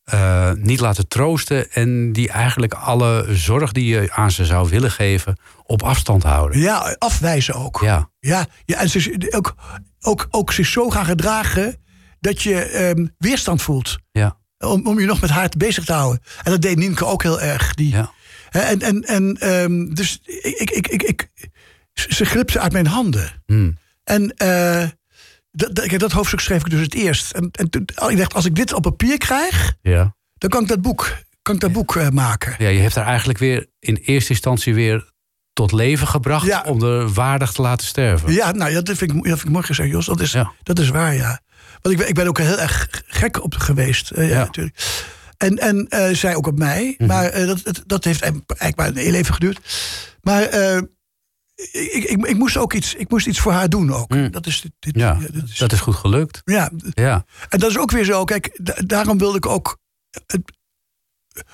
eh, 0.03 0.51
niet 0.51 0.80
laten 0.80 1.07
troosten 1.07 1.71
en 1.71 2.13
die 2.13 2.30
eigenlijk 2.30 2.74
alle 2.74 3.26
zorg 3.30 3.71
die 3.71 3.86
je 3.86 4.11
aan 4.11 4.32
ze 4.32 4.45
zou 4.45 4.69
willen 4.69 4.91
geven 4.91 5.38
op 5.63 5.84
afstand 5.84 6.24
houden. 6.24 6.59
Ja, 6.59 6.95
afwijzen 6.97 7.53
ook. 7.53 7.80
Ja, 7.82 8.09
Ja, 8.19 8.45
ja 8.65 8.78
en 8.80 8.89
ze, 8.89 9.32
ook, 9.36 9.55
ook, 9.99 10.28
ook 10.30 10.51
zich 10.51 10.67
zo 10.67 10.89
gaan 10.89 11.05
gedragen 11.05 11.78
dat 12.19 12.41
je 12.41 12.61
ehm, 12.61 13.07
weerstand 13.17 13.61
voelt. 13.61 13.97
ja, 14.11 14.38
Om, 14.57 14.88
om 14.88 14.99
je 14.99 15.05
nog 15.05 15.21
met 15.21 15.30
haar 15.30 15.51
bezig 15.57 15.86
te 15.86 15.93
houden. 15.93 16.21
En 16.43 16.51
dat 16.51 16.61
deed 16.61 16.78
Nienke 16.78 17.05
ook 17.05 17.24
heel 17.24 17.41
erg. 17.41 17.74
Die, 17.74 17.89
ja. 17.89 18.11
Hè, 18.49 18.59
En, 18.59 18.82
en, 18.82 19.01
en 19.01 19.38
ehm, 19.39 19.93
dus 19.93 20.19
ik, 20.41 20.71
ik, 20.71 20.88
ik, 20.88 21.03
ik, 21.03 21.30
ze 21.93 22.26
glipte 22.26 22.59
uit 22.59 22.71
mijn 22.71 22.88
handen. 22.88 23.43
Hmm. 23.45 23.78
En 24.03 24.34
eh, 24.36 24.88
dat, 25.56 25.76
dat, 25.76 25.99
dat 25.99 26.12
hoofdstuk 26.12 26.39
schreef 26.39 26.62
ik 26.62 26.70
dus 26.70 26.82
het 26.82 26.93
eerst. 26.93 27.32
En, 27.32 27.49
en 27.51 27.70
toen, 27.70 27.86
ik 28.10 28.18
dacht, 28.18 28.34
als 28.34 28.45
ik 28.45 28.56
dit 28.56 28.74
op 28.74 28.82
papier 28.82 29.18
krijg, 29.18 29.74
ja. 29.82 30.16
dan 30.38 30.49
kan 30.49 30.62
ik 30.62 30.68
dat 30.68 30.82
boek, 30.82 31.16
kan 31.41 31.56
ik 31.56 31.62
dat 31.62 31.72
boek 31.72 31.95
eh, 31.95 32.10
maken. 32.10 32.56
Ja, 32.58 32.68
je 32.70 32.80
hebt 32.80 32.95
haar 32.95 33.06
eigenlijk 33.06 33.39
weer 33.39 33.66
in 33.80 33.95
eerste 33.95 34.30
instantie 34.32 34.74
weer 34.74 35.12
tot 35.54 35.72
leven 35.72 36.08
gebracht 36.08 36.45
Ja. 36.45 36.64
om 36.68 36.84
er 36.84 37.10
waardig 37.14 37.51
te 37.51 37.62
laten 37.62 37.88
sterven. 37.88 38.34
Ja, 38.34 38.51
nou, 38.51 38.72
ja, 38.72 38.82
dat, 38.82 38.97
vind 38.97 39.12
ik, 39.12 39.18
dat 39.18 39.26
vind 39.26 39.43
ik 39.43 39.49
mooi 39.49 39.66
gezegd, 39.66 39.89
Jos. 39.89 40.06
Dat 40.06 40.20
is, 40.22 40.32
Ja. 40.32 40.51
dat 40.64 40.80
is 40.80 40.89
waar, 40.89 41.14
ja. 41.16 41.39
Want 41.82 41.95
ik, 41.95 41.97
ben- 41.97 42.08
ik 42.10 42.16
ben 42.16 42.28
ook 42.28 42.38
heel 42.38 42.60
erg 42.60 43.04
gek 43.08 43.43
op 43.43 43.54
geweest. 43.56 44.12
eh, 44.12 44.30
ja, 44.30 44.38
natuurlijk. 44.43 44.78
En, 45.38 45.58
en 45.58 45.88
eh, 45.88 46.16
zij 46.16 46.36
ook 46.36 46.47
op 46.47 46.58
mij. 46.58 46.95
Mhm. 46.97 47.08
Maar 47.08 47.32
dat, 47.45 47.64
dat, 47.64 47.84
dat 47.86 48.04
heeft 48.04 48.22
eigenlijk 48.22 48.76
maar 48.76 48.88
een 48.88 48.95
heel 48.95 49.14
even 49.14 49.34
geduurd. 49.34 49.60
Maar 50.22 50.41
ik, 51.72 52.03
ik, 52.03 52.26
ik, 52.26 52.38
moest 52.38 52.57
ook 52.57 52.74
iets, 52.74 52.93
ik 52.95 53.09
moest 53.09 53.28
iets 53.28 53.39
voor 53.39 53.51
haar 53.51 53.70
doen 53.70 53.93
ook. 53.93 54.09
Mm. 54.09 54.32
Dat 54.32 54.45
is, 54.47 54.61
dit, 54.61 54.72
dit- 54.80 54.95
Ja, 54.95 55.18
ja, 55.22 55.28
dat 55.32 55.43
is, 55.49 55.57
dat 55.57 55.72
is 55.72 55.80
goed 55.80 55.95
gelukt. 55.95 56.41
ja, 56.45 56.70
Ja, 56.93 57.26
en 57.49 57.59
dat 57.59 57.70
is 57.70 57.78
ook 57.78 57.91
weer 57.91 58.03
zo. 58.05 58.24
Kijk, 58.24 58.59
da- 58.61 58.82
daarom 58.86 59.18
wilde 59.18 59.38
ik 59.38 59.45
ook... 59.45 59.78
Het, 60.26 60.41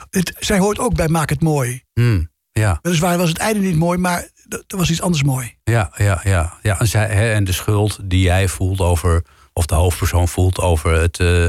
het, 0.10 0.34
zij 0.40 0.60
hoort 0.60 0.80
ook 0.80 0.96
bij 0.96 1.08
Maak 1.08 1.30
het 1.30 1.42
Mooi. 1.42 1.84
Hmm. 1.94 2.30
ja, 2.52 2.80
Weliswaar 2.82 3.18
was 3.18 3.30
het 3.30 3.38
einde 3.38 3.60
niet 3.60 3.76
mooi, 3.76 3.98
maar 3.98 4.28
er 4.50 4.64
er 4.68 4.78
was 4.78 4.90
iets 4.90 5.02
anders 5.02 5.24
mooi. 5.24 5.56
ja, 5.64 5.92
ja, 5.96 6.22
ja. 6.24 6.58
ja 6.62 6.80
en, 6.80 6.88
zij, 6.88 7.08
hè, 7.08 7.34
en 7.34 7.44
de 7.44 7.52
schuld 7.52 8.00
die 8.04 8.22
jij 8.22 8.48
voelt 8.48 8.80
over, 8.80 9.26
of 9.54 9.66
de 9.66 9.76
hoofdpersoon 9.76 10.28
voelt 10.28 10.60
over 10.60 10.94
het, 10.94 11.20
eh, 11.20 11.46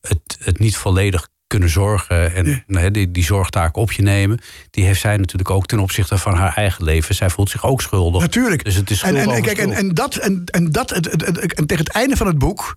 het, 0.00 0.36
het 0.38 0.58
niet 0.58 0.76
volledig 0.76 1.28
kunnen 1.46 1.68
zorgen 1.68 2.34
en 2.34 2.64
Ja. 2.66 2.78
hè, 2.80 2.90
die, 2.90 3.10
die 3.10 3.24
zorgtaak 3.24 3.76
op 3.76 3.92
je 3.92 4.02
nemen, 4.02 4.40
die 4.70 4.84
heeft 4.84 5.00
zij 5.00 5.16
natuurlijk 5.16 5.50
ook 5.50 5.66
ten 5.66 5.78
opzichte 5.78 6.18
van 6.18 6.34
haar 6.34 6.54
eigen 6.56 6.84
leven. 6.84 7.14
Zij 7.14 7.30
voelt 7.30 7.50
zich 7.50 7.64
ook 7.66 7.82
schuldig. 7.82 8.20
Natuurlijk. 8.20 8.64
Dus 8.64 8.74
het 8.74 8.90
is 8.90 9.02
en, 9.02 9.16
en, 9.16 9.42
kijk, 9.42 9.58
en, 9.58 9.72
en 9.72 9.88
dat, 9.94 10.14
en, 10.16 10.42
en, 10.44 10.70
dat 10.72 10.90
het, 10.90 11.04
het- 11.10 11.26
het- 11.26 11.54
en 11.54 11.66
tegen 11.66 11.84
het 11.84 11.94
einde 11.94 12.16
van 12.16 12.26
het 12.26 12.38
boek, 12.38 12.76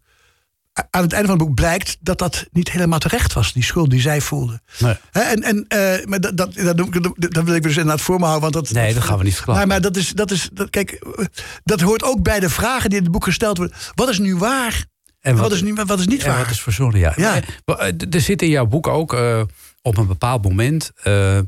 aan 0.90 1.02
het 1.02 1.14
einde 1.14 1.28
van 1.28 1.38
het 1.38 1.46
boek 1.48 1.56
blijkt 1.56 1.98
dat 2.00 2.18
dat 2.20 2.46
niet 2.52 2.72
helemaal 2.72 3.00
terecht 3.00 3.34
was, 3.34 3.54
die 3.54 3.64
schuld 3.64 3.90
die 3.90 4.02
zij 4.02 4.22
voelde. 4.22 4.62
Nee. 4.80 4.96
En, 5.12 5.44
en, 5.44 5.66
eh, 5.68 6.06
maar 6.06 6.20
dat, 6.20 6.38
dat, 6.38 6.54
dat, 7.16 7.44
wil 7.46 7.56
ik 7.56 7.64
dus 7.64 7.78
inderdaad 7.78 8.02
voor 8.02 8.20
me 8.20 8.26
houden. 8.26 8.52
Want 8.52 8.66
dat, 8.66 8.76
Nee, 8.76 8.94
dat 8.94 9.04
gaan 9.04 9.18
we 9.18 9.24
niet 9.24 9.36
verklappen. 9.36 9.68
Maar, 9.68 9.82
maar 9.82 9.92
dat 9.92 10.02
is, 10.02 10.12
dat 10.12 10.32
is 10.32 10.50
dat, 10.54 10.70
kijk, 10.70 10.92
eh, 10.92 11.26
dat 11.64 11.82
hoort 11.82 12.04
ook 12.04 12.24
bij 12.24 12.40
de 12.40 12.50
vragen 12.50 12.90
die 12.90 12.98
in 12.98 13.04
het 13.04 13.14
boek 13.14 13.24
gesteld 13.24 13.58
worden. 13.58 13.76
Wat 13.96 14.10
is 14.10 14.20
nu 14.20 14.36
waar 14.36 14.86
En 15.20 15.36
wat, 15.36 15.52
is 15.52 15.62
niet, 15.62 15.84
wat 15.84 16.00
is 16.00 16.08
niet 16.08 16.24
waar? 16.24 16.38
wat 16.38 16.50
is 16.50 16.62
verzonnen, 16.62 17.00
ja. 17.00 17.14
Ja. 17.16 17.40
Maar, 17.66 17.78
eh, 17.78 17.94
Er 18.14 18.22
zit 18.22 18.42
in 18.42 18.50
jouw 18.50 18.66
boek 18.66 18.88
ook 18.88 19.14
eh, 19.14 19.42
op 19.82 19.98
een 19.98 20.08
bepaald 20.08 20.44
moment... 20.44 20.92
eh, 21.04 21.40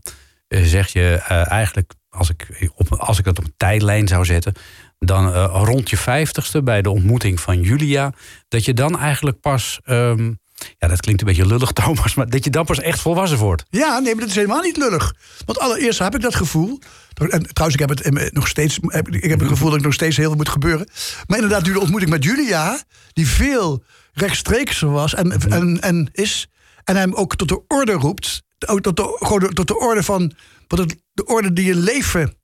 zeg 0.48 0.88
je 0.88 1.16
eigenlijk, 1.48 1.94
als 2.10 2.30
ik, 2.30 2.72
op, 2.76 2.94
als 2.94 3.20
ik 3.20 3.26
dat 3.26 3.38
op 3.40 3.44
een 3.44 3.54
tijdlijn 3.58 4.08
zou 4.08 4.26
zetten... 4.26 4.54
dan 5.00 5.34
rond 5.46 5.90
je 5.90 5.98
vijftigste 5.98 6.64
bij 6.64 6.82
de 6.82 6.90
ontmoeting 6.90 7.40
van 7.40 7.62
Julia... 7.62 8.14
dat 8.48 8.66
je 8.66 8.74
dan 8.74 9.00
eigenlijk 9.00 9.40
pas... 9.40 9.80
ehm, 9.84 10.32
ja, 10.78 10.88
dat 10.88 11.00
klinkt 11.00 11.22
een 11.22 11.28
beetje 11.28 11.46
lullig, 11.46 11.72
Thomas... 11.84 12.14
maar 12.14 12.30
dat 12.30 12.44
je 12.44 12.50
dan 12.50 12.66
pas 12.66 12.80
echt 12.80 13.00
volwassen 13.00 13.38
wordt. 13.38 13.64
Ja, 13.70 14.00
nee, 14.00 14.12
maar 14.12 14.22
dat 14.22 14.30
is 14.30 14.36
helemaal 14.36 14.62
niet 14.62 14.78
lullig. 14.78 15.14
Want 15.46 15.60
allereerst 15.60 16.00
heb 16.00 16.16
ik 16.16 16.22
dat 16.22 16.36
gevoel. 16.36 16.80
En 17.14 17.54
trouwens, 17.54 17.82
ik 17.82 17.88
heb 17.88 17.90
het 17.90 18.02
eh, 18.02 18.32
nog 18.32 18.48
steeds. 18.48 18.80
Ik 19.10 19.30
heb 19.30 19.40
het 19.40 19.48
gevoel 19.48 19.70
dat 19.70 19.80
er 19.80 19.86
nog 19.86 19.94
steeds 19.94 20.18
heel 20.18 20.28
veel 20.28 20.36
moet 20.36 20.50
gebeuren. 20.50 20.90
Maar 21.28 21.38
inderdaad, 21.38 21.66
nu 21.66 21.74
de 21.74 21.80
ontmoeting 21.80 22.12
met 22.12 22.24
Julia, 22.24 22.80
die 23.14 23.28
veel 23.28 23.84
rechtstreekser 24.14 24.92
was 24.92 25.14
en, 25.14 25.32
en, 25.32 25.82
en 25.82 26.10
is. 26.12 26.48
En 26.84 26.96
hem 26.96 27.14
ook 27.14 27.36
tot 27.36 27.48
de 27.48 27.62
orde 27.68 27.92
roept. 27.92 28.42
Ook 28.68 28.82
tot 28.82 28.98
de, 28.98 29.16
gewoon 29.20 29.54
tot 29.54 29.68
de 29.68 29.80
orde 29.80 30.04
van. 30.04 30.34
Wat 30.68 30.80
het, 30.80 30.96
de 31.14 31.26
orde 31.26 31.54
die 31.54 31.66
je 31.66 31.76
leven 31.76 32.38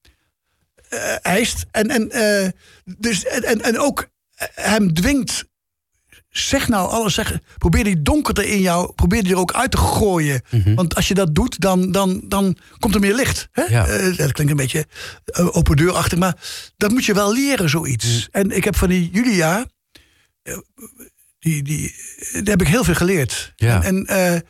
eh, 0.90 1.26
eist. 1.26 1.66
En, 1.72 1.90
en, 1.90 2.12
eh, 2.12 2.50
dus, 2.98 3.26
en, 3.26 3.62
en, 3.62 3.80
ook 3.80 4.08
hem 4.54 4.94
dwingt 4.94 5.46
zeg 6.38 6.68
nou 6.68 6.90
alles, 6.90 7.14
zeg, 7.14 7.40
probeer 7.58 7.84
die 7.84 8.02
donkerte 8.02 8.50
in 8.50 8.62
jou, 8.62 8.94
probeer 8.94 9.24
die 9.24 9.32
er 9.32 9.40
ook 9.40 9.54
uit 9.54 9.72
te 9.72 9.78
gooien. 9.78 10.42
Want 10.76 10.96
als 10.96 11.08
je 11.08 11.14
dat 11.14 11.36
doet, 11.36 11.60
dan, 11.60 11.92
dan, 11.92 12.22
dan 12.28 12.58
komt 12.80 12.96
er 12.96 13.00
meer 13.00 13.16
licht. 13.16 13.48
Hè? 13.52 13.64
Ja. 13.64 13.88
Eh, 13.88 14.18
dat 14.18 14.32
klinkt 14.32 14.52
een 14.52 14.58
beetje 14.58 14.86
eh, 15.26 15.56
open 15.56 15.76
deurachtig, 15.76 16.20
maar 16.20 16.36
dat 16.78 16.92
moet 16.92 17.06
je 17.06 17.14
wel 17.14 17.34
leren, 17.34 17.70
zoiets. 17.70 18.28
En 18.32 18.52
ik 18.52 18.64
heb 18.64 18.76
van 18.76 18.90
die 18.90 19.10
Julia, 19.12 19.66
eh, 20.42 20.58
die, 21.40 21.64
die, 21.64 21.96
daar 22.32 22.44
heb 22.44 22.62
ik 22.62 22.68
heel 22.68 22.84
veel 22.84 22.96
geleerd. 22.96 23.54
Ja. 23.56 23.84
En, 23.84 24.06
en 24.06 24.46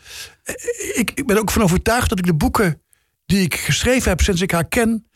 ik, 0.94 1.12
ik 1.16 1.26
ben 1.26 1.38
ook 1.38 1.52
van 1.52 1.62
overtuigd 1.62 2.10
dat 2.10 2.20
ik 2.20 2.26
de 2.26 2.36
boeken 2.36 2.82
die 3.26 3.42
ik 3.42 3.56
geschreven 3.56 4.10
heb 4.10 4.22
sinds 4.22 4.42
ik 4.42 4.52
haar 4.52 4.68
ken, 4.68 5.08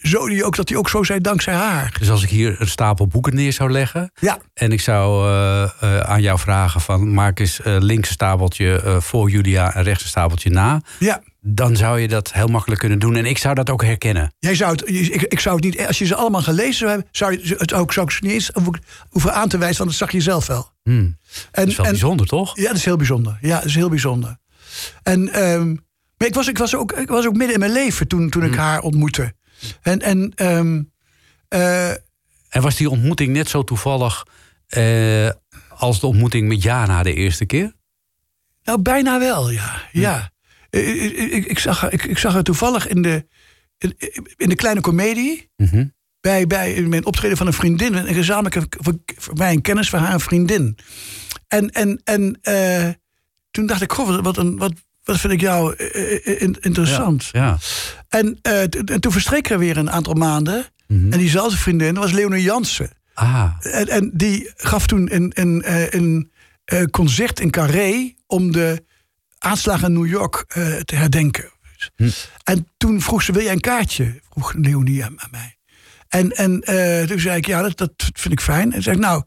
zo 0.00 0.26
die 0.28 0.44
ook, 0.44 0.56
dat 0.56 0.66
die 0.66 0.78
ook 0.78 0.88
zo 0.88 1.02
zijn 1.02 1.22
dankzij 1.22 1.54
haar. 1.54 1.96
Dus 1.98 2.10
als 2.10 2.22
ik 2.22 2.28
hier 2.30 2.56
een 2.60 2.68
stapel 2.68 3.06
boeken 3.06 3.34
neer 3.34 3.52
zou 3.52 3.70
leggen... 3.70 4.10
Ja, 4.20 4.38
En 4.54 4.72
ik 4.72 4.80
zou 4.80 5.28
eh, 5.28 5.62
eh, 5.62 6.00
aan 6.00 6.22
jou 6.22 6.38
vragen 6.38 6.80
van 6.80 7.14
maak 7.14 7.38
eens 7.40 7.60
eh, 7.60 7.76
links 7.78 8.08
een 8.08 8.14
stapeltje 8.14 8.96
voor 9.00 9.30
Julia 9.30 9.74
en 9.74 9.82
rechts 9.82 10.02
een 10.02 10.08
stapeltje 10.08 10.50
na. 10.50 10.80
ja. 10.98 11.22
Dan 11.40 11.76
zou 11.76 12.00
je 12.00 12.08
dat 12.08 12.32
heel 12.32 12.46
makkelijk 12.46 12.80
kunnen 12.80 12.98
doen. 12.98 13.16
En 13.16 13.24
ik 13.26 13.38
zou 13.38 13.54
dat 13.54 13.70
ook 13.70 13.82
herkennen. 13.84 14.32
Jij 14.38 14.54
zou 14.54 14.70
het, 14.72 14.88
ik, 14.88 15.22
ik 15.22 15.40
zou 15.40 15.54
het 15.54 15.64
niet, 15.64 15.86
als 15.86 15.98
je 15.98 16.04
ze 16.04 16.14
allemaal 16.14 16.42
gelezen 16.42 16.74
zou 16.74 16.90
hebben, 16.90 17.08
zou 17.12 17.32
je 17.42 17.54
het 17.58 17.72
ook, 17.72 17.92
zou 17.92 18.06
ik 18.06 18.12
ze 18.12 18.18
niet 18.22 18.32
eens 18.32 18.50
hoeven- 19.10 19.34
aan 19.34 19.48
te 19.48 19.58
wijzen, 19.58 19.78
want 19.78 19.90
dat 19.90 19.98
zag 19.98 20.10
je 20.12 20.20
zelf 20.20 20.46
wel. 20.46 20.70
Hmm. 20.82 20.94
En, 20.98 21.16
Dat 21.50 21.66
is 21.66 21.76
wel 21.76 21.84
en- 21.86 21.90
bijzonder, 21.92 22.26
toch? 22.26 22.56
Ja, 22.56 22.66
dat 22.66 22.76
is 22.76 22.84
heel 22.84 22.96
bijzonder. 22.96 23.38
Ja, 23.40 23.56
dat 23.56 23.64
is 23.64 23.74
heel 23.74 23.88
bijzonder. 23.88 24.36
En 25.02 25.32
ehm, 25.32 25.68
maar 26.16 26.28
ik 26.28 26.34
was, 26.34 26.48
ik, 26.48 26.58
was 26.58 26.74
ook, 26.74 26.92
ik 26.92 27.08
was 27.08 27.26
ook 27.26 27.36
midden 27.36 27.52
in 27.54 27.60
mijn 27.60 27.72
leven 27.72 28.08
toen, 28.08 28.30
toen 28.30 28.42
ik 28.44 28.50
Hmm. 28.50 28.58
haar 28.58 28.80
ontmoette. 28.80 29.32
En, 29.82 30.00
en 30.00 30.32
ehm, 30.34 30.82
eh, 31.48 31.90
En 32.48 32.62
was 32.62 32.76
die 32.76 32.90
ontmoeting 32.90 33.32
net 33.32 33.48
zo 33.48 33.64
toevallig 33.64 34.26
eh, 34.66 35.30
als 35.68 36.00
de 36.00 36.06
ontmoeting 36.06 36.48
met 36.48 36.62
Jana 36.62 37.02
de 37.02 37.14
eerste 37.14 37.44
keer? 37.46 37.76
nou, 38.62 38.82
bijna 38.82 39.18
wel, 39.18 39.50
ja. 39.50 39.82
ja. 39.92 40.30
Ik, 40.70 40.86
ik, 40.86 41.32
ik, 41.32 41.44
ik 41.46 41.58
zag, 41.58 41.80
haar- 41.80 41.92
ik, 41.92 42.04
ik 42.04 42.18
zag 42.18 42.32
haar 42.32 42.42
toevallig 42.42 42.88
in 42.88 43.02
de, 43.02 43.26
in, 43.78 43.94
in 44.36 44.48
de 44.48 44.54
kleine 44.54 44.80
komedie. 44.80 45.50
Mhm. 45.56 45.86
bij, 46.20 46.46
bij 46.46 46.82
mijn 46.82 47.06
optreden 47.06 47.36
van 47.36 47.46
een 47.46 47.52
vriendin. 47.52 47.94
Een 47.94 48.14
gezamenlijke, 48.14 48.66
voor, 48.78 48.94
voor 49.04 49.36
mij 49.36 49.52
een 49.52 49.60
kennis 49.62 49.88
van 49.90 50.00
haar 50.00 50.12
een 50.12 50.20
vriendin. 50.20 50.78
En, 51.48 51.70
en, 51.70 52.00
en 52.04 52.38
eh, 52.42 52.88
toen 53.50 53.66
dacht 53.66 53.82
ik, 53.82 53.92
goh, 53.92 54.06
wat, 54.06 54.20
wat, 54.20 54.36
een, 54.36 54.56
wat, 54.56 54.72
wat 55.08 55.20
vind 55.20 55.32
ik 55.32 55.40
jou 55.40 55.74
eh, 55.76 55.86
eh, 56.26 56.42
in- 56.42 56.56
interessant. 56.60 57.28
Ja. 57.32 57.58
En, 58.08 58.38
eh, 58.42 58.62
t- 58.62 58.90
en 58.90 59.00
toen 59.00 59.12
verstreken 59.12 59.52
er 59.52 59.58
weer 59.58 59.76
een 59.76 59.90
aantal 59.90 60.14
maanden. 60.14 60.66
Mhm. 60.86 61.12
En 61.12 61.18
diezelfde 61.18 61.56
vriendin 61.58 61.94
was 61.94 62.12
Leonie 62.12 62.42
Jansen. 62.42 62.90
Ah, 63.14 63.50
En, 63.60 63.88
en 63.88 64.10
die 64.14 64.50
gaf 64.56 64.86
toen 64.86 65.14
een, 65.14 65.32
een, 65.34 65.62
eh, 65.62 65.90
een 65.90 66.30
eh, 66.64 66.82
concert 66.84 67.40
in 67.40 67.50
Carré... 67.50 68.14
om 68.26 68.52
de 68.52 68.84
aanslagen 69.38 69.86
in 69.88 69.92
New 69.92 70.06
York 70.10 70.44
eh, 70.48 70.76
te 70.76 70.94
herdenken. 70.96 71.50
Hm. 71.96 72.08
En 72.44 72.68
toen 72.76 73.00
vroeg 73.00 73.22
ze, 73.22 73.32
wil 73.32 73.42
jij 73.42 73.52
een 73.52 73.60
kaartje? 73.60 74.20
Vroeg 74.30 74.54
Leonie 74.54 75.04
aan 75.04 75.20
aan 75.20 75.28
mij. 75.30 75.56
En, 76.08 76.32
en 76.36 76.60
eh, 76.62 77.06
toen 77.06 77.20
zei 77.20 77.36
ik, 77.36 77.46
ja, 77.46 77.62
dat, 77.62 77.76
dat 77.78 77.92
vind 78.12 78.32
ik 78.32 78.40
fijn. 78.40 78.72
En 78.72 78.82
zei 78.82 78.96
ik, 78.96 79.02
nou... 79.02 79.22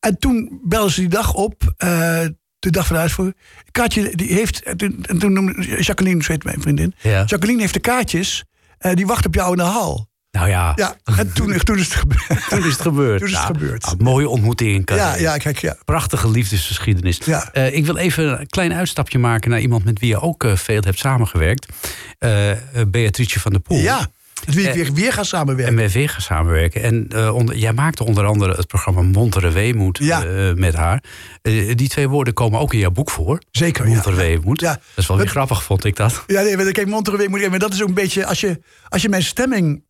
En 0.00 0.18
toen 0.18 0.60
belde 0.64 0.90
ze 0.92 1.00
die 1.00 1.08
dag 1.08 1.34
op, 1.34 1.74
eh, 1.76 2.24
de 2.58 2.70
dag 2.70 2.86
van 2.86 2.96
de 2.96 3.02
uitvoering. 3.02 3.36
Kaartje, 3.70 4.16
die 4.16 4.32
heeft... 4.32 4.62
En 4.62 4.76
toen, 4.76 5.04
en 5.08 5.18
toen 5.18 5.32
noemde 5.32 5.82
Jacqueline, 5.82 6.22
zo 6.22 6.32
heet 6.32 6.44
mijn 6.44 6.60
vriendin. 6.60 6.94
Ja. 7.00 7.24
Jacqueline 7.26 7.60
heeft 7.60 7.74
de 7.74 7.80
kaartjes, 7.80 8.44
eh, 8.78 8.92
die 8.94 9.06
wacht 9.06 9.26
op 9.26 9.34
jou 9.34 9.50
in 9.50 9.56
de 9.56 9.62
hal. 9.62 10.08
nou 10.30 10.48
ja, 10.48 10.72
Ja, 10.76 10.96
en 11.04 11.32
toen, 11.32 11.58
toen 11.64 11.78
is 11.78 11.84
het 11.84 11.94
gebeurd. 11.94 12.48
toen 12.48 12.58
is 12.58 12.64
het 12.72 12.80
gebeurd. 12.80 13.18
Toen 13.22 13.28
is 13.28 13.34
het 13.36 13.42
Nou, 13.48 13.58
gebeurd. 13.58 13.94
mooie 14.02 14.28
ontmoeting 14.28 14.86
in. 14.88 14.96
Ja, 14.96 15.14
ja, 15.16 15.36
kijk, 15.36 15.58
ja. 15.58 15.76
Prachtige 15.84 16.30
liefdesgeschiedenis. 16.30 17.18
Ja. 17.24 17.48
Eh, 17.52 17.74
ik 17.76 17.86
wil 17.86 17.96
even 17.96 18.40
een 18.40 18.46
klein 18.46 18.72
uitstapje 18.72 19.18
maken 19.18 19.50
naar 19.50 19.60
iemand 19.60 19.84
met 19.84 19.98
wie 19.98 20.08
je 20.08 20.20
ook 20.20 20.44
eh, 20.44 20.56
veel 20.56 20.80
hebt 20.84 20.98
samengewerkt. 20.98 21.66
Beatrice 22.88 23.40
van 23.40 23.52
der 23.52 23.60
Poel. 23.60 23.78
Ja, 23.78 24.06
ik 24.46 24.54
Eh, 24.66 24.72
weer, 24.72 24.92
weer 24.92 25.12
ga 25.12 25.18
En 25.18 25.26
samenwerken. 25.26 25.74
met 25.74 25.92
weer 25.92 26.08
gaan 26.08 26.20
samenwerken. 26.20 26.82
En 26.82 27.06
eh, 27.08 27.34
onder, 27.34 27.56
jij 27.56 27.72
maakte 27.72 28.04
onder 28.04 28.24
andere 28.24 28.52
het 28.54 28.66
programma 28.66 29.02
Montere 29.02 29.50
Weemoed 29.50 29.98
Ja. 29.98 30.24
eh, 30.24 30.54
met 30.54 30.74
haar. 30.74 31.02
Die 31.74 31.88
twee 31.88 32.08
woorden 32.08 32.34
komen 32.34 32.60
ook 32.60 32.72
in 32.72 32.78
jouw 32.78 32.90
boek 32.90 33.10
voor. 33.10 33.42
Zeker, 33.50 33.86
ja. 33.88 33.94
Montere 33.94 34.16
Weemoed. 34.16 34.60
Ja. 34.60 34.72
Dat 34.72 34.80
is 34.96 35.06
wel 35.06 35.16
weer 35.16 35.28
grappig, 35.28 35.62
vond 35.62 35.84
ik 35.84 35.96
dat. 35.96 36.24
Ja, 36.26 36.42
nee, 36.42 36.72
kijk, 36.72 36.86
Monterey 36.88 37.28
moet 37.28 37.40
ik 37.40 37.50
maar 37.50 37.58
dat 37.58 37.72
is 37.72 37.82
ook 37.82 37.88
een 37.88 37.94
beetje 37.94 38.26
als 38.26 38.40
je, 38.40 38.60
als 38.88 39.02
je 39.02 39.08
mijn 39.08 39.22
stemming, 39.22 39.84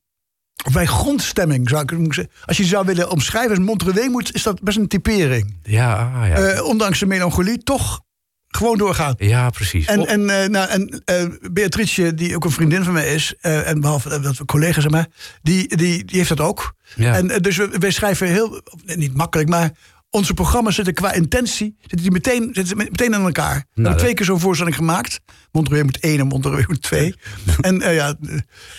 of 0.66 0.74
mijn 0.74 0.88
grondstemming 0.88 1.68
zou 1.68 1.82
ik 1.82 1.90
zeggen, 1.90 2.30
als 2.44 2.56
je 2.56 2.64
zou 2.64 2.86
willen 2.86 3.10
omschrijven 3.10 3.50
als 3.56 3.64
Monterey 3.66 4.08
moet, 4.08 4.34
is 4.34 4.42
dat 4.42 4.62
best 4.62 4.76
een 4.78 4.88
typering. 4.88 5.56
Ja, 5.62 6.12
ah, 6.22 6.28
ja. 6.28 6.62
Ondanks 6.62 6.98
de 6.98 7.06
melancholie, 7.06 7.62
toch 7.62 8.00
gewoon 8.48 8.78
doorgaan. 8.78 9.14
ja 9.18 9.50
precies. 9.50 9.86
En, 9.86 10.06
en, 10.06 10.30
eh, 10.42 10.48
nou, 10.48 10.68
en 10.68 11.02
eh, 11.04 11.24
Beatrice, 11.52 12.14
die 12.14 12.34
ook 12.34 12.44
een 12.44 12.50
vriendin 12.50 12.84
van 12.84 12.92
mij 12.92 13.14
is, 13.14 13.34
eh, 13.40 13.68
en 13.68 13.80
behalve 13.80 14.20
dat- 14.20 14.38
we 14.38 14.44
collega's 14.44 14.80
zijn, 14.82 14.92
maar 14.92 15.06
die, 15.42 15.76
die, 15.76 16.04
die 16.04 16.16
heeft 16.16 16.28
dat 16.28 16.40
ook. 16.40 16.74
Ja. 16.96 17.14
En 17.14 17.26
dus 17.42 17.56
we, 17.56 17.68
wij 17.78 17.90
schrijven 17.90 18.26
heel, 18.26 18.62
niet 18.84 19.14
makkelijk, 19.16 19.48
maar 19.48 19.70
onze 20.10 20.34
programma's 20.34 20.74
zitten 20.74 20.94
qua 20.94 21.12
intentie, 21.12 21.76
zitten 21.80 21.98
die 22.02 22.10
meteen, 22.10 22.48
zitten 22.52 22.76
meteen 22.76 23.14
aan 23.14 23.24
elkaar. 23.24 23.54
we 23.54 23.60
hebben 23.64 23.82
Nou, 23.82 23.96
twee 23.96 24.14
keer 24.14 24.26
zo'n 24.26 24.40
voorstelling 24.40 24.76
gemaakt. 24.76 25.20
Monterey 25.52 25.82
moet 25.82 25.98
één 26.00 26.18
en 26.20 26.26
Monterey 26.26 26.64
moet 26.68 26.82
twee. 26.82 27.14
en 27.60 27.78
ja, 27.94 28.14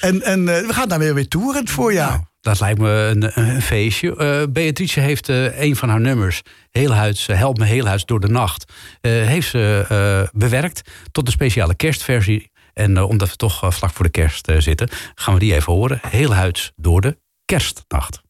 en, 0.02 0.22
en 0.22 0.46
we 0.46 0.74
gaan 0.74 0.90
daar 0.90 1.00
weer 1.00 1.14
weer 1.14 1.28
toe 1.28 1.54
in 1.56 1.60
het 1.62 1.70
voorjaar. 1.70 2.10
Nou, 2.10 2.24
dat 2.42 2.60
lijkt 2.60 2.80
me 2.80 3.30
een, 3.34 3.62
feestje. 3.62 4.16
Eh, 4.16 4.44
Beatrice 4.50 5.00
heeft 5.00 5.30
eh, 5.30 5.62
een 5.62 5.76
van 5.76 5.90
haar 5.90 6.02
nummers, 6.02 6.42
Heelhuids, 6.72 7.28
eh, 7.28 7.38
Help 7.38 7.58
me 7.58 7.66
Heelhuids 7.66 8.06
door 8.06 8.20
de 8.20 8.28
nacht, 8.28 8.74
heeft 9.02 9.50
ze 9.50 10.30
bewerkt 10.34 10.82
tot 11.12 11.26
een 11.26 11.32
speciale 11.32 11.76
kerstversie. 11.76 12.52
En 12.74 13.04
omdat 13.04 13.30
we 13.30 13.36
toch 13.36 13.76
vlak 13.76 13.92
voor 13.92 14.06
de 14.06 14.12
kerst 14.12 14.52
zitten, 14.58 14.90
gaan 15.16 15.34
we 15.34 15.40
die 15.40 15.54
even 15.54 15.74
horen. 15.74 16.00
Heelhuids 16.08 16.72
door 16.76 17.02
de 17.02 17.18
kerstnacht. 17.46 18.22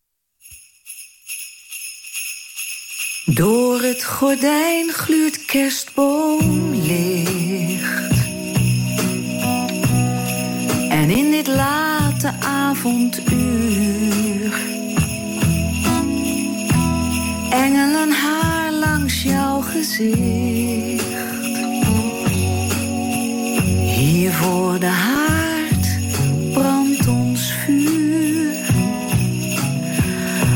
Door 3.26 3.82
het 3.82 4.04
gordijn 4.04 4.94
gluurt 4.94 5.46
kerstboomlicht. 5.46 8.10
En 10.90 11.10
in 11.10 11.32
dit 11.32 11.48
late 12.24 12.46
avonduur. 12.46 13.28
Engelen 17.50 18.12
haar 18.12 18.72
langs 18.72 19.24
jouw 19.24 19.62
gezicht. 19.62 21.04
Hier 23.96 24.32
voor 24.32 24.80
de 24.80 24.86
haard 24.86 26.00
brandt 26.54 27.08
ons 27.08 27.54
vuur. 27.54 28.58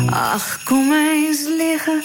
Ach, 0.09 0.59
kom 0.63 0.93
eens 0.93 1.45
liggen, 1.57 2.03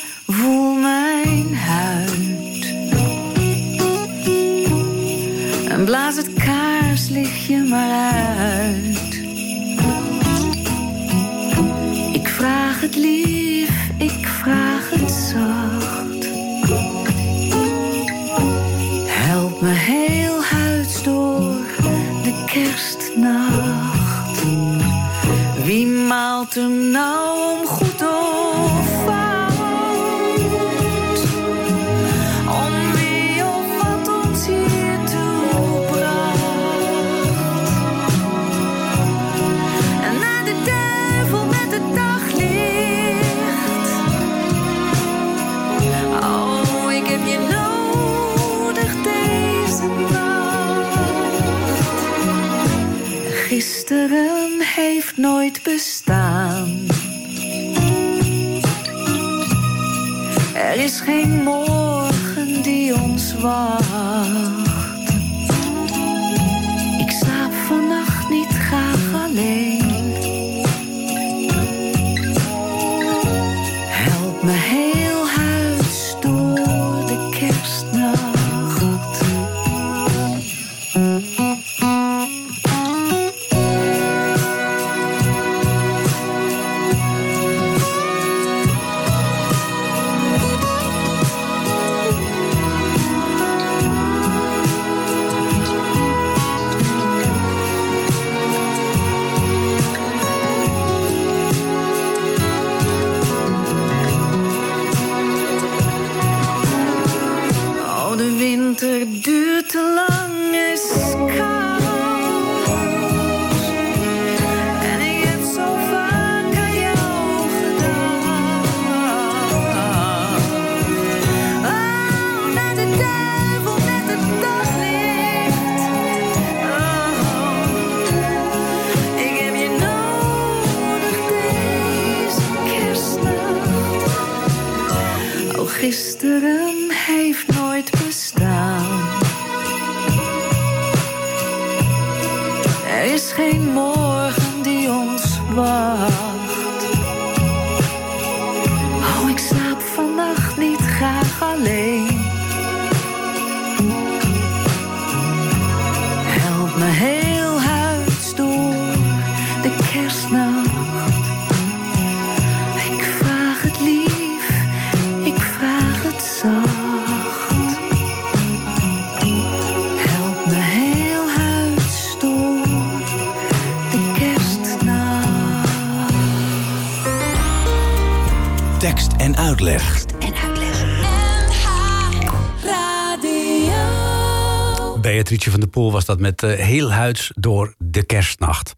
Beatrice 185.19 185.51
van 185.51 185.61
der 185.61 185.69
Poel 185.69 185.93
was 185.93 186.05
dat 186.05 186.21
met 186.21 186.43
eh, 186.43 186.53
heel 186.53 186.93
huids 186.93 187.31
door 187.35 187.75
de 187.79 188.03
kerstnacht. 188.03 188.75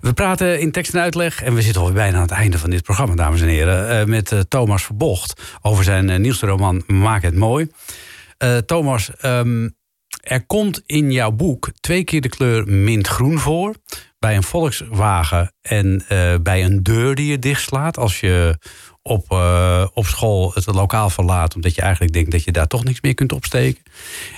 We 0.00 0.12
praten 0.12 0.60
in 0.60 0.72
tekst 0.72 0.94
en 0.94 1.00
uitleg, 1.00 1.42
en 1.42 1.54
we 1.54 1.62
zitten 1.62 1.80
alweer 1.80 1.96
bijna 1.96 2.16
aan 2.16 2.22
het 2.22 2.30
einde 2.30 2.58
van 2.58 2.70
dit 2.70 2.82
programma, 2.82 3.14
dames 3.14 3.40
en 3.40 3.48
heren, 3.48 3.88
eh, 3.88 4.06
met 4.06 4.32
eh, 4.32 4.40
Thomas 4.40 4.82
Verbocht 4.84 5.58
over 5.62 5.84
zijn 5.84 6.20
nieuwste 6.20 6.46
roman 6.46 6.82
Maak 6.86 7.22
het 7.22 7.34
mooi. 7.34 7.70
Thomas, 8.66 9.10
ehm, 9.16 9.68
er 10.20 10.46
komt 10.46 10.82
in 10.86 11.12
jouw 11.12 11.30
boek 11.30 11.70
twee 11.80 12.04
keer 12.04 12.20
de 12.20 12.28
kleur 12.28 12.68
mintgroen 12.68 13.38
voor. 13.38 13.74
Bij 14.22 14.36
een 14.36 14.42
Volkswagen 14.42 15.52
en 15.60 16.04
eh, 16.08 16.34
bij 16.42 16.64
een 16.64 16.82
deur 16.82 17.14
die 17.14 17.26
je 17.30 17.38
dichtslaat. 17.38 17.98
Als 17.98 18.20
je 18.20 18.58
op, 19.02 19.30
eh, 19.30 19.86
op 19.94 20.06
school 20.06 20.50
het 20.54 20.66
lokaal 20.66 21.10
verlaat. 21.10 21.54
Omdat 21.54 21.74
je 21.74 21.82
eigenlijk 21.82 22.12
denkt 22.12 22.30
dat 22.30 22.44
je 22.44 22.52
daar 22.52 22.66
toch 22.66 22.84
niks 22.84 23.00
meer 23.00 23.14
kunt 23.14 23.32
opsteken. 23.32 23.82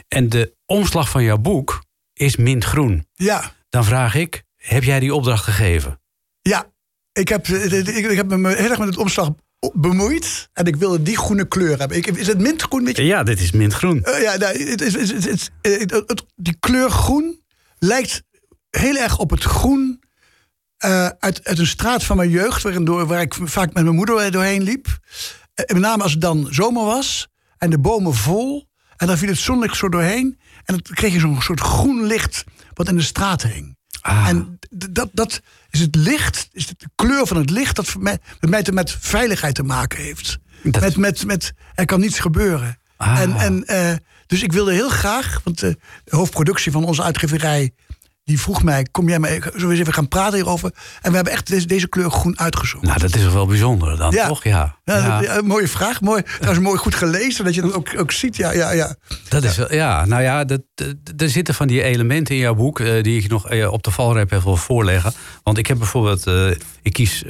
En 0.08 0.28
de 0.28 0.54
omslag 0.66 1.08
van 1.08 1.22
jouw 1.22 1.36
boek 1.38 1.82
is 2.12 2.36
mintgroen. 2.36 3.06
Ja, 3.14 3.52
Dan 3.68 3.84
vraag 3.84 4.14
ik, 4.14 4.42
heb 4.56 4.84
jij 4.84 5.00
die 5.00 5.14
opdracht 5.14 5.44
gegeven? 5.44 6.00
ja. 6.42 6.72
Ik 7.12 7.28
heb, 7.28 7.46
ik, 7.46 7.88
ik 7.88 8.16
heb 8.16 8.26
me 8.26 8.54
heel 8.54 8.70
erg 8.70 8.78
met 8.78 8.88
het 8.88 8.96
omslag 8.98 9.30
bemoeid. 9.72 10.48
En 10.52 10.64
ik 10.66 10.76
wilde 10.76 11.02
die 11.02 11.16
groene 11.16 11.48
kleur 11.48 11.78
hebben. 11.78 11.96
Ik, 11.96 12.06
is 12.06 12.26
het 12.26 12.38
mintgroen? 12.38 12.84
Weet 12.84 12.96
je? 12.96 13.04
Ja, 13.04 13.22
dit 13.22 13.40
is 13.40 13.52
mintgroen. 13.52 14.02
Eh, 14.04 14.22
ja, 14.22 14.36
nou, 14.36 14.64
het, 14.70 14.80
is- 14.80 15.50
eh, 15.60 15.78
het- 15.80 16.24
die 16.36 16.56
kleur 16.60 16.90
groen 16.90 17.40
lijkt 17.78 18.22
heel 18.76 18.96
erg 18.96 19.18
op 19.18 19.30
het 19.30 19.42
groen 19.44 20.02
eh, 20.76 21.06
uit, 21.18 21.44
uit 21.44 21.58
een 21.58 21.66
straat 21.66 22.04
van 22.04 22.16
mijn 22.16 22.30
jeugd, 22.30 22.62
waarin 22.62 22.84
door, 22.84 23.06
waar 23.06 23.20
ik 23.20 23.34
vaak 23.34 23.72
met 23.72 23.82
mijn 23.84 23.96
moeder 23.96 24.30
doorheen 24.30 24.62
liep. 24.62 24.98
Eh, 25.54 25.64
met 25.74 25.82
name 25.82 26.02
als 26.02 26.12
het 26.12 26.20
dan 26.20 26.46
zomer 26.50 26.84
was 26.84 27.28
en 27.58 27.70
de 27.70 27.78
bomen 27.78 28.14
vol. 28.14 28.68
En 28.96 29.06
dan 29.06 29.18
viel 29.18 29.28
het 29.28 29.38
zonlicht 29.38 29.76
zo 29.76 29.88
doorheen. 29.88 30.38
En 30.64 30.74
dan 30.74 30.80
kreeg 30.82 31.12
je 31.12 31.18
zo'n 31.20 31.42
soort 31.42 31.60
groen 31.60 32.04
licht 32.06 32.44
wat 32.74 32.88
in 32.88 32.96
de 32.96 33.02
straat 33.02 33.42
hing. 33.42 33.76
Ah. 34.00 34.28
En 34.28 34.58
dat, 34.70 35.08
dat 35.12 35.40
is 35.70 35.80
het 35.80 35.94
licht, 35.94 36.48
is 36.52 36.66
de 36.66 36.76
kleur 36.94 37.26
van 37.26 37.36
het 37.36 37.50
licht 37.50 37.76
dat 37.76 37.94
met 37.98 38.20
mij 38.40 38.62
te, 38.62 38.72
met 38.72 38.96
veiligheid 39.00 39.54
te 39.54 39.62
maken 39.62 39.98
heeft. 40.02 40.38
Dat- 40.62 40.82
Met, 40.82 40.96
met, 40.96 41.24
met, 41.26 41.52
er 41.74 41.84
kan 41.84 42.00
niets 42.00 42.18
gebeuren. 42.18 42.78
Ah. 42.96 43.20
En, 43.20 43.36
en, 43.36 43.64
eh, 43.64 43.94
dus 44.26 44.42
ik 44.42 44.52
wilde 44.52 44.72
heel 44.72 44.88
graag, 44.88 45.40
want 45.44 45.58
de 45.58 45.76
hoofdproductie 46.08 46.72
van 46.72 46.84
onze 46.84 47.02
uitgeverij... 47.02 47.74
die 48.24 48.40
vroeg 48.40 48.62
mij, 48.62 48.86
kom 48.90 49.08
jij 49.08 49.18
maar, 49.18 49.30
zullen 49.30 49.52
we 49.52 49.68
eens 49.70 49.78
even 49.80 49.92
gaan 49.92 50.08
praten 50.08 50.34
hierover? 50.34 50.70
En 51.02 51.10
we 51.10 51.14
hebben 51.16 51.32
echt 51.32 51.46
deze, 51.46 51.66
deze 51.66 51.88
kleur 51.88 52.10
groen 52.10 52.38
uitgezocht. 52.38 52.84
Nou, 52.84 52.98
dat 52.98 53.14
is 53.14 53.22
toch 53.22 53.32
wel 53.32 53.46
bijzonder 53.46 53.96
dan, 53.96 54.12
Ja. 54.12 54.26
toch? 54.26 54.44
Ja. 54.44 54.76
Ja, 54.84 55.20
dat- 55.20 55.42
mooie 55.44 55.68
vraag. 55.68 56.00
Mooi, 56.00 56.22
trouwens 56.22 56.64
mooi 56.64 56.78
goed 56.78 56.94
gelezen, 56.94 57.44
dat 57.44 57.54
je 57.54 57.60
dat 57.60 57.72
ook, 57.74 57.88
ook 57.98 58.12
ziet. 58.12 58.36
Ja, 58.36 58.52
ja, 58.52 58.72
ja. 58.72 58.94
Dat 59.28 59.44
is 59.44 59.56
wel, 59.56 59.72
ja, 59.74 60.04
nou 60.04 60.22
ja, 60.22 60.44
dat, 60.44 60.60
dat- 60.74 60.94
er 61.16 61.28
zitten 61.30 61.54
van 61.54 61.66
die 61.66 61.82
elementen 61.82 62.34
in 62.34 62.40
jouw 62.40 62.54
boek 62.54 62.80
eh, 62.80 63.02
die 63.02 63.22
ik 63.22 63.28
nog 63.30 63.48
eh, 63.48 63.72
op 63.72 63.82
de 63.82 63.90
valreep 63.90 64.32
even 64.32 64.44
wil 64.44 64.56
voorleggen. 64.56 65.12
Want 65.42 65.58
ik 65.58 65.66
heb 65.66 65.78
bijvoorbeeld, 65.78 66.26
eh, 66.26 66.50
ik 66.82 66.92
kies 66.92 67.24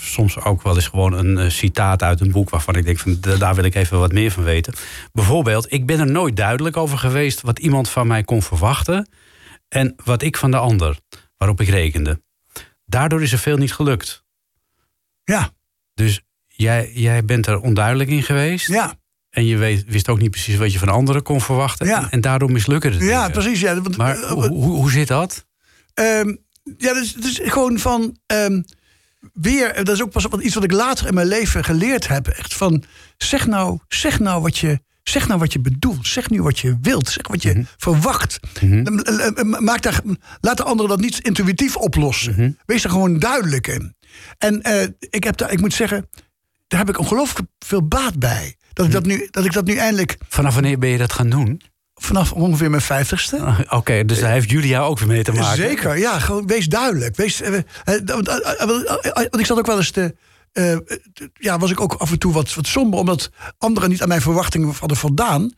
soms 0.00 0.38
ook 0.44 0.62
wel 0.62 0.74
eens 0.74 0.86
gewoon 0.88 1.12
een 1.12 1.50
citaat 1.50 2.02
uit 2.02 2.20
een 2.20 2.30
boek 2.30 2.50
waarvan 2.50 2.74
ik 2.76 2.84
denk 2.84 2.98
van 2.98 3.16
da- 3.20 3.36
daar 3.36 3.54
wil 3.54 3.64
ik 3.64 3.74
even 3.74 3.98
wat 3.98 4.12
meer 4.12 4.30
van 4.30 4.42
weten. 4.44 4.74
Bijvoorbeeld, 5.12 5.72
ik 5.72 5.86
ben 5.86 6.00
er 6.00 6.10
nooit 6.10 6.36
duidelijk 6.36 6.76
over 6.76 6.98
geweest 6.98 7.40
wat 7.40 7.58
iemand 7.58 7.88
van 7.88 8.06
mij 8.06 8.22
kon 8.22 8.42
verwachten 8.42 9.08
en 9.72 9.94
wat 10.04 10.22
ik 10.22 10.36
van 10.36 10.50
de 10.50 10.56
ander, 10.56 10.98
waarop 11.36 11.60
ik 11.60 11.68
rekende. 11.68 12.22
Daardoor 12.86 13.22
is 13.22 13.32
er 13.32 13.38
veel 13.38 13.56
niet 13.56 13.72
gelukt. 13.74 14.24
Ja, 15.24 15.50
Dus 15.94 16.20
jij, 16.46 16.90
jij 16.94 17.24
bent 17.24 17.46
er 17.46 17.60
onduidelijk 17.60 18.10
in 18.10 18.22
geweest. 18.22 18.68
ja. 18.68 19.00
En 19.30 19.46
je 19.46 19.56
weet, 19.56 19.84
wist 19.86 20.08
ook 20.08 20.18
niet 20.18 20.30
precies 20.30 20.56
wat 20.56 20.72
je 20.72 20.78
van 20.78 20.88
anderen 20.88 21.22
kon 21.22 21.40
verwachten. 21.40 21.86
Ja. 21.86 22.02
En, 22.02 22.10
en 22.10 22.20
daardoor 22.20 22.50
mislukken 22.52 22.92
het. 22.92 23.00
ja 23.02 23.26
dingen. 23.26 23.30
precies. 23.30 23.60
Ja, 23.60 23.80
want, 23.80 23.96
Maar 23.96 24.22
eh, 24.22 24.30
hoe, 24.30 24.48
hoe, 24.48 24.76
hoe 24.76 24.90
zit 24.90 25.08
dat? 25.08 25.46
Ehm, 25.94 26.34
ja, 26.78 26.92
dus, 26.94 27.12
dus 27.14 27.40
gewoon 27.42 27.78
van. 27.78 28.16
ehm, 28.26 28.62
weer, 29.32 29.84
dat 29.84 29.94
is 29.94 30.02
ook 30.02 30.10
pas 30.10 30.24
wat, 30.24 30.40
iets 30.42 30.54
wat 30.54 30.64
ik 30.64 30.72
later 30.72 31.06
in 31.06 31.14
mijn 31.14 31.26
leven 31.26 31.64
geleerd 31.64 32.08
heb. 32.08 32.26
Echt 32.28 32.54
van. 32.54 32.84
Zeg 33.16 33.46
nou, 33.46 33.78
zeg 33.88 34.18
nou 34.18 34.42
wat 34.42 34.58
je. 34.58 34.80
Zeg 35.02 35.28
nou 35.28 35.40
wat 35.40 35.52
je 35.52 35.60
bedoelt. 35.60 36.06
Zeg 36.06 36.30
nu 36.30 36.42
wat 36.42 36.58
je 36.58 36.78
wilt. 36.80 37.08
Zeg 37.08 37.28
wat 37.28 37.42
je 37.42 37.64
verwacht. 37.76 38.40
Dan, 38.60 39.02
eh, 39.02 39.26
eh, 39.26 39.44
Maak 39.44 39.82
daar, 39.82 40.00
laat 40.40 40.56
de 40.56 40.62
anderen 40.62 40.90
dat 40.90 41.00
niet 41.00 41.18
intuïtief 41.18 41.76
oplossen. 41.76 42.58
Wees 42.66 42.84
er 42.84 42.90
gewoon 42.90 43.18
duidelijk 43.18 43.66
in. 43.66 43.94
En 44.38 44.62
eh, 44.62 44.88
ik, 45.10 45.24
heb 45.24 45.36
daar, 45.36 45.52
ik 45.52 45.60
moet 45.60 45.74
zeggen, 45.74 46.08
daar 46.68 46.78
heb 46.78 46.88
ik 46.88 46.98
ongelooflijk 46.98 47.48
veel 47.58 47.88
baat 47.88 48.18
bij. 48.18 48.56
Dat 48.72 48.86
ik 48.86 48.92
dat 48.92 49.04
nu, 49.04 49.28
dat 49.30 49.44
ik 49.44 49.52
dat 49.52 49.64
nu 49.64 49.74
eindelijk 49.74 50.16
Vanaf 50.28 50.54
wanneer 50.54 50.78
ben 50.78 50.88
je 50.88 50.98
dat 50.98 51.12
gaan 51.12 51.30
doen? 51.30 51.60
vanaf 52.02 52.32
ongeveer 52.32 52.70
mijn 52.70 52.82
vijftigste. 52.82 53.38
Ah, 53.38 53.60
Oké, 53.68 54.04
dus 54.04 54.20
daar 54.20 54.32
heeft 54.32 54.50
Julia 54.50 54.80
ook 54.80 54.98
weer 54.98 55.08
mee 55.08 55.22
te 55.22 55.32
maken. 55.32 55.56
Zeker, 55.56 55.98
ja. 55.98 56.18
Gewoon, 56.18 56.46
wees 56.46 56.66
duidelijk. 56.66 57.16
Wees, 57.16 57.40
eh, 57.40 57.56
eh, 57.56 57.62
want 59.14 59.38
ik 59.38 59.46
zat 59.46 59.58
ook 59.58 59.66
wel 59.66 59.76
eens 59.76 59.90
te, 59.90 60.14
eh, 60.52 60.76
ja, 61.32 61.58
was 61.58 61.70
ik 61.70 61.80
ook 61.80 61.94
af 61.94 62.10
en 62.10 62.18
toe 62.18 62.32
wat, 62.32 62.54
wat 62.54 62.66
somber, 62.66 62.98
omdat 62.98 63.30
anderen 63.58 63.90
niet 63.90 64.02
aan 64.02 64.08
mijn 64.08 64.20
verwachtingen 64.20 64.74
hadden 64.78 64.96
voldaan. 64.98 65.52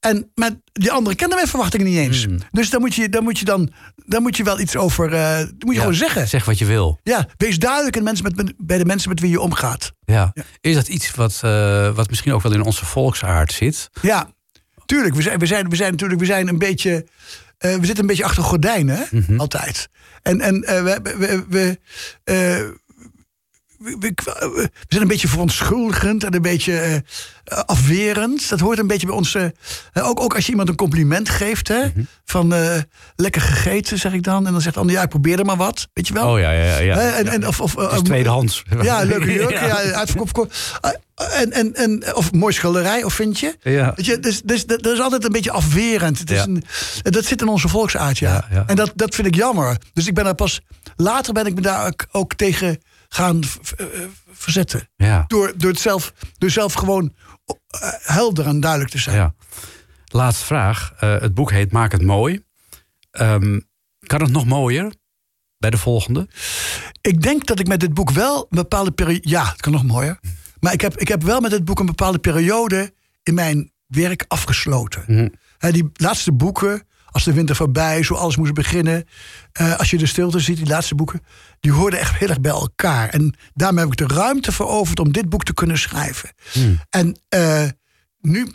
En 0.00 0.30
maar 0.34 0.50
die 0.72 0.90
anderen 0.92 1.16
kenden 1.16 1.36
mijn 1.36 1.48
verwachtingen 1.48 1.86
niet 1.86 1.98
eens. 1.98 2.24
Hmm. 2.24 2.38
Dus 2.50 2.70
daar 2.70 2.80
moet 2.80 2.94
je 2.94 3.08
dan, 3.08 3.22
moet 3.22 3.38
je 3.38 3.44
dan, 3.44 3.72
daar 3.96 4.20
moet 4.20 4.36
je 4.36 4.42
wel 4.44 4.60
iets 4.60 4.76
over. 4.76 5.14
eh 5.14 5.36
dat 5.36 5.48
moet 5.58 5.68
je 5.68 5.72
Ja, 5.72 5.78
gewoon 5.78 5.94
zeggen. 5.94 6.28
Zeg 6.28 6.44
wat 6.44 6.58
je 6.58 6.64
wil. 6.64 6.98
Ja, 7.02 7.28
wees 7.36 7.58
duidelijk 7.58 7.96
in 7.96 8.02
mensen 8.02 8.24
met, 8.24 8.36
met- 8.36 8.54
bij 8.56 8.78
de 8.78 8.84
mensen 8.84 9.08
met 9.08 9.20
wie 9.20 9.30
je 9.30 9.40
omgaat. 9.40 9.92
Ja. 10.04 10.32
Is 10.60 10.74
dat 10.74 10.88
iets 10.88 11.14
wat, 11.14 11.38
eh, 11.42 11.94
wat 11.94 12.08
misschien 12.08 12.32
ook 12.32 12.42
wel 12.42 12.52
in 12.52 12.62
onze 12.62 12.84
volksaard 12.84 13.52
zit? 13.52 13.90
Ja, 14.02 14.30
tuurlijk. 14.86 15.14
We 15.14 15.22
zijn, 15.22 15.38
we 15.38 15.46
zijn, 15.46 15.68
we 15.68 15.76
zijn 15.76 15.90
natuurlijk 15.90 16.20
we 16.20 16.26
zijn 16.26 16.48
een 16.48 16.58
beetje. 16.58 17.06
eh, 17.58 17.70
we 17.74 17.84
zitten 17.86 17.98
een 18.00 18.06
beetje 18.06 18.24
achter 18.24 18.42
gordijnen? 18.42 19.06
Mhm. 19.10 19.40
altijd. 19.40 19.88
En, 20.22 20.40
en 20.40 20.62
eh, 20.64 20.82
we, 20.82 21.00
we, 21.18 21.44
we, 21.48 21.78
eh, 22.24 22.68
we, 23.82 23.96
we- 23.98 24.12
we 24.54 24.70
zijn 24.88 25.02
een 25.02 25.08
beetje 25.08 25.28
verontschuldigend 25.28 26.24
en 26.24 26.34
een 26.34 26.42
beetje 26.42 26.78
eh, 27.44 27.58
afwerend. 27.66 28.48
Dat 28.48 28.60
hoort 28.60 28.78
een 28.78 28.86
beetje 28.86 29.06
bij 29.06 29.16
ons. 29.16 29.34
eh, 29.34 29.44
ook, 29.92 30.20
ook 30.20 30.34
als 30.34 30.44
je 30.44 30.50
iemand 30.50 30.68
een 30.68 30.74
compliment 30.76 31.28
geeft, 31.28 31.68
hè? 31.68 31.80
Mhm. 31.86 32.02
Van 32.24 32.54
eh, 32.54 32.78
lekker 33.16 33.40
gegeten, 33.42 33.98
zeg 33.98 34.12
ik 34.12 34.22
dan. 34.22 34.46
En 34.46 34.52
dan 34.52 34.60
zegt 34.60 34.74
de 34.74 34.80
ander, 34.80 34.96
ja, 34.96 35.02
ik 35.02 35.08
probeer 35.08 35.38
er 35.38 35.44
maar 35.44 35.56
wat. 35.56 35.88
Weet 35.92 36.06
je 36.08 36.14
wel? 36.14 36.32
Oh 36.32 36.38
ja, 36.40 36.50
ja, 36.52 36.78
ja. 36.78 36.96
En, 37.12 37.26
en, 37.28 37.46
of, 37.46 37.60
of, 37.60 37.74
Het 37.74 37.90
is 37.92 37.96
eh, 37.98 38.02
tweedehands. 38.04 38.62
ja, 38.82 39.02
leuke 39.04 39.32
jurk. 39.32 39.50
ja. 39.50 39.76
uitverkoop. 39.92 40.52
Eh, 40.80 40.90
En, 41.40 41.52
en, 41.52 41.74
en, 41.74 42.14
of 42.16 42.32
mooi 42.32 42.52
schilderij, 42.54 43.04
of 43.04 43.14
vind 43.14 43.40
je? 43.40 43.56
Ja. 43.60 43.92
Weet 43.96 44.06
je, 44.06 44.18
dus, 44.20 44.42
dus, 44.44 44.66
dat 44.66 44.86
is 44.86 45.00
altijd 45.00 45.24
een 45.24 45.32
beetje 45.32 45.50
afwerend. 45.50 46.18
Het 46.18 46.30
is 46.30 46.36
Ja. 46.38 46.44
een, 46.44 46.64
dat 47.02 47.24
zit 47.24 47.40
in 47.40 47.48
onze 47.48 47.68
volksaard, 47.68 48.18
ja. 48.18 48.32
Ja, 48.32 48.46
ja. 48.56 48.64
En 48.66 48.76
dat, 48.76 48.92
dat 48.94 49.14
vind 49.14 49.26
ik 49.26 49.34
jammer. 49.34 49.76
Dus 49.92 50.06
ik 50.06 50.14
ben 50.14 50.24
daar 50.24 50.34
pas... 50.34 50.60
Later 50.96 51.32
ben 51.32 51.46
ik 51.46 51.54
me 51.54 51.60
daar 51.60 51.86
ook, 51.86 52.06
ook 52.12 52.34
tegen 52.34 52.82
gaan 53.12 53.44
v- 53.44 53.70
eh, 53.72 53.86
verzetten. 54.32 54.88
Ja. 54.96 55.24
Door, 55.26 55.52
door, 55.56 55.70
het 55.70 55.80
zelf, 55.80 56.12
door 56.38 56.50
zelf 56.50 56.72
gewoon 56.72 57.14
eh, 57.44 57.88
helder 58.02 58.46
en 58.46 58.60
duidelijk 58.60 58.90
te 58.90 58.98
zijn. 58.98 59.16
ja. 59.16 59.34
Laatste 60.04 60.44
vraag. 60.44 60.92
Eh, 60.98 61.20
het 61.20 61.34
boek 61.34 61.50
heet 61.50 61.72
Maak 61.72 61.92
het 61.92 62.02
mooi. 62.02 62.44
Ehm, 63.10 63.60
kan 64.06 64.20
het 64.22 64.30
nog 64.30 64.44
mooier 64.46 64.92
bij 65.58 65.70
de 65.70 65.78
volgende? 65.78 66.28
Ik 67.00 67.22
denk 67.22 67.46
dat 67.46 67.58
ik 67.58 67.66
met 67.66 67.80
dit 67.80 67.94
boek 67.94 68.10
wel 68.10 68.38
een 68.40 68.46
bepaalde 68.56 68.90
periode... 68.90 69.28
Ja, 69.28 69.44
het 69.50 69.60
kan 69.60 69.72
nog 69.72 69.84
mooier. 69.84 70.18
Maar 70.60 70.72
ik 70.72 70.80
heb, 70.80 70.96
ik 70.96 71.08
heb 71.08 71.22
wel 71.22 71.40
met 71.40 71.50
dit 71.50 71.64
boek 71.64 71.78
een 71.80 71.86
bepaalde 71.86 72.18
periode... 72.18 72.94
in 73.22 73.34
mijn 73.34 73.72
werk 73.86 74.24
afgesloten. 74.28 75.04
Mhm. 75.06 75.28
Die 75.72 75.90
laatste 75.92 76.32
boeken, 76.32 76.86
als 77.12 77.24
de 77.24 77.32
winter 77.32 77.56
voorbij, 77.56 78.02
zo 78.02 78.14
alles 78.14 78.36
moest 78.36 78.54
beginnen. 78.54 79.04
eh, 79.52 79.78
als 79.78 79.90
je 79.90 79.98
de 79.98 80.06
stilte 80.06 80.40
ziet, 80.40 80.56
die 80.56 80.66
laatste 80.66 80.94
boeken, 80.94 81.20
die 81.60 81.72
hoorden 81.72 81.98
echt 82.00 82.18
heel 82.18 82.28
erg 82.28 82.40
bij 82.40 82.50
elkaar. 82.50 83.08
En 83.08 83.34
daarmee 83.54 83.84
heb 83.84 83.92
ik 83.92 84.08
de 84.08 84.14
ruimte 84.14 84.52
veroverd 84.52 84.98
om 85.00 85.12
dit 85.12 85.28
boek 85.28 85.44
te 85.44 85.54
kunnen 85.54 85.78
schrijven. 85.78 86.30
En 86.90 87.16
eh, 87.28 87.64
nu 88.20 88.46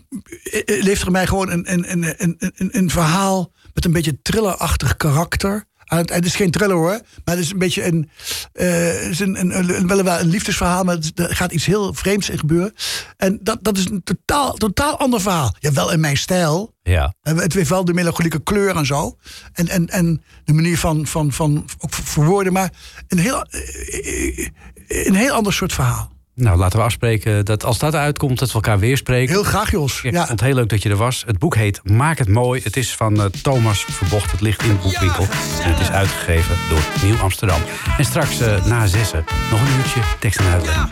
eh, 0.43 0.83
leeft 0.83 1.01
er 1.01 1.11
mij 1.11 1.27
gewoon 1.27 1.49
een, 1.51 1.73
een, 1.73 1.91
een, 1.91 2.13
een, 2.17 2.35
een, 2.55 2.77
een 2.77 2.89
verhaal 2.89 3.51
met 3.73 3.85
een 3.85 3.91
beetje 3.91 4.21
thrillerachtig 4.21 4.97
karakter. 4.97 5.65
Aan 5.89 5.97
het, 5.97 6.13
het 6.13 6.25
is 6.25 6.35
geen 6.35 6.51
thriller 6.51 6.75
hoor, 6.75 7.01
maar 7.25 7.35
het 7.35 7.39
is 7.43 7.51
een 7.51 7.57
beetje 7.57 7.85
een, 7.85 8.09
eh, 8.53 8.67
het 8.85 9.09
is 9.09 9.19
een, 9.19 9.39
een, 9.39 9.57
een, 9.79 9.87
wel 10.03 10.19
een 10.19 10.27
liefdesverhaal, 10.27 10.83
maar 10.83 10.95
het- 10.95 11.19
er 11.19 11.35
gaat 11.35 11.51
iets 11.51 11.65
heel 11.65 11.93
vreemds 11.93 12.29
in 12.29 12.39
gebeuren. 12.39 12.73
En 13.17 13.39
dat, 13.41 13.57
dat 13.61 13.77
is 13.77 13.85
een 13.85 14.03
totaal, 14.03 14.53
totaal 14.53 14.99
ander 14.99 15.21
verhaal. 15.21 15.55
Ja, 15.59 15.71
wel 15.71 15.91
in 15.91 15.99
mijn 15.99 16.17
stijl, 16.17 16.73
Ja. 16.83 17.13
en 17.21 17.37
Het 17.37 17.53
heeft 17.53 17.69
wel 17.69 17.85
de 17.85 17.93
melancholieke 17.93 18.43
kleur 18.43 18.75
en 18.75 18.85
zo. 18.85 19.17
En, 19.53 19.67
en, 19.67 19.87
en 19.87 20.23
de 20.43 20.53
manier 20.53 20.77
van, 20.77 21.07
van, 21.07 21.31
van 21.31 21.65
ook 21.79 21.93
verwoorden. 21.93 22.53
Maar 22.53 22.71
een 23.07 23.19
heel, 23.19 23.41
eh, 23.43 24.47
een 24.87 25.15
heel 25.15 25.33
ander 25.33 25.53
soort 25.53 25.73
verhaal. 25.73 26.15
Nou, 26.39 26.57
laten 26.57 26.79
we 26.79 26.85
afspreken 26.85 27.45
dat 27.45 27.63
als 27.65 27.77
dat 27.79 27.95
uitkomt, 27.95 28.39
dat 28.39 28.47
we 28.47 28.53
elkaar 28.53 28.79
weer 28.79 28.97
spreken. 28.97 29.33
Heel 29.33 29.43
graag, 29.43 29.71
Jos. 29.71 30.01
Ja, 30.01 30.07
ik 30.09 30.13
Ja. 30.15 30.19
vond 30.25 30.39
het 30.39 30.47
heel 30.49 30.55
leuk 30.55 30.69
dat 30.69 30.83
je 30.83 30.89
er 30.89 30.95
was. 30.95 31.23
Het 31.27 31.39
boek 31.39 31.55
heet 31.55 31.79
Maak 31.83 32.17
het 32.17 32.27
mooi. 32.27 32.61
Het 32.63 32.77
is 32.77 32.95
van 32.95 33.19
eh, 33.21 33.25
Thomas 33.41 33.85
Verbocht. 33.89 34.31
Het 34.31 34.41
ligt 34.41 34.61
in 34.63 34.67
de 34.69 34.75
boekwinkel. 34.75 35.23
En 35.63 35.69
het 35.71 35.79
is 35.79 35.89
uitgegeven 35.91 36.55
door 36.69 36.79
Nieuw 37.03 37.17
Amsterdam. 37.17 37.61
En 37.97 38.05
straks 38.05 38.39
eh, 38.39 38.65
na 38.65 38.87
zessen 38.87 39.25
nog 39.51 39.59
een 39.61 39.77
uurtje 39.77 39.99
tekst 40.19 40.39
en 40.39 40.45
uitleg. 40.51 40.89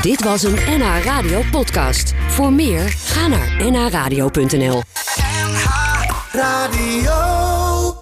Dit 0.00 0.24
was 0.24 0.42
een 0.42 0.58
NH 0.78 1.04
Radio 1.04 1.42
podcast. 1.50 2.14
Voor 2.28 2.52
meer, 2.52 2.88
ga 2.88 3.26
naar 3.26 3.70
nhradio.nl. 3.70 4.82
Radio. 6.32 7.47